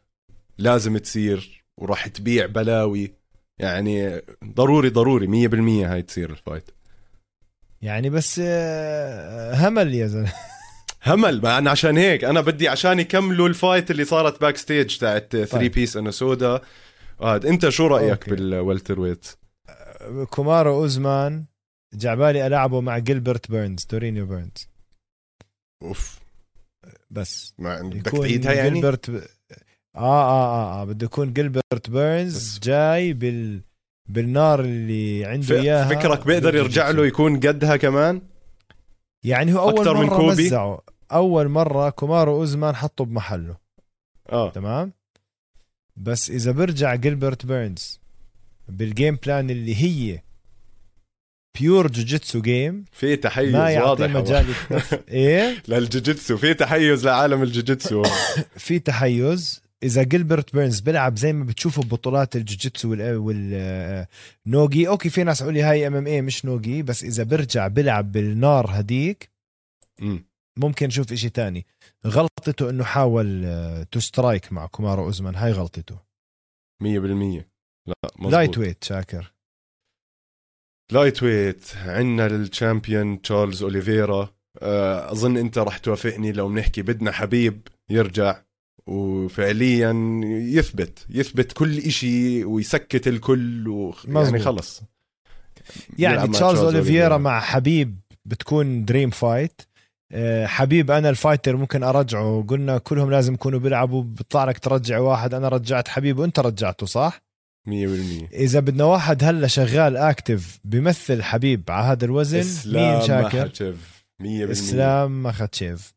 لازم 0.57 0.97
تصير 0.97 1.65
وراح 1.77 2.07
تبيع 2.07 2.45
بلاوي. 2.45 3.13
يعني 3.59 4.21
ضروري 4.45 4.89
ضروري 4.89 5.47
100% 5.49 5.53
هاي 5.91 6.01
تصير 6.01 6.29
ال 6.29 6.35
fight. 6.35 6.71
يعني 7.81 8.09
بس 8.09 8.41
أه 8.43 9.53
همل 9.67 9.93
يا 9.93 10.07
زلمة. 10.07 10.33
همل 11.07 11.41
ما 11.41 11.57
أنا 11.57 11.71
عشان 11.71 11.97
هيك 11.97 12.23
أنا 12.23 12.41
بدي 12.41 12.67
عشان 12.67 12.99
يكملوا 12.99 13.47
ال 13.47 13.55
fight 13.55 13.91
اللي 13.91 14.05
صارت 14.05 14.41
backstage 14.41 14.97
تاعت 14.97 15.31
3 15.31 15.57
piece 15.57 15.71
and 15.71 15.97
a 15.97 16.11
soda 16.11 16.61
آه 17.21 17.35
أنت 17.35 17.69
شو 17.69 17.87
رأيك. 17.87 18.29
بال 18.29 18.99
welterweight؟ 18.99 19.25
كومارو 20.29 20.75
أوزمان 20.75 21.45
جعبالي 21.93 22.47
ألعبه 22.47 22.81
مع 22.81 22.97
جيلبرت 22.97 23.51
بيرنز 23.51 23.85
دورينيو 23.85 24.25
بيرنز. 24.25 24.69
أوف. 25.83 26.19
بس. 27.09 27.53
ما 27.57 27.81
بدك 27.81 28.11
تعيدها 28.11 28.53
يعني؟ 28.53 28.69
جيلبرت. 28.69 29.09
آه, 29.09 29.21
آه 29.95 30.23
آه 30.29 30.81
آه 30.81 30.85
بده 30.85 31.05
يكون 31.05 31.33
جيلبرت 31.33 31.89
بيرنز 31.89 32.59
جاي 32.63 33.13
بال 33.13 33.61
بالنار 34.09 34.59
اللي 34.59 35.25
عنده 35.25 35.45
ف- 35.47 35.51
إياها. 35.51 35.89
فكرك 35.89 36.25
بيقدر 36.27 36.55
يرجع 36.55 36.89
له 36.89 37.05
يكون 37.05 37.39
قدها 37.39 37.77
كمان؟ 37.77 38.21
يعني 39.25 39.53
هو 39.53 39.59
أول 39.59 39.77
أكتر 39.79 39.93
من 39.97 40.05
مرة 40.05 40.17
كوبي؟ 40.17 40.45
مزعه. 40.47 40.81
أول 41.11 41.47
مرة 41.49 41.89
كومارو 41.89 42.35
أوزمان 42.35 42.75
حطه 42.75 43.05
بمحله. 43.05 43.57
آه. 44.31 44.49
تمام؟ 44.49 44.93
بس 45.97 46.29
إذا 46.29 46.51
برجع 46.51 46.95
جيلبرت 46.95 47.45
بيرنز 47.45 47.99
بال 48.67 48.83
game 48.83 49.15
plan 49.15 49.49
اللي 49.49 49.75
هي 49.75 50.19
pure 51.59 51.87
جوجيتسو 51.91 52.41
game 52.41 52.85
في 52.91 53.15
تحيز 53.15 53.53
ما 53.53 53.69
يعطي 53.71 53.89
واضح 54.03 54.05
مجال. 54.15 54.45
إيه؟ 55.09 55.63
للجوجيتسو 55.67 56.37
في 56.37 56.53
تحيز 56.53 57.05
لعالم 57.07 57.43
الجوجيتسو 57.43 58.03
في 58.65 58.79
تحيز. 58.79 59.61
إذا 59.83 60.03
جيلبرت 60.03 60.55
بيرنز 60.55 60.79
بيلعب 60.79 61.17
زي 61.17 61.33
ما 61.33 61.43
بتشوفوا 61.43 61.83
ببطولات 61.83 62.35
الجوجيتسو 62.35 62.91
وال 62.91 63.17
وال 64.45 64.57
no-gi 64.57 64.87
okay 64.87 65.09
في 65.09 65.23
ناس 65.23 65.41
لي 65.41 65.61
هاي 65.61 65.87
MMA 65.87 66.21
مش 66.21 66.45
no-gi 66.45 66.83
بس 66.83 67.03
إذا 67.03 67.23
برجع 67.23 67.67
بيلعب 67.67 68.11
بالنار 68.11 68.65
هديك 68.69 69.29
مم. 69.99 70.25
ممكن 70.57 70.87
نشوف 70.87 71.11
إشي 71.11 71.29
تاني. 71.29 71.65
غلطته 72.07 72.69
إنه 72.69 72.83
حاول 72.83 73.45
to 73.91 73.99
strike 73.99 74.53
مع 74.53 74.65
كومارو 74.65 75.03
أوزمان. 75.03 75.35
هاي 75.35 75.51
غلطته. 75.51 75.99
100% 76.83 76.85
لا 77.87 77.93
مزبوط. 78.15 78.31
lightweight 78.33 78.83
شاكر. 78.83 79.33
lightweight 80.91 81.75
عندنا 81.75 82.25
ال 82.25 82.36
champion 82.36 83.21
تشارلز 83.21 83.63
أوليفيرا. 83.63 84.35
آه، 84.61 85.11
أظن 85.11 85.37
أنت 85.37 85.57
رح 85.57 85.77
توافقني 85.77 86.31
لو 86.31 86.47
بنحكي 86.47 86.81
بدنا 86.81 87.11
حبيب 87.11 87.67
يرجع. 87.89 88.44
وفعليا 88.87 90.21
يثبت 90.25 91.05
يثبت 91.09 91.51
كل 91.51 91.77
إشي 91.77 92.43
ويسكت 92.43 93.07
الكل 93.07 93.67
و... 93.67 93.95
يعني. 94.07 94.39
خلص. 94.39 94.81
يعني 95.99 96.27
تشارلز 96.27 96.59
اوليفيرا. 96.59 97.17
مع 97.17 97.39
حبيب 97.39 97.99
بتكون 98.25 98.85
dream 98.85 99.09
fight. 99.09 99.61
آه، 100.11 100.45
حبيب 100.45 100.91
أنا 100.91 101.09
ال 101.09 101.15
fighter 101.15 101.55
ممكن 101.55 101.83
أرجعه. 101.83 102.45
قلنا 102.47 102.77
كلهم 102.77 103.11
لازم 103.11 103.33
يكونوا 103.33 103.59
بيلعبوا. 103.59 104.03
بيطلع 104.03 104.43
لك 104.45 104.59
ترجع 104.59 104.99
واحد. 104.99 105.33
أنا 105.33 105.47
رجعت 105.49 105.87
حبيب 105.87 106.19
وأنت 106.19 106.39
رجعته 106.39 106.85
صح؟ 106.85 107.25
100% 107.67 107.69
إذا 108.33 108.59
بدنا 108.59 108.83
واحد 108.83 109.23
هلا 109.23 109.47
شغال 109.47 109.97
active 109.97 110.59
بيمثل 110.63 111.23
حبيب 111.23 111.63
على 111.69 111.85
هذا 111.85 112.05
الوزن 112.05 112.71
مين 112.73 113.01
شاكر؟ 113.01 113.53
شاكر 113.53 113.75
100% 114.21 114.25
إسلام 114.25 115.23
مخاتشيف 115.23 115.93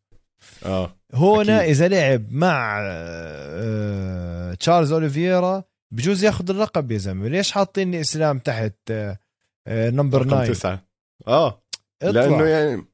آه. 0.64 0.97
هنا 1.14 1.40
أكيد. 1.60 1.68
إذا 1.70 1.88
لعب 1.88 2.32
مع 2.32 2.78
آه، 2.82 4.54
تشارلز 4.54 4.92
اوليفيرا 4.92 5.64
بجوز 5.94 6.24
ياخذ 6.24 6.50
اللقب 6.50 6.90
يا 6.92 6.98
زلمة. 6.98 7.28
ليش 7.28 7.52
حاطيني 7.52 8.00
إسلام 8.00 8.38
تحت 8.38 8.74
آه، 8.90 9.18
آه، 9.66 9.90
number 9.90 10.18
رقم 10.18 10.28
9 10.30 10.46
تسعة. 10.46 10.82
آه. 11.28 11.62
اطلع. 12.02 12.20
لأنه 12.20 12.44
يعني 12.44 12.84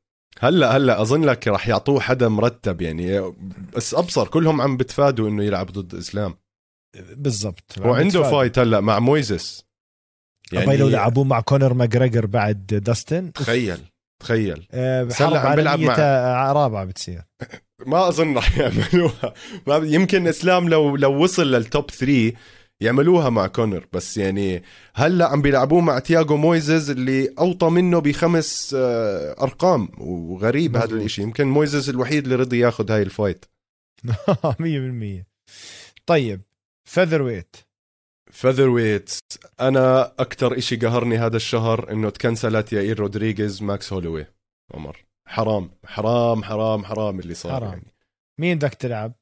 هلأ 0.41 0.77
هلأ 0.77 1.03
أظن 1.03 1.25
لك 1.25 1.49
راح 1.49 1.69
يعطوه 1.69 2.01
حدا 2.01 2.29
مرتب 2.29 2.81
يعني. 2.83 3.33
بس 3.77 3.95
أبصر 3.95 4.29
كلهم 4.29 4.61
عم 4.61 4.77
بتفادوا 4.77 5.29
إنه 5.29 5.45
يلعب 5.45 5.67
ضد 5.67 5.95
إسلام. 5.95 6.35
بالضبط. 7.13 7.79
هو 7.79 7.95
عنده 7.95 8.09
بتفادى. 8.21 8.31
فايت 8.31 8.59
هلأ 8.59 8.81
مع 8.81 8.99
مويزس. 8.99 9.65
يعني 10.53 10.77
لو 10.77 10.89
لعبوه 10.89 11.25
مع 11.25 11.41
كونر 11.41 11.75
ماجريجر 11.75 12.27
بعد 12.27 12.67
داستن. 12.67 13.33
تخيل 13.33 13.79
تخيل. 14.23 14.67
آه، 14.73 15.09
هلأ 15.21 15.39
عم 15.41 15.57
بيلعب 15.57 15.79
مع- 15.81 16.53
رابعة 16.53 16.85
بتصير. 16.85 17.23
ما 17.87 18.09
أظن 18.09 18.37
رح 18.37 18.59
يعملوها. 18.59 19.35
ما 19.67 19.77
يمكن 19.77 20.27
إسلام 20.27 20.69
لو 20.69 20.97
لو 20.97 21.23
وصل 21.23 21.51
لل 21.51 21.67
top 21.67 21.91
3 21.91 22.33
يعملوها 22.81 23.31
مع 23.31 23.47
كونر 23.47 23.87
بس 23.93 24.17
يعني 24.17 24.63
هلأ 24.95 25.29
عم 25.29 25.43
بيلعبوه 25.43 25.81
مع 25.81 25.99
تياغو 25.99 26.37
مويزز 26.37 26.91
اللي 26.91 27.35
أوطى 27.39 27.71
منه 27.71 27.99
بخمس 27.99 28.75
آه، 28.79 29.43
أرقام 29.43 29.89
وغريب 29.99 30.77
هذا. 30.77 30.95
الإشي. 30.95 31.23
يمكن 31.23 31.47
مويزز 31.47 31.89
الوحيد 31.89 32.23
اللي 32.25 32.35
رضي 32.35 32.59
ياخذ 32.59 32.91
هاي 32.93 33.03
ال 33.03 33.09
fight. 33.09 33.45
100% 34.45 35.25
طيب 36.07 36.41
فيذر 36.85 37.23
ويت 37.23 37.57
featherweight 38.31 39.11
أنا 39.61 40.13
أكثر 40.19 40.59
إشي 40.59 40.77
قهرني 40.77 41.19
هذا 41.19 41.37
الشهر 41.37 41.93
إنه 41.93 42.11
تكنسلت 42.11 42.73
يائير 42.73 42.99
رودريغيز 43.01 43.63
ماكس 43.63 43.93
هولوي. 43.93 44.27
عمر. 44.75 45.04
حرام 45.29 45.71
حرام 45.87 46.45
حرام 46.45 46.85
حرام 46.85 47.21
اللي 47.21 47.35
صار 47.35 47.53
حرام. 47.53 47.71
يعني. 47.73 47.95
مين 48.41 48.59
بدك 48.59 48.75
تلعب؟ 48.75 49.13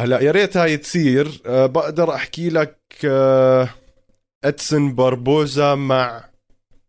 هلا 0.00 0.20
يا 0.20 0.30
ريت 0.30 0.56
هاي 0.56 0.76
تصير. 0.76 1.42
أه 1.46 1.66
بقدر 1.66 2.14
أحكي 2.14 2.50
لك 2.50 2.78
أه 3.04 3.68
ادسن 4.44 4.94
باربوزا 4.94 5.74
مع 5.74 6.24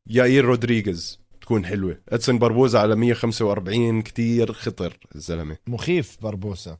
يائير 0.07 0.45
رودريغيز. 0.45 1.21
تكون 1.41 1.65
حلوة. 1.65 2.01
ادسن 2.09 2.39
باربوزا 2.39 2.79
على 2.79 2.95
145 2.95 4.01
كتير 4.01 4.53
خطر 4.53 4.97
الزلمة. 5.15 5.57
مخيف 5.67 6.17
بربوسا 6.21 6.77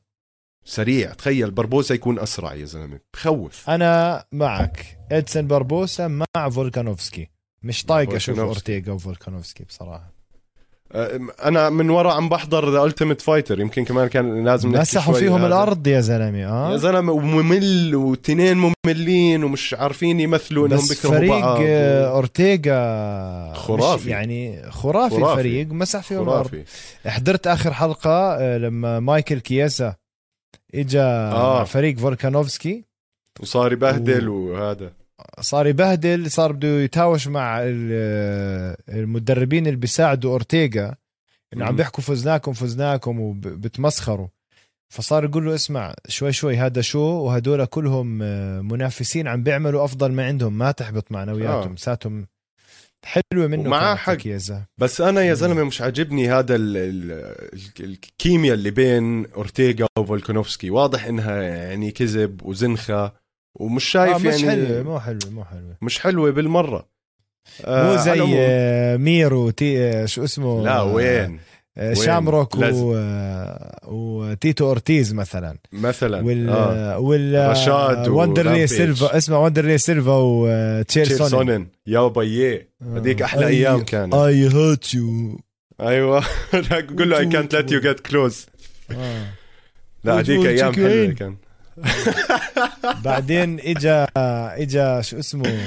سريع. 0.66 1.14
تخيل 1.14 1.52
باربوزا 1.52 1.96
يكون 1.96 2.20
أسرع 2.20 2.54
يا 2.54 2.66
زلمة. 2.66 3.00
بخوف 3.14 3.70
أنا 3.70 4.26
معك. 4.32 4.98
ادسن 5.12 5.48
بربوسا 5.48 6.08
مع 6.08 6.50
فولكانوفسكي. 6.50 7.30
مش 7.64 7.86
طايق 7.86 8.14
أشوف. 8.14 8.40
أورتيغا 8.40 8.94
وفولكانوفسكي 8.94 9.64
بصراحة. 9.64 10.21
أنا 11.46 11.70
من 11.70 11.90
ورا 11.90 12.14
عم 12.14 12.30
بحضر 12.30 12.72
The 12.72 12.84
Ultimate 12.84 13.22
Fighter 13.22 13.60
يمكن 13.60 13.86
كمان 13.86 14.08
كان 14.08 14.44
لازم 14.46 14.70
نحكي 14.70 14.82
مسحوا 14.82 15.14
فيهم 15.14 15.38
هذا. 15.38 15.48
الأرض 15.48 15.88
يا 15.88 16.00
زلمة 16.00 16.38
يا 16.38 16.48
آه 16.50 16.76
زلمة 16.78 17.12
وممل 17.14 17.96
وتنين 17.96 18.74
مملين 18.88 19.44
ومش 19.44 19.74
عارفين 19.74 20.20
يمثلوا 20.20 20.68
إنهم 20.68 20.88
بيكرهوا 20.90 21.16
فريق 21.18 21.32
بعض 21.40 21.58
آه، 21.62 22.08
أورتيغا 22.12 23.54
خرافي. 23.54 24.10
يعني 24.10 24.72
خرافي, 24.72 25.16
خرافي. 25.16 25.32
الفريق 25.34 25.68
مسح 25.72 26.02
فيهم 26.04 26.24
الأرض 26.24 26.48
خرافي 26.48 26.64
حضرت 27.10 27.48
آخر 27.48 27.74
حلقة 27.74 28.36
آه، 28.40 28.58
لما 28.58 29.00
مايكل 29.00 29.40
كياسا 29.40 29.96
إجا 30.76 31.04
آه. 31.04 31.58
مع 31.58 31.64
فريق 31.64 31.98
فولكانوفسكي 31.98 32.84
وصار 33.42 33.74
يبهدل 33.74 34.30
و- 34.30 34.52
وهذا 34.52 34.92
صار 35.40 35.68
يبهدل 35.68 36.32
صار 36.32 36.52
بده 36.52 36.68
يتهاوش 36.68 37.28
مع 37.28 37.60
ال- 37.64 38.76
المدربين 38.90 39.66
اللي 39.68 39.78
بيساعدوا 39.78 40.32
أورتيغا 40.32 40.96
انه 41.54 41.66
عم. 41.66 41.76
بيحكوا 41.76 42.04
فزناكم 42.04 42.54
فزناكم 42.54 43.20
وبتمسخروا 43.20 44.28
فصار 44.90 45.24
يقول 45.24 45.46
له 45.46 45.56
اسمع 45.56 45.94
شوي 46.08 46.32
شوي 46.34 46.58
هذا 46.58 46.82
شو 46.82 47.00
وهدول 47.00 47.66
كلهم 47.66 48.20
آه، 48.24 48.62
منافسين 48.62 49.28
عم 49.28 49.44
بيعملوا 49.44 49.86
أفضل 49.86 50.12
ما 50.12 50.26
عندهم 50.26 50.58
ما 50.58 50.72
تحبط 50.72 51.12
معنوياتهم 51.12 51.72
آه. 51.72 51.76
ساتهم 51.76 52.28
حلوة 53.06 53.48
منه 53.48 53.64
كانت 53.80 53.98
حق. 54.00 54.14
كيزا 54.14 54.66
بس 54.78 55.02
أنا 55.02 55.22
يا. 55.24 55.34
زلمة 55.34 55.64
مش 55.64 55.82
عاجبني 55.82 56.30
هذا 56.32 56.56
ال 56.56 56.78
ال 56.78 57.12
ال 57.80 57.84
الكيمياء 57.86 58.54
اللي 58.54 58.72
بين 58.72 59.26
أورتيغا 59.26 59.88
وفولكانوفسكي 60.00 60.70
واضح 60.70 61.06
إنها 61.06 61.42
يعني 61.42 61.92
كذب 61.92 62.42
وزنخة 62.44 63.14
ومش 63.62 63.84
شايف 63.84 64.14
آه 64.14 64.18
مش 64.18 64.44
يعني 64.44 64.66
حلوة 64.66 64.84
مو 64.84 65.00
حلوة 65.00 65.30
مو 65.32 65.44
حلوة. 65.44 65.78
مش 65.82 66.00
حلوة 66.00 66.32
بالمرة. 66.32 66.88
آه، 67.66 67.92
مو 67.92 67.98
زي. 68.04 68.36
آه، 68.38 68.98
ميرو 68.98 69.50
تي 69.50 69.84
آه، 69.84 70.06
شو 70.06 70.24
اسمه؟ 70.24 70.64
لا 70.64 70.78
آه، 70.78 70.94
وين؟ 70.94 71.40
آه، 71.78 71.88
وين؟ 71.88 71.96
شامروك. 71.96 72.56
و... 72.56 72.94
آه، 72.98 73.80
وتيتو 73.88 74.68
أورتيز 74.68 75.14
مثلا. 75.14 75.58
مثلا 75.72 76.26
وال 76.26 76.50
آه. 76.50 77.00
وال 77.00 77.50
رشاد 77.50 78.08
وندرلي. 78.08 78.68
سيلفا 78.68 79.18
اسمه 79.18 79.40
وندرلي 79.40 79.78
سيلفا 79.78 80.16
وتشير 80.16 81.06
تشير 81.06 81.18
سونن 81.18 81.30
سونن 81.30 81.68
يا 81.88 82.08
بيي. 82.08 82.68
هذيك 82.96 83.22
أحلى 83.22 83.48
أيام 83.48 83.84
كانت. 83.84 84.14
I 84.14 84.48
hate 84.48 84.94
you 84.94 85.40
أيوه. 85.82 86.24
قول 86.98 87.10
له 87.10 87.18
اي 87.20 87.26
كانت 87.26 87.56
ليت 87.56 87.72
يو 87.72 87.80
جيت 87.80 88.00
كلوز 88.00 88.46
لا 90.04 90.20
هذيك 90.20 90.46
أيام 90.46 90.74
حلوة 90.74 90.90
وين؟ 90.90 91.14
كان 91.14 91.36
بعدين 93.06 93.60
اجا 93.60 94.08
إجا 94.64 95.02
شو 95.02 95.20
اسمه؟ 95.20 95.58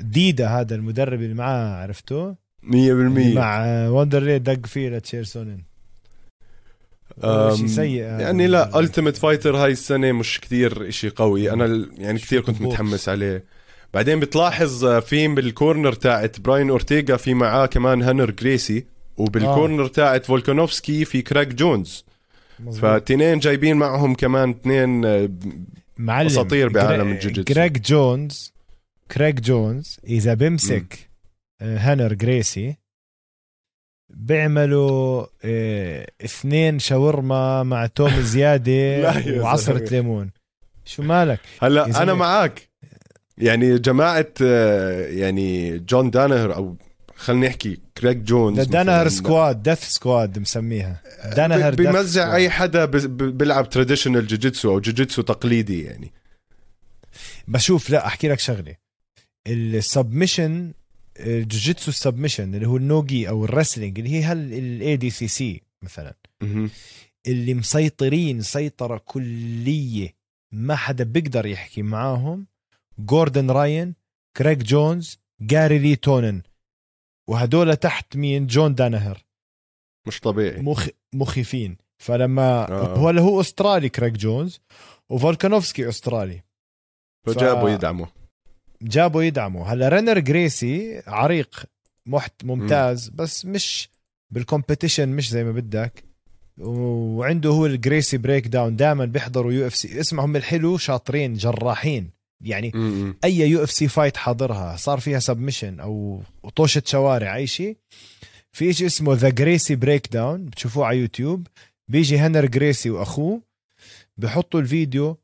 ديدا 0.00 0.48
هذا 0.48 0.74
المدرب 0.74 1.22
اللي 1.22 1.34
معاه 1.34 1.82
عرفته 1.82 2.32
100% 2.32 2.36
اللي 2.74 3.34
مع 3.34 3.64
وندرلي 3.88 4.38
دق 4.38 4.66
فيه 4.66 4.88
لتشير 4.88 5.24
سونن 5.24 5.58
أم، 7.24 7.56
شيء 7.56 7.66
سيء. 7.66 8.02
يعني 8.02 8.46
لا 8.46 8.80
Ultimate 8.80 9.16
Fighter 9.16 9.56
هاي 9.56 9.72
السنة 9.72 10.12
مش 10.12 10.40
كتير 10.40 10.88
إشي 10.88 11.08
قوي. 11.08 11.50
أنا 11.50 11.86
يعني 11.98 12.18
كتير 12.18 12.40
كنت. 12.40 12.60
متحمس 12.62 13.08
عليه. 13.08 13.44
بعدين 13.94 14.20
بتلاحظ 14.20 14.84
آه، 14.84 15.00
في 15.00 15.28
بال 15.28 15.44
corner 15.44 15.92
تاعت 15.92 16.40
براين 16.40 16.70
اورتيغا 16.70 17.16
في 17.16 17.34
معاه 17.34 17.66
كمان 17.66 18.02
هانر 18.02 18.30
جريسي 18.30 18.84
وبال 19.16 19.39
corner 19.39 19.86
تاعت 19.86 20.24
فولكانوفسكي 20.26 21.04
في 21.04 21.22
كريك 21.22 21.48
جونز. 21.48 22.04
فتنين 22.82 23.38
جايبين 23.38 23.76
معهم 23.76 24.14
كمان 24.14 24.50
اثنين 24.50 25.04
آه، 25.04 25.30
معلم 25.98 26.26
أساطير 26.26 26.68
بعالم 26.68 27.08
الجوجيتسو. 27.12 27.54
كريك 27.54 27.78
جونز 27.80 28.52
كريك 29.12 29.40
جونز 29.40 29.98
إذا 30.04 30.34
بمسك 30.34 31.10
آه، 31.60 31.78
هنر 31.78 32.14
جريسي 32.14 32.76
بيعملوا 34.10 35.26
آه 35.44 36.06
اثنين 36.24 36.78
شاورما 36.78 37.62
مع 37.62 37.86
توم 37.86 38.20
زيادة 38.32 39.20
زلمة. 39.56 39.78
ليمون 39.90 40.30
شو 40.84 41.02
مالك 41.02 41.40
هلا. 41.62 42.02
أنا 42.02 42.14
معك 42.14 42.68
يعني 43.38 43.78
جماعة 43.78 44.26
آه، 44.42 45.06
يعني 45.06 45.78
جون 45.78 46.10
دانهر 46.10 46.54
أو 46.54 46.76
خلينا 47.20 47.46
نحكي 47.46 47.78
كريك 47.98 48.16
جونز 48.16 48.66
دانهر. 48.66 49.08
سكواد 49.08 49.62
death 49.62 49.84
squad 49.84 50.38
مسميها 50.38 51.02
دانهر 51.36 51.74
بمزع. 51.74 52.34
أي 52.34 52.50
حدا 52.50 52.84
بيلعب 52.84 53.70
traditional 53.70 54.26
جوجيتسو 54.26 54.70
أو 54.70 54.80
جوجيتسو 54.80 55.22
تقليدي 55.22 55.82
يعني 55.82 56.12
بشوف 57.48 57.90
لا 57.90 58.06
أحكي 58.06 58.28
لك 58.28 58.38
شغلة 58.38 58.76
ال 59.46 59.57
submission 59.57 60.72
الجوجيتسو 61.20 61.90
ال 61.90 61.96
submission 61.96 62.54
اللي 62.54 62.66
هو 62.66 62.76
ال 62.76 62.85
no-gi 62.85 63.28
أو 63.28 63.44
ال 63.44 63.49
wrestling 63.49 63.98
اللي 63.98 64.10
هي 64.10 64.24
هل 64.24 64.52
ال 64.52 64.96
ADCC 64.96 65.62
مثلا. 65.82 66.14
اللي 67.26 67.54
مسيطرين 67.54 68.42
سيطرة 68.42 69.02
كلية 69.04 70.14
ما 70.52 70.76
حدا 70.76 71.04
بيقدر 71.04 71.46
يحكي 71.46 71.82
معاهم 71.82 72.46
جوردن 72.98 73.50
راين 73.50 73.94
كريك 74.36 74.58
جونز 74.58 75.18
جاري 75.40 75.78
لي 75.78 75.96
تونن 75.96 76.42
وهدول 77.30 77.76
تحت 77.76 78.16
مين؟ 78.16 78.46
جون 78.46 78.74
دانهر. 78.74 79.24
مش 80.06 80.20
طبيعي. 80.20 80.62
مخ... 80.62 80.88
مخيفين. 81.14 81.76
فلما 82.02 82.68
آه. 82.72 82.96
هو 82.96 83.08
هو 83.08 83.40
أسترالي 83.40 83.88
كريك 83.88 84.12
جونز 84.12 84.60
وفولكانوفسكي 85.10 85.88
أسترالي. 85.88 86.42
فجابوا 87.26 87.70
ف- 87.70 87.72
يدعموا. 87.72 88.06
جابوا 88.82 89.22
يدعموا. 89.22 89.64
هلا 89.66 89.88
رينر 89.88 90.18
جريسي 90.18 91.02
عريق 91.06 91.64
محت 92.06 92.44
ممتاز 92.44 93.08
بس 93.08 93.44
مش 93.44 93.88
بال 94.30 94.42
competition 94.42 95.08
مش 95.08 95.30
زي 95.30 95.44
ما 95.44 95.52
بدك. 95.52 96.04
وعنده 96.58 97.50
هو 97.50 97.66
ال 97.66 98.18
Gracie 98.18 98.46
breakdown 98.46 98.76
دائما 98.76 99.04
بيحضروا 99.04 99.52
UFC. 99.52 100.00
اسمعهم 100.00 100.36
الحلو 100.36 100.78
شاطرين 100.78 101.34
جراحين. 101.34 102.10
يعني 102.40 102.72
م-م. 102.74 103.14
أي 103.24 103.38
UFC 103.38 103.88
fight 103.88 104.16
حاضرها 104.16 104.76
صار 104.76 105.00
فيها 105.00 105.18
submission 105.18 105.80
أو 105.80 106.22
طوشة 106.56 106.82
شوارع 106.86 107.36
أي 107.36 107.46
شيء. 107.46 107.76
في 108.52 108.72
شيء 108.72 108.86
اسمه 108.86 109.14
the 109.14 109.28
Gracie 109.28 109.74
breakdown 109.76 110.44
بتشوفوه 110.44 110.86
على 110.86 110.98
يوتيوب. 110.98 111.46
بيجي 111.88 112.18
هنر 112.18 112.46
جريسي 112.46 112.90
وأخوه 112.90 113.40
بحطوا 114.16 114.60
الفيديو 114.60 115.16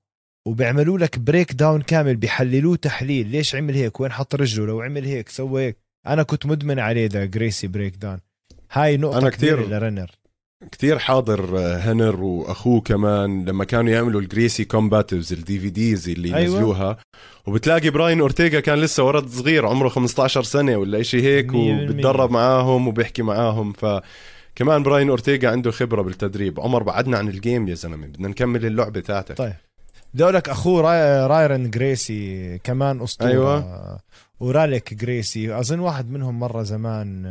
وبيعملوا 0.46 0.98
لك 0.98 1.18
breakdown 1.18 1.82
كامل 1.82 2.16
بيحللوه 2.16 2.76
تحليل. 2.76 3.26
ليش 3.28 3.54
عمل 3.54 3.74
هيك؟ 3.74 4.00
وين 4.00 4.12
حط 4.12 4.34
رجله؟ 4.34 4.66
لو 4.66 4.80
عمل 4.80 5.04
هيك 5.04 5.28
سوى 5.28 5.62
هيك. 5.66 5.76
أنا 6.06 6.22
كنت 6.22 6.46
مدمن 6.46 6.78
عليه 6.78 7.06
the 7.08 7.24
Gracie 7.24 7.66
breakdown 7.66 8.18
هاي 8.72 8.96
نقطة 8.96 9.18
أنا 9.18 9.30
كثير 9.30 9.62
كتير- 9.62 9.68
لرنر. 9.68 10.10
كتير 10.72 10.98
حاضر 10.98 11.58
آه، 11.58 11.76
هنر 11.76 12.20
وأخوه 12.24 12.80
كمان 12.80 13.44
لما 13.44 13.64
كانوا 13.64 13.92
يعملوا 13.92 14.20
ال 14.20 14.64
Gracie 14.64 15.32
combatives 15.32 15.58
ال 15.58 15.70
DVDs 15.70 16.08
اللي 16.08 16.28
أيوة. 16.28 16.40
ينزلوها 16.40 16.96
وبتلاقي 17.46 17.90
براين 17.90 18.20
أورتيغا 18.20 18.60
كان 18.60 18.78
لسه 18.78 19.02
ولد 19.02 19.28
صغير 19.28 19.66
عمره 19.66 19.88
15 19.88 20.42
سنة 20.42 20.76
ولا 20.76 21.02
شيء 21.02 21.22
هيك. 21.22 21.52
وبتدرب 21.54 22.30
معاهم 22.30 22.88
وبيحكي 22.88 23.22
معاهم 23.22 23.72
ف 23.72 23.86
كمان 24.54 24.82
براين 24.82 25.08
أورتيغا 25.08 25.50
عنده 25.50 25.70
خبرة 25.70 26.02
بالتدريب 26.02 26.60
عمر 26.60 26.82
بعدنا 26.82 27.18
عن 27.18 27.28
الجيم 27.28 27.68
يا 27.68 27.74
زلمة 27.74 28.06
بدنا 28.06 28.28
نكمل 28.28 28.66
اللعبة 28.66 29.00
تاعتك 29.00 29.36
طيب. 29.36 29.52
بدي 30.14 30.24
أقول 30.24 30.34
لك 30.34 30.48
أخوه 30.48 30.80
راي... 30.80 31.26
رايرن 31.26 31.70
جريسي 31.70 32.58
كمان 32.58 33.02
أسطورة 33.02 33.30
أيوة. 33.30 33.98
وراليك 34.40 34.94
جريسي 34.94 35.58
أظن 35.58 35.78
واحد 35.80 36.10
منهم 36.10 36.38
مرة 36.38 36.62
زمان 36.62 37.26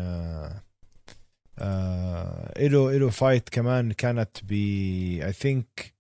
آه... 1.60 2.54
آه... 2.58 2.68
له 2.68 2.92
له 2.98 3.10
fight 3.10 3.50
كمان 3.50 3.92
كانت 3.92 4.38
ب 4.44 4.52
I 4.52 5.32
think 5.34 5.94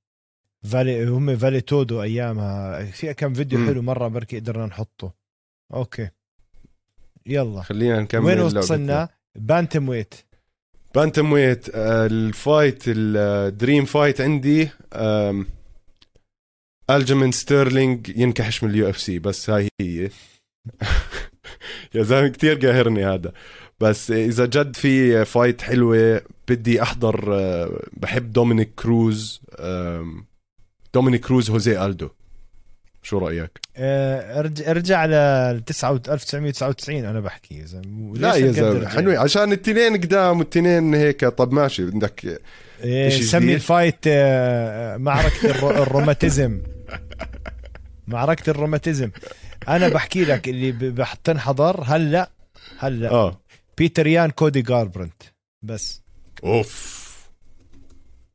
فالي 0.63 1.05
هم 1.07 1.37
vale 1.37 1.61
tudo 1.61 2.01
أيامها. 2.01 2.85
في 2.85 3.13
كم 3.13 3.33
فيديو. 3.33 3.65
حلو 3.65 3.81
مرة 3.81 4.07
بركي 4.07 4.39
قدرنا 4.39 4.65
نحطه. 4.65 5.13
okay. 5.73 6.09
يلا. 7.25 7.61
خلينا 7.61 7.99
نكمل 8.01 8.25
وين. 8.25 8.57
وصلنا؟ 8.57 9.09
بانتم 9.35 9.89
ويت 9.89 10.13
بانتم 10.95 11.31
ويت 11.31 11.69
آه، 11.75 12.05
ال 12.05 12.18
fight 12.18 12.83
ال 12.87 13.03
dream 13.03 13.85
fight 13.85 14.21
عندي 14.21 14.69
آم، 14.93 15.47
الجيمين 16.89 17.31
ستيرلينج 17.31 18.09
ينكحش 18.17 18.63
من 18.63 18.69
ال 18.69 18.89
UFC 18.89 19.19
بس 19.19 19.49
هاي 19.49 19.67
هي. 19.81 20.09
يا 21.95 22.03
زلمة 22.03 22.27
كثير 22.27 22.55
قاهرني 22.67 23.05
هذا. 23.05 23.33
بس 23.79 24.11
إذا 24.11 24.45
جد 24.45 24.75
في 24.75 25.25
fight 25.25 25.61
حلوة 25.61 26.21
بدي 26.47 26.81
أحضر 26.81 27.25
آه، 27.35 27.79
بحب 27.93 28.31
دومينيك 28.33 28.71
كروز 28.75 29.41
دومينيك 30.93 31.25
كروز 31.25 31.49
هوزي 31.49 31.85
ألدو. 31.85 32.09
شو 33.03 33.17
رأيك؟ 33.17 33.59
آه، 33.77 34.39
ارجع 34.39 34.71
أرجع 34.71 35.05
ل 35.05 35.13
1999 35.13 37.05
أنا 37.05 37.19
بحكي 37.19 37.59
يا 37.59 37.65
زلمه 37.65 38.17
لا 38.17 38.35
يا 38.35 38.51
زلمة؟ 38.51 38.87
حلوة 38.87 39.17
عشان 39.19 39.51
التنين 39.51 39.93
قدام 39.97 40.39
والتنين 40.39 40.93
هيك 40.95 41.25
طب 41.25 41.53
ماشي 41.53 41.85
بدك 41.85 42.39
إيه، 42.83 43.09
سمي؟ 43.21 43.53
ال 43.53 43.60
fight 43.60 43.95
آه، 44.07 44.97
معركة 44.97 45.49
الرو- 45.51 45.69
الروماتيزم. 45.83 46.61
معركة 48.07 48.49
الروماتيزم. 48.49 49.09
أنا 49.67 49.87
بحكي 49.87 50.25
لك 50.25 50.49
اللي 50.49 50.71
ب- 50.71 50.95
بح- 50.95 51.13
تنحضر 51.13 51.83
هلأ 51.85 52.29
هلأ. 52.79 53.11
آه. 53.11 53.41
بيتر 53.77 54.07
يان 54.07 54.29
كودي 54.31 54.61
جاربرنت 54.61 55.23
بس 55.63 56.01
أوف. 56.43 57.05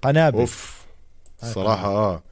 قنابل. 0.02 0.38
أوف. 0.38 0.86
هاي 1.42 1.52
صراحة 1.52 1.86
آه. 1.88 2.22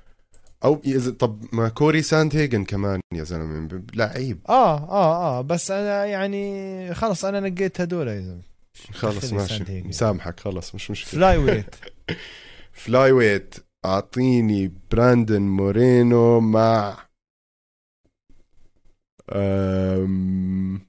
أو 0.65 0.83
إذا- 0.87 1.11
طب 1.11 1.45
ما 1.53 1.69
كوري 1.69 2.03
ساندهيجن 2.03 2.64
كمان 2.65 3.01
يا 3.15 3.25
زلمة 3.25 3.83
لعيب. 3.95 4.41
آه 4.49 4.79
آه 4.79 5.39
آه. 5.39 5.41
بس 5.41 5.71
أنا 5.71 6.05
يعني 6.05 6.95
خلص 6.95 7.25
أنا 7.25 7.41
نقيت 7.41 7.81
هدول 7.81 8.09
يا 8.09 8.21
زلمة. 8.21 8.43
خلص 8.93 9.33
ماشي. 9.33 9.83
مسامحك 9.83 10.41
خلص 10.41 10.75
مش 10.75 10.91
مشكلة. 10.91 11.11
flyweight 11.11 11.75
flyweight 12.73 13.55
أعطيني 13.85 14.73
براندن 14.91 15.43
مورينو 15.43 16.41
مع 16.41 16.99
أم... 19.33 20.88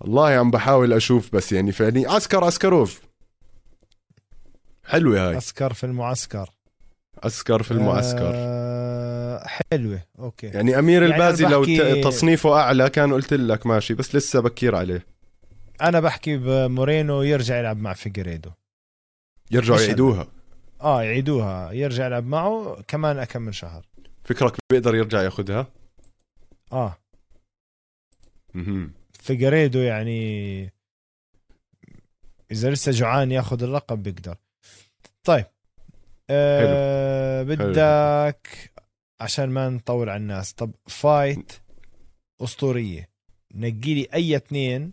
والله 0.00 0.30
عم 0.30 0.50
بحاول 0.50 0.92
أشوف 0.92 1.34
بس 1.34 1.52
يعني 1.52 1.72
فعليا 1.72 2.16
اسكر 2.16 2.48
اسكاروف 2.48 3.00
حلوة 4.84 5.28
هاي. 5.28 5.36
اسكر 5.36 5.72
في 5.72 5.84
المعسكر. 5.84 6.50
اسكر 7.18 7.62
في 7.62 7.70
المعسكر. 7.70 8.32
آه 8.34 9.46
حلوة. 9.46 10.02
okay. 10.18 10.46
يعني 10.46 10.78
أمير 10.78 11.02
يعني 11.02 11.14
البازي 11.14 11.44
لو 11.44 11.64
تصنيفه 12.02 12.60
أعلى 12.60 12.90
كان 12.90 13.12
قلت 13.12 13.32
لك 13.32 13.66
ماشي 13.66 13.94
بس 13.94 14.14
لسه 14.14 14.40
بكير 14.40 14.74
عليه. 14.74 15.06
أنا 15.82 16.00
بحكي 16.00 16.36
بمورينو 16.36 17.22
يرجع 17.22 17.58
يلعب 17.58 17.76
مع 17.76 17.92
فيجريدو. 17.92 18.50
يرجعوا 19.50 19.80
يعيدوها. 19.80 20.26
آه 20.80 21.02
يعيدوها. 21.02 21.72
يرجع 21.72 22.06
يلعب 22.06 22.26
معه 22.26 22.82
كمان 22.88 23.24
كم 23.24 23.42
من 23.42 23.52
شهر. 23.52 23.86
فكرك 24.24 24.56
بيقدر 24.72 24.94
يرجع 24.94 25.22
ياخذها 25.22 25.66
آه. 26.72 26.98
مهم. 28.54 28.92
فيجريدو 29.28 29.78
يعني 29.78 30.72
إذا 32.50 32.70
لسه 32.70 32.92
جوعان 32.92 33.32
ياخذ 33.32 33.62
اللقب 33.62 34.02
بيقدر. 34.02 34.36
طيب 35.24 35.44
آه 36.30 37.42
بدك 37.42 38.48
عشان 39.20 39.50
ما 39.50 39.68
نطول 39.68 40.08
على 40.08 40.16
الناس 40.16 40.52
طب 40.52 40.70
fight 40.86 41.52
أسطورية. 42.40 43.08
نقي 43.54 43.94
لي 43.94 44.08
أي 44.14 44.36
اثنين. 44.36 44.92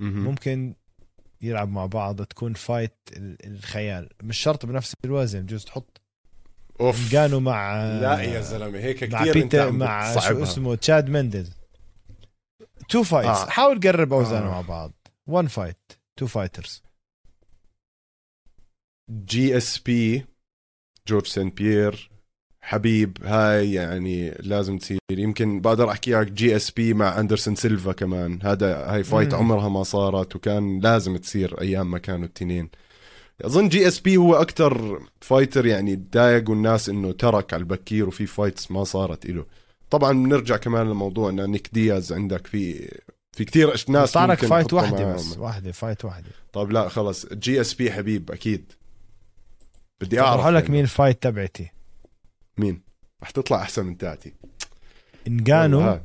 ممكن 0.00 0.74
يلعب 1.40 1.68
مع 1.68 1.86
بعض 1.86 2.22
تكون 2.22 2.54
fight 2.54 2.96
ال- 3.16 3.46
الخيال. 3.46 4.08
مش 4.22 4.38
شرط 4.38 4.66
بنفس 4.66 4.94
الوزن 5.04 5.40
بجوز 5.42 5.64
تحط 5.64 6.00
أوف. 6.80 7.12
كانوا 7.12 7.40
مع 7.40 7.84
لا 7.84 8.20
يا 8.20 8.40
زلمة 8.40 8.78
هيك 8.78 9.04
مع 9.12 9.20
كثير 9.20 9.36
إنت 9.36 9.56
بيتر 9.56 9.70
مع 9.70 10.18
شو. 10.18 10.42
اسمه 10.42 10.74
تشاد 10.74 11.10
مندز 11.10 11.57
two 12.88 13.02
fights 13.02 13.40
آه. 13.40 13.48
حاول 13.48 13.80
قرب 13.80 14.12
أوزانه 14.12 14.46
آه. 14.46 14.50
مع 14.50 14.60
بعض. 14.60 14.92
one 15.26 15.46
fight 15.46 15.92
two 16.16 16.26
fighters 16.26 16.82
GSP 19.10 20.26
جورج 21.08 21.26
سان 21.26 21.50
بيير 21.50 22.10
حبيب 22.60 23.18
هاي 23.24 23.72
يعني 23.72 24.30
لازم 24.30 24.78
تصير. 24.78 24.98
يمكن 25.10 25.60
بقدر 25.60 25.90
أحكي 25.90 26.14
لك 26.14 26.32
GSP 26.32 26.94
مع 26.94 27.20
أندرسون 27.20 27.54
سيلفا 27.54 27.92
كمان. 27.92 28.38
هذا 28.42 28.92
هاي 28.92 29.04
fight 29.04 29.34
مم. 29.34 29.40
عمرها 29.40 29.68
ما 29.68 29.82
صارت 29.82 30.36
وكان 30.36 30.80
لازم 30.80 31.16
تصير 31.16 31.60
أيام 31.60 31.90
ما 31.90 31.98
كانوا 31.98 32.26
التنين. 32.26 32.70
أظن 33.44 33.68
GSP 33.68 34.16
هو 34.16 34.34
أكتر 34.34 35.02
fighter 35.20 35.66
يعني 35.66 35.96
تضايقوا 35.96 36.54
الناس 36.54 36.88
إنه 36.88 37.12
ترك 37.12 37.54
على 37.54 37.60
البكير 37.60 38.08
وفي 38.08 38.26
fights 38.26 38.70
ما 38.70 38.84
صارت 38.84 39.26
له 39.26 39.46
طبعا 39.90 40.12
بنرجع 40.12 40.56
كمان 40.56 40.90
لموضوع 40.90 41.30
إن 41.30 41.50
نيك 41.50 41.70
دياز 41.72 42.12
عندك 42.12 42.46
في 42.46 42.88
في 43.36 43.44
كثير 43.44 43.84
ناس 43.88 44.08
صار 44.08 44.30
لك 44.30 44.44
fight 44.44 44.72
واحدة. 44.72 45.14
بس 45.14 45.38
واحدة 45.38 45.72
fight 45.72 46.04
واحدة 46.04 46.30
طب 46.52 46.70
لا 46.70 46.88
خلص. 46.88 47.26
GSP 47.26 47.92
حبيب 47.92 48.30
أكيد. 48.30 48.72
بدي 50.00 50.20
أعرف 50.20 50.46
لك 50.46 50.62
يعني. 50.62 50.72
مين 50.74 50.84
ال 50.84 50.90
fight 50.90 51.22
تبعتي. 51.22 51.70
مين؟ 52.58 52.82
رح 53.22 53.30
تطلع 53.30 53.62
أحسن 53.62 53.86
من 53.86 53.98
تاعتي 53.98 54.34
انجانو. 55.26 56.00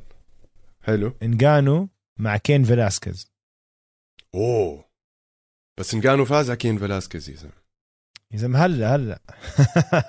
حلو. 0.81 1.13
انجانو 1.23 1.89
مع 2.19 2.38
كين 2.38 2.63
فيلاسكيز. 2.63 3.31
أوه. 4.36 4.86
بس 5.79 5.93
نجانو 5.93 6.26
فاز 6.25 6.49
على 6.49 6.57
كين 6.57 6.77
فيلاسكيز 6.77 7.29
يا 7.29 7.36
زلمه 7.36 7.53
يا 8.31 8.38
زلمه 8.38 8.65
هلا. 8.65 8.95
هلا 8.95 9.19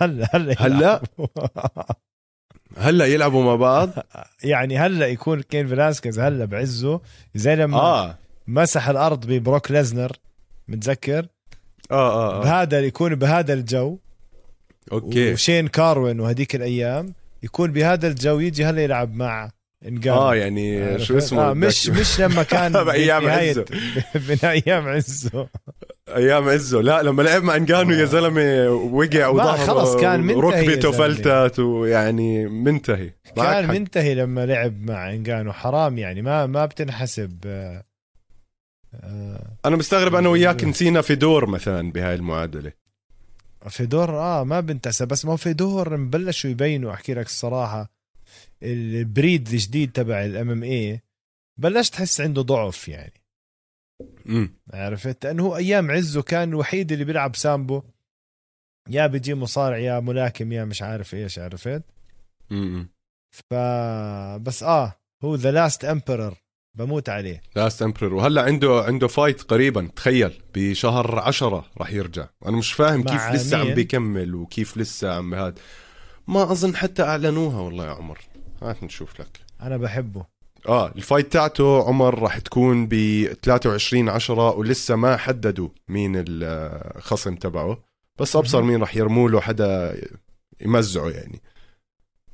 هلا 0.01 0.31
هلا؟ 0.37 0.57
هلا؟ 0.67 1.03
هلا 2.79 3.05
يلعبوا 3.07 3.45
مع 3.45 3.57
بعض؟ 3.57 3.91
يعني 4.43 4.79
هلا 4.79 5.07
يكون 5.07 5.43
كين 5.43 5.69
فيلاسكيز 5.69 6.19
هلا 6.19 6.45
بعزه. 6.45 7.01
زي 7.35 7.57
لما 7.57 7.79
آه. 7.79 8.19
مسح 8.47 8.89
الأرض 8.89 9.27
ببروك 9.27 9.71
ليزنر 9.71 10.13
متذكر؟ 10.69 11.27
آه 11.91 11.95
آه, 11.95 12.41
آه. 12.41 12.43
بهذا 12.43 12.81
يكون 12.81 13.15
بهذا 13.15 13.53
الجو. 13.53 13.99
أوكي. 14.93 15.33
وشين 15.33 15.69
كاروين 15.69 16.21
وهذيك 16.21 16.55
الأيام 16.55 17.15
يكون 17.43 17.73
بهذا 17.73 18.09
الجو 18.09 18.39
يجي 18.39 18.65
هلا 18.65 18.85
يلعب 18.85 19.15
مع 19.15 19.51
انجانو 19.85 20.17
آه 20.19 20.35
يعني؟ 20.35 20.99
شو 20.99 21.19
اسمه؟ 21.19 21.51
آه 21.51 21.53
مش 21.55 21.89
مش 22.01 22.21
لما 22.21 22.43
كان 22.43 22.73
بنهاية- 22.85 23.11
عزة. 23.11 23.65
من 24.29 24.39
أيام 24.45 24.89
عزة. 24.89 25.49
أيام 26.09 26.49
عزة. 26.49 26.81
لا 26.81 27.03
لما 27.03 27.23
لعب 27.23 27.43
مع 27.43 27.57
انقانو 27.57 27.91
يا 27.95 28.05
زلمة 28.05 28.69
وقع 28.71 29.27
وظهره 29.29 29.67
خلص 29.67 29.97
كان 29.97 30.21
منتهي 30.21 30.67
ركبته. 30.67 30.93
فلتت 30.93 31.59
ويعني 31.59 32.47
منتهي. 32.49 33.11
كان. 33.37 33.69
منتهي 33.69 34.15
لما 34.15 34.47
لعب 34.47 34.83
مع 34.91 35.11
انجانو 35.13 35.53
حرام 35.53 35.99
يعني 35.99 36.23
ما 36.23 36.47
ما 36.47 36.67
بتنحسب 36.67 37.39
آه، 37.47 37.85
آه، 38.95 39.57
أنا 39.65 39.77
مستغرب 39.77 40.15
أنا 40.15 40.29
وياك 40.29 40.65
نسينا 40.65 41.01
في 41.01 41.15
دور 41.15 41.47
مثلا 41.47 41.93
بهاي 41.93 42.15
المعادلة. 42.15 42.73
فيدور؟ 43.69 44.11
آه 44.11 44.45
ما 44.45 44.61
بنتسى 44.61 45.07
بس 45.07 45.25
ما 45.25 45.33
هو 45.33 45.37
فيدور 45.37 45.97
مبلشوا 45.97 46.51
يبينوا 46.51 46.93
أحكي 46.93 47.15
لك 47.15 47.27
الصراحة. 47.27 47.94
البريد 48.65 49.49
الجديد 49.49 49.93
تبع 49.93 50.25
ال 50.25 50.51
MMA 50.51 51.01
بلشت 51.61 51.93
تحس 51.93 52.21
عنده 52.21 52.43
ضعف 52.43 52.89
يعني. 52.89 53.23
امم 54.27 54.55
عرفت؟ 54.73 55.27
لأنه 55.27 55.43
هو 55.43 55.57
أيام 55.57 55.91
عزه 55.91 56.23
كان 56.23 56.49
الوحيد 56.49 56.93
اللي 56.93 57.05
بيلعب 57.05 57.37
سامبو. 57.37 57.83
يا 58.91 59.07
بيجي 59.07 59.35
مصارع 59.35 59.79
يا 59.79 60.01
ملاكم 60.01 60.53
يا 60.53 60.65
مش 60.65 60.83
عارف 60.83 61.15
إيش 61.15 61.39
عرفت؟ 61.39 61.83
امم 62.53 62.89
ف 63.31 63.55
بس 64.41 64.63
آه 64.63 65.01
هو 65.25 65.35
the 65.35 65.51
last 65.51 65.85
emperor 65.85 66.35
بموت 66.79 67.09
عليه. 67.09 67.43
last 67.57 67.83
emperor 67.83 68.15
وهلأ 68.15 68.43
عنده 68.43 68.85
عنده 68.87 69.09
fight 69.09 69.43
قريبا 69.43 69.91
تخيل 69.97 70.43
بشهر 70.55 71.19
عشرة 71.19 71.71
راح 71.79 71.93
يرجع. 71.93 72.29
أنا 72.47 72.57
مش 72.57 72.73
فاهم 72.73 73.03
كيف 73.03 73.31
لسه 73.31 73.59
عم؟ 73.59 73.75
بيكمل 73.75 74.35
وكيف 74.35 74.77
لسه 74.77 75.15
عم 75.15 75.31
بهاد. 75.31 75.59
ما 76.29 76.53
أظن 76.53 76.77
حتى 76.77 77.03
أعلنوها 77.03 77.61
والله 77.61 77.87
يا 77.87 77.91
عمر. 77.91 78.21
هات 78.71 78.83
نشوف 78.83 79.21
لك. 79.21 79.41
أنا 79.61 79.77
بحبه. 79.77 80.27
آه 80.69 80.89
الفايت 80.89 81.33
تاعته 81.33 81.89
عمر 81.89 82.19
راح 82.19 82.39
تكون 82.39 82.87
ب 82.87 82.95
23 83.43 84.09
10 84.09 84.51
ولسه 84.57 84.97
ما 84.97 85.17
حددوا 85.17 85.69
مين 85.89 86.13
الخصم 86.17 87.35
تبعه 87.35 87.79
بس 88.19 88.37
أبصر. 88.37 88.63
مين 88.63 88.81
راح 88.81 88.97
يرموا 88.97 89.29
له 89.31 89.41
حدا 89.41 90.01
يمزعه 90.61 91.09
يعني. 91.09 91.43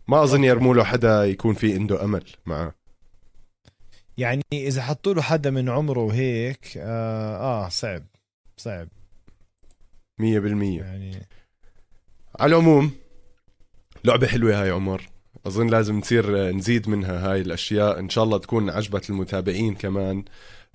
ما 0.09 0.23
أظن 0.23 0.45
يرموا 0.45 0.75
له 0.75 0.85
حدا 0.85 1.25
يكون 1.25 1.55
في 1.55 1.75
عنده 1.75 2.05
أمل 2.05 2.25
معه. 2.47 2.75
يعني 4.19 4.43
إذا 4.53 4.83
حطوا 4.83 5.15
له 5.15 5.23
حدا 5.23 5.51
من 5.51 5.69
عمره 5.69 6.01
وهيك 6.01 6.77
آه, 6.77 7.37
آه 7.37 7.69
صعب 7.69 8.03
صعب. 8.57 8.89
100% 10.21 10.23
يعني 10.23 11.27
على 12.41 12.57
العموم 12.57 12.91
لعبة 14.05 14.27
حلوة 14.27 14.63
هاي 14.63 14.71
عمر. 14.71 15.09
أظن 15.47 15.67
لازم 15.67 15.99
نصير 15.99 16.51
نزيد 16.51 16.89
منها 16.89 17.33
هاي 17.33 17.41
الأشياء. 17.41 17.99
إن 17.99 18.09
شاء 18.09 18.25
الله 18.25 18.39
تكون 18.39 18.71
عجبت 18.71 19.11
المتابعين 19.11 19.75
كمان. 19.75 20.25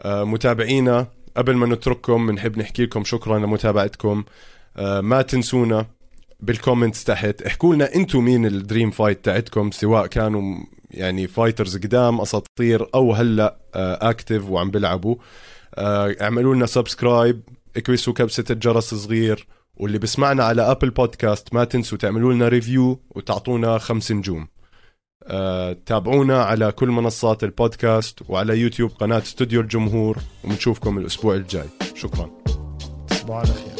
آه، 0.01 0.23
متابعينا 0.23 1.07
قبل 1.37 1.55
ما 1.55 1.65
نترككم 1.67 2.27
بنحب 2.27 2.57
نحكي 2.59 2.83
لكم 2.83 3.03
شكرا 3.03 3.39
لمتابعتكم. 3.39 4.23
آه، 4.77 5.01
ما 5.01 5.21
تنسونا 5.21 5.85
بال 6.39 6.52
comments 6.52 7.03
تحت. 7.03 7.41
احكوا 7.41 7.75
لنا 7.75 7.95
أنتم 7.95 8.25
مين 8.25 8.45
ال 8.45 8.53
dream 8.53 8.91
fight 8.91 9.25
تاعتكم 9.25 9.71
سواء 9.71 10.07
كانوا 10.07 10.57
يعني 10.91 11.27
fighters 11.27 11.77
قدام 11.77 12.21
أساطير 12.21 12.87
أو 12.95 13.13
هلأ 13.13 13.57
active 13.75 14.49
وعم 14.49 14.71
بيلعبوا. 14.71 15.15
آه، 15.75 16.15
اعملوا 16.21 16.55
لنا 16.55 16.65
subscribe 16.65 17.41
اكبسوا 17.77 18.13
كبسة 18.13 18.45
الجرس 18.49 18.93
صغير 18.93 19.47
واللي 19.77 19.97
بسمعنا 19.97 20.43
على 20.43 20.61
ابل 20.71 20.89
بودكاست 20.89 21.53
ما 21.53 21.63
تنسوا 21.63 21.97
تعملوا 21.97 22.33
لنا 22.33 22.47
review 22.47 23.01
وتعطونا 23.09 23.77
خمس 23.77 24.11
نجوم. 24.11 24.47
أه 25.23 25.77
تابعونا 25.85 26.43
على 26.43 26.71
كل 26.71 26.89
منصات 26.89 27.43
البودكاست 27.43 28.19
وعلى 28.29 28.57
يوتيوب 28.59 28.91
قناة 28.91 29.17
استوديو 29.17 29.61
الجمهور 29.61 30.17
وبنشوفكم 30.43 30.97
الأسبوع 30.97 31.35
الجاي. 31.35 31.69
شكرا. 31.95 32.29
تصبحوا 33.07 33.35
على 33.35 33.47
خير. 33.47 33.74